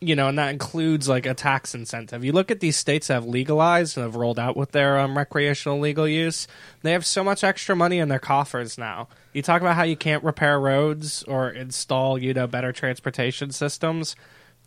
[0.00, 2.24] You know, and that includes like a tax incentive.
[2.24, 5.16] You look at these states that have legalized and have rolled out with their um,
[5.18, 6.46] recreational legal use,
[6.82, 9.08] they have so much extra money in their coffers now.
[9.32, 14.16] You talk about how you can't repair roads or install, you know, better transportation systems.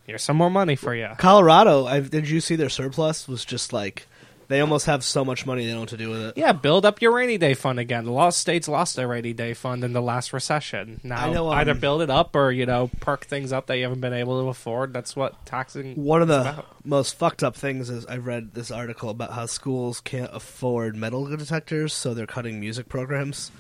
[0.05, 1.09] Here's some more money for you.
[1.17, 4.07] Colorado, I, did you see their surplus was just like
[4.50, 6.38] they almost have so much money they don't know what to do with it.
[6.38, 8.08] Yeah, build up your rainy day fund again.
[8.08, 11.00] A lot of states lost their rainy day fund in the last recession.
[11.04, 13.78] Now, I know, um, either build it up or you know perk things up that
[13.78, 14.91] you haven't been able to afford.
[14.91, 15.95] That's what taxing.
[15.95, 16.66] One of the about.
[16.84, 21.26] most fucked up things is I read this article about how schools can't afford metal
[21.26, 23.52] detectors, so they're cutting music programs.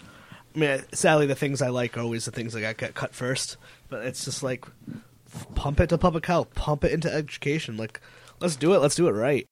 [0.55, 3.57] I mean, sadly, the things I like are always the things that get cut first.
[3.89, 4.65] But it's just like
[5.53, 7.77] pump it to public health, pump it into education.
[7.77, 8.01] Like,
[8.39, 8.79] let's do it.
[8.79, 9.45] Let's do it right.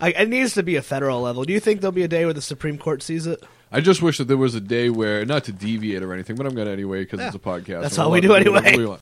[0.00, 1.44] I, it needs to be a federal level.
[1.44, 3.42] Do you think there'll be a day where the Supreme Court sees it?
[3.70, 6.46] I just wish that there was a day where, not to deviate or anything, but
[6.46, 7.82] I'm going to anyway because it's a podcast.
[7.82, 8.76] That's all we do anyway.
[8.76, 8.96] we.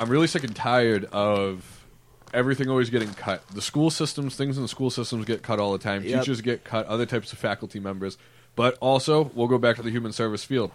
[0.00, 1.84] I'm really sick and tired of
[2.32, 3.46] everything always getting cut.
[3.48, 6.04] The school systems, things in the school systems get cut all the time.
[6.04, 6.20] Yep.
[6.20, 8.16] Teachers get cut, other types of faculty members.
[8.56, 10.72] But also, we'll go back to the human service field.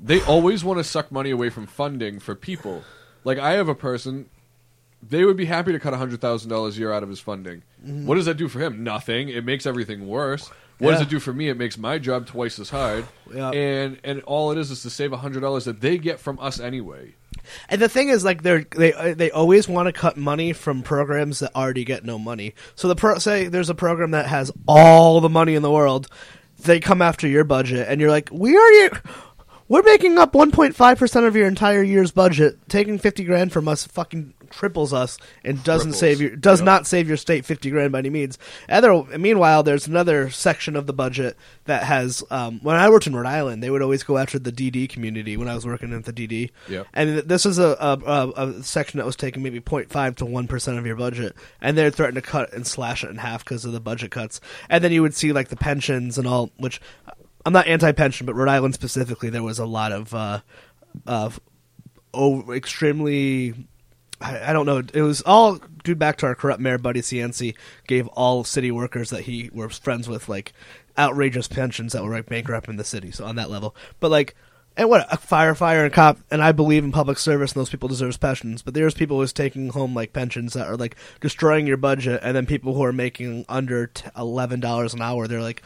[0.00, 2.84] They always want to suck money away from funding for people.
[3.24, 4.28] Like, I have a person,
[5.02, 7.62] they would be happy to cut $100,000 a year out of his funding.
[7.82, 8.82] What does that do for him?
[8.82, 9.28] Nothing.
[9.28, 10.50] It makes everything worse.
[10.78, 11.48] What does it do for me?
[11.48, 13.04] It makes my job twice as hard.
[13.34, 13.50] Yeah.
[13.50, 16.60] And and all it is is to save hundred dollars that they get from us
[16.60, 17.14] anyway.
[17.68, 20.82] And the thing is, like they're they uh, they always want to cut money from
[20.82, 22.54] programs that already get no money.
[22.76, 26.06] So the pro say there's a program that has all the money in the world,
[26.60, 28.96] they come after your budget, and you're like, we already
[29.68, 32.56] We're making up 1.5% of your entire year's budget.
[32.70, 35.94] Taking 50 grand from us fucking triples us and doesn't Cripples.
[35.96, 36.64] save your does Yep.
[36.66, 38.38] not save your state 50 grand by any means.
[38.68, 43.14] Other meanwhile, there's another section of the budget that has um, when I worked in
[43.16, 46.04] Rhode Island, they would always go after the DD community when I was working at
[46.04, 46.50] the DD.
[46.68, 46.86] Yep.
[46.94, 50.24] And th- this is a, a, a, a section that was taking maybe 0.5 to
[50.24, 51.34] 1% of your budget.
[51.60, 54.40] And they're threatening to cut and slash it in half because of the budget cuts.
[54.68, 56.80] And then you would see like the pensions and all, which
[57.44, 60.40] I'm not anti pension, but Rhode Island specifically, there was a lot of, uh,
[61.06, 61.40] of
[62.14, 63.54] oh, extremely.
[64.20, 64.82] I, I don't know.
[64.92, 67.54] It was all due back to our corrupt mayor, Buddy Cianci,
[67.86, 70.52] gave all city workers that he was friends with like
[70.98, 73.10] outrageous pensions that were like bankrupting the city.
[73.10, 74.34] So on that level, but like,
[74.76, 77.88] and what a firefighter and cop, and I believe in public service, and those people
[77.88, 78.62] deserve pensions.
[78.62, 82.36] But there's people who's taking home like pensions that are like destroying your budget, and
[82.36, 85.62] then people who are making under t- eleven dollars an hour, they're like,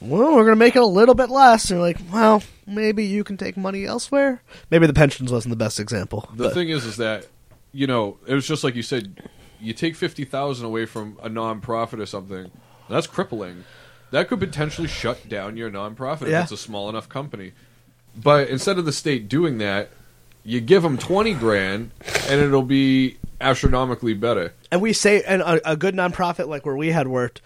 [0.00, 1.70] well, we're going to make it a little bit less.
[1.70, 4.42] And you're like, well, maybe you can take money elsewhere.
[4.70, 6.28] Maybe the pensions wasn't the best example.
[6.34, 7.26] The but- thing is, is that
[7.72, 9.28] you know, it was just like you said.
[9.62, 12.50] You take fifty thousand away from a nonprofit or something.
[12.88, 13.64] That's crippling.
[14.10, 16.38] That could potentially shut down your nonprofit Yeah.
[16.38, 17.52] if it's a small enough company.
[18.16, 19.90] But instead of the state doing that,
[20.44, 21.90] you give them twenty grand,
[22.28, 24.54] and it'll be astronomically better.
[24.72, 27.42] and we say, and a, a good nonprofit like where we had worked,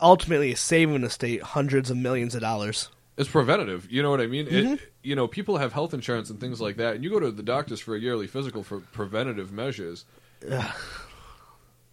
[0.00, 2.88] ultimately is saving the state hundreds of millions of dollars.
[3.16, 3.90] It's preventative.
[3.90, 4.46] You know what I mean?
[4.46, 4.72] Mm-hmm.
[4.74, 7.30] It, you know, people have health insurance and things like that, and you go to
[7.30, 10.04] the doctors for a yearly physical for preventative measures.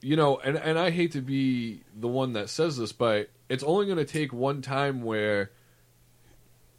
[0.02, 3.64] You know, and and I hate to be the one that says this, but it's
[3.64, 5.52] only going to take one time where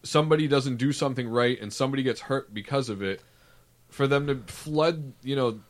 [0.03, 3.21] somebody doesn't do something right and somebody gets hurt because of it
[3.89, 5.61] for them to flood, you know,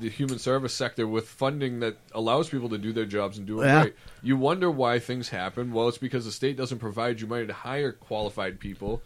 [0.00, 3.62] the human service sector with funding that allows people to do their jobs and do
[3.62, 3.76] it Yeah.
[3.82, 3.94] right.
[4.22, 5.72] You wonder why things happen.
[5.72, 9.00] Well, it's because the state doesn't provide you money to hire qualified people,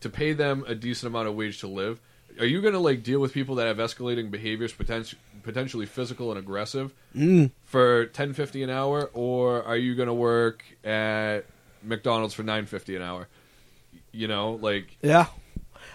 [0.00, 2.00] to pay them a decent amount of wage to live.
[2.38, 6.30] Are you going to like deal with people that have escalating behaviors, poten- potentially physical
[6.30, 6.94] and aggressive,
[7.64, 11.40] for ten fifty an hour, or are you going to work at
[11.82, 13.28] McDonald's for nine fifty an hour?
[14.12, 15.26] You know, like Yeah.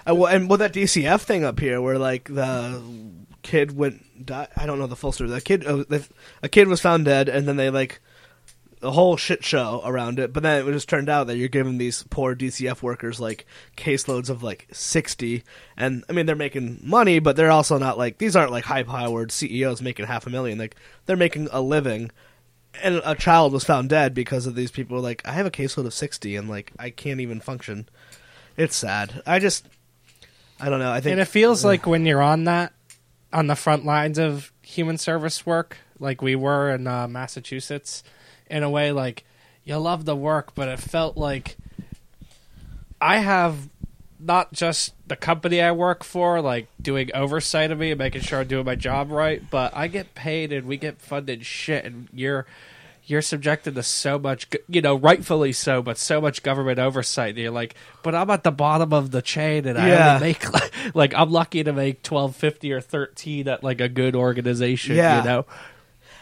[0.05, 2.81] And, well, and with that DCF thing up here, where like the
[3.41, 5.29] kid went, I don't know the full story.
[5.29, 5.83] The kid, uh,
[6.41, 8.01] a kid was found dead, and then they like
[8.83, 10.33] the whole shit show around it.
[10.33, 13.45] But then it just turned out that you're giving these poor DCF workers like
[13.77, 15.43] caseloads of like sixty,
[15.77, 18.83] and I mean they're making money, but they're also not like these aren't like high
[18.83, 20.57] powered CEOs making half a million.
[20.59, 22.11] Like they're making a living.
[22.83, 24.99] And a child was found dead because of these people.
[24.99, 27.87] Like I have a caseload of sixty, and like I can't even function.
[28.57, 29.23] It's sad.
[29.25, 29.67] I just,
[30.59, 30.91] I don't know.
[30.91, 32.73] I think And it feels like when you're on that,
[33.31, 38.03] on the front lines of human service work, like we were in uh, Massachusetts,
[38.53, 39.25] in a way, like
[39.63, 41.57] you love the work, but it felt like
[43.01, 43.67] I have
[44.19, 48.39] not just the company I work for, like doing oversight of me and making sure
[48.39, 52.07] I'm doing my job right, but I get paid and we get funded shit, and
[52.13, 52.45] you're
[53.05, 57.31] you're subjected to so much, you know, rightfully so, but so much government oversight.
[57.31, 60.53] And You're like, but I'm at the bottom of the chain, and I only make
[60.53, 64.95] like, like I'm lucky to make twelve fifty or thirteen at like a good organization.
[64.95, 65.17] Yeah.
[65.17, 65.45] You know,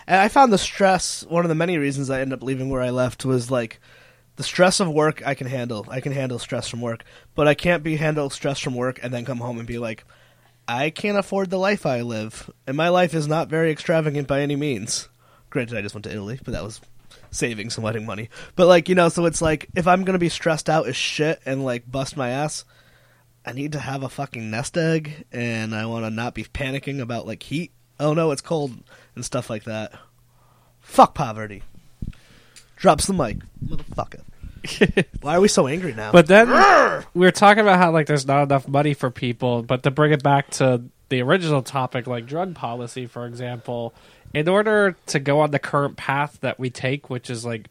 [0.07, 1.23] And I found the stress.
[1.27, 3.79] One of the many reasons I ended up leaving where I left was like
[4.35, 5.25] the stress of work.
[5.25, 5.85] I can handle.
[5.89, 7.03] I can handle stress from work,
[7.35, 10.03] but I can't be handle stress from work and then come home and be like,
[10.67, 14.41] I can't afford the life I live, and my life is not very extravagant by
[14.41, 15.09] any means.
[15.49, 16.79] Granted, I just went to Italy, but that was
[17.29, 18.29] saving some wedding money.
[18.55, 21.41] But like you know, so it's like if I'm gonna be stressed out as shit
[21.45, 22.63] and like bust my ass.
[23.43, 27.01] I need to have a fucking nest egg, and I want to not be panicking
[27.01, 27.71] about like heat.
[27.99, 28.83] Oh no, it's cold
[29.15, 29.93] and stuff like that.
[30.79, 31.63] Fuck poverty.
[32.75, 34.21] Drops the mic, motherfucker.
[35.21, 36.11] Why are we so angry now?
[36.11, 36.47] But then
[37.13, 40.11] we were talking about how like there's not enough money for people, but to bring
[40.11, 43.93] it back to the original topic, like drug policy, for example,
[44.33, 47.67] in order to go on the current path that we take, which is like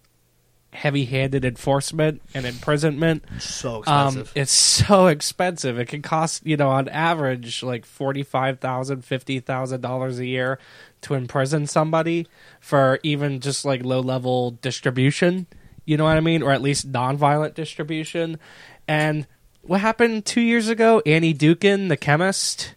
[0.73, 4.33] heavy-handed enforcement and imprisonment, so um, expensive.
[4.37, 5.79] it's so expensive.
[5.79, 10.27] It can cost you know on average like forty five thousand, fifty thousand dollars a
[10.27, 10.59] year
[11.03, 12.27] to imprison somebody
[12.61, 15.47] for even just like low level distribution.
[15.85, 18.39] You know what I mean, or at least nonviolent distribution.
[18.87, 19.27] And
[19.63, 21.03] what happened two years ago?
[21.05, 22.75] Annie Dookhan, the chemist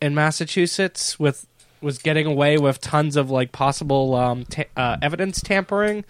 [0.00, 1.46] in Massachusetts, with
[1.80, 6.04] was getting away with tons of like possible um, ta- uh, evidence tampering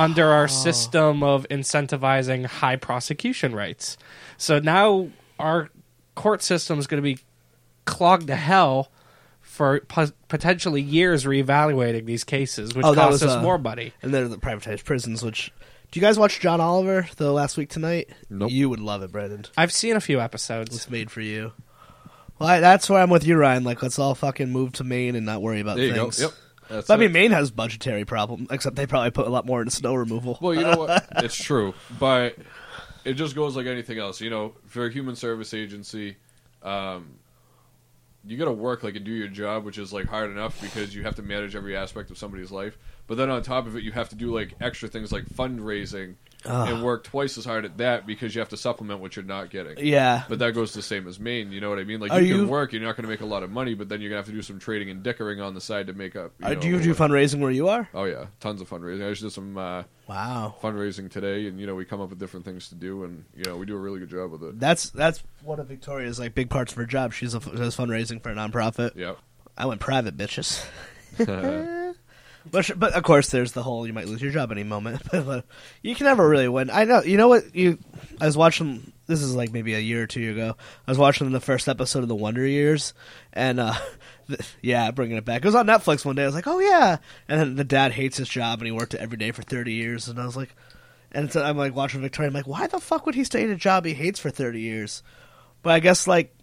[0.00, 3.96] under our system of incentivizing high prosecution rates.
[4.36, 5.08] So now
[5.38, 5.68] our
[6.14, 7.18] court system is going to be
[7.84, 8.90] clogged to hell
[9.40, 13.58] for po- potentially years reevaluating these cases, which Oh, that costs was, us uh, more
[13.58, 13.92] money.
[14.02, 15.52] and then the privatized prisons, which
[15.90, 18.08] Do you guys watch John Oliver the last week tonight?
[18.30, 18.50] Nope.
[18.52, 19.44] You would love it, Brandon.
[19.56, 20.74] I've seen a few episodes.
[20.76, 21.52] It's made for you.
[22.38, 23.64] Well, I, that's where I'm with you, Ryan.
[23.64, 26.18] Like, let's all fucking move to Maine and not worry about There you things.
[26.18, 26.24] go.
[26.28, 26.34] Yep.
[26.70, 27.12] That's But I mean.
[27.12, 30.38] Maine has budgetary problem, except they probably put a lot more into snow removal.
[30.40, 31.06] Well, you know what?
[31.16, 32.36] it's true, but
[33.04, 34.20] it just goes like anything else.
[34.20, 36.16] You know, for a human service agency,
[36.62, 37.16] um,
[38.24, 40.94] you got to work like and do your job, which is like hard enough because
[40.94, 42.78] you have to manage every aspect of somebody's life.
[43.08, 46.14] But then on top of it, you have to do like extra things like fundraising
[46.44, 49.50] and work twice as hard at that because you have to supplement what you're not
[49.50, 49.84] getting.
[49.84, 50.24] yeah.
[50.28, 51.52] But that goes the same as Maine.
[51.52, 52.00] You know what I mean?
[52.00, 53.74] Like Are you can you- work, you're not going to make a lot of money,
[53.74, 55.86] but then you're going to have to do some trading and dickering on the side
[55.88, 56.32] to make up.
[56.40, 57.88] You Uh, know, do you do what- fundraising where you are?
[57.94, 59.06] Oh yeah, tons of fundraising.
[59.06, 60.54] I just did some uh, Wow.
[60.62, 63.44] fundraising today, and you know we come up with different things to do, and you
[63.44, 64.58] know we do a really good job with it.
[64.58, 67.12] That's that's one of Victoria's like big parts of her job.
[67.12, 68.96] She's a, does fundraising for a nonprofit.
[68.96, 69.18] Yep.
[69.58, 70.64] I went private, bitches.
[72.50, 75.02] But but of course, there's the whole you might lose your job any moment.
[75.12, 75.44] but
[75.82, 76.70] you can never really win.
[76.70, 77.02] I know.
[77.02, 77.54] You know what?
[77.54, 77.78] You
[78.20, 78.92] I was watching.
[79.06, 80.56] This is like maybe a year or two ago.
[80.86, 82.94] I was watching the first episode of The Wonder Years,
[83.32, 83.74] and uh,
[84.28, 85.42] th- yeah, bringing it back.
[85.42, 86.22] It was on Netflix one day.
[86.22, 86.98] I was like, oh yeah.
[87.28, 89.72] And then the dad hates his job, and he worked it every day for 30
[89.72, 90.08] years.
[90.08, 90.54] And I was like,
[91.12, 92.28] and so I'm like watching Victoria.
[92.28, 94.60] I'm like, why the fuck would he stay in a job he hates for 30
[94.60, 95.02] years?
[95.62, 96.34] But I guess like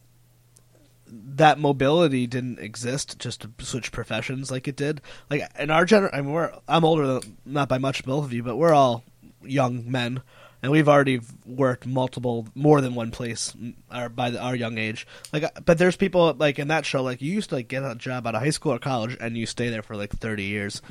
[1.10, 5.02] that mobility didn't exist just to switch professions like it did.
[5.30, 8.44] Like in our gener, I mean, I'm older, than, not by much, both of you,
[8.44, 9.04] but we're all
[9.42, 10.22] young men,
[10.62, 13.54] and we've already worked multiple, more than one place,
[13.92, 15.08] our, by the, our young age.
[15.32, 17.84] Like, uh, but there's people like in that show, like you used to like get
[17.84, 20.44] a job out of high school or college, and you stay there for like 30
[20.44, 20.82] years.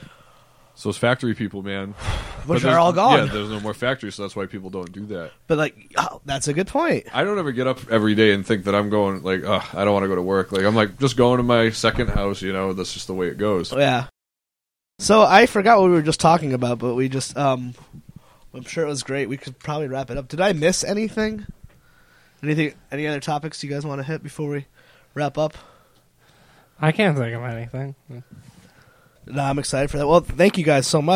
[0.76, 1.92] So it's factory people, man.
[2.46, 3.26] Which But are all gone.
[3.26, 5.32] Yeah, there's no more factories, so that's why people don't do that.
[5.48, 7.06] But like, oh, that's a good point.
[7.12, 9.84] I don't ever get up every day and think that I'm going like, oh, I
[9.84, 10.52] don't want to go to work.
[10.52, 12.42] Like I'm like just going to my second house.
[12.42, 13.72] You know, that's just the way it goes.
[13.72, 14.06] Yeah.
[15.00, 17.74] So I forgot what we were just talking about, but we just um
[18.54, 19.28] I'm sure it was great.
[19.28, 20.28] We could probably wrap it up.
[20.28, 21.46] Did I miss anything?
[22.42, 24.66] Anything any other topics you guys want to hit before we
[25.14, 25.54] wrap up?
[26.80, 27.94] I can't think of anything.
[29.26, 30.06] No, I'm excited for that.
[30.06, 31.14] Well, thank you guys so much.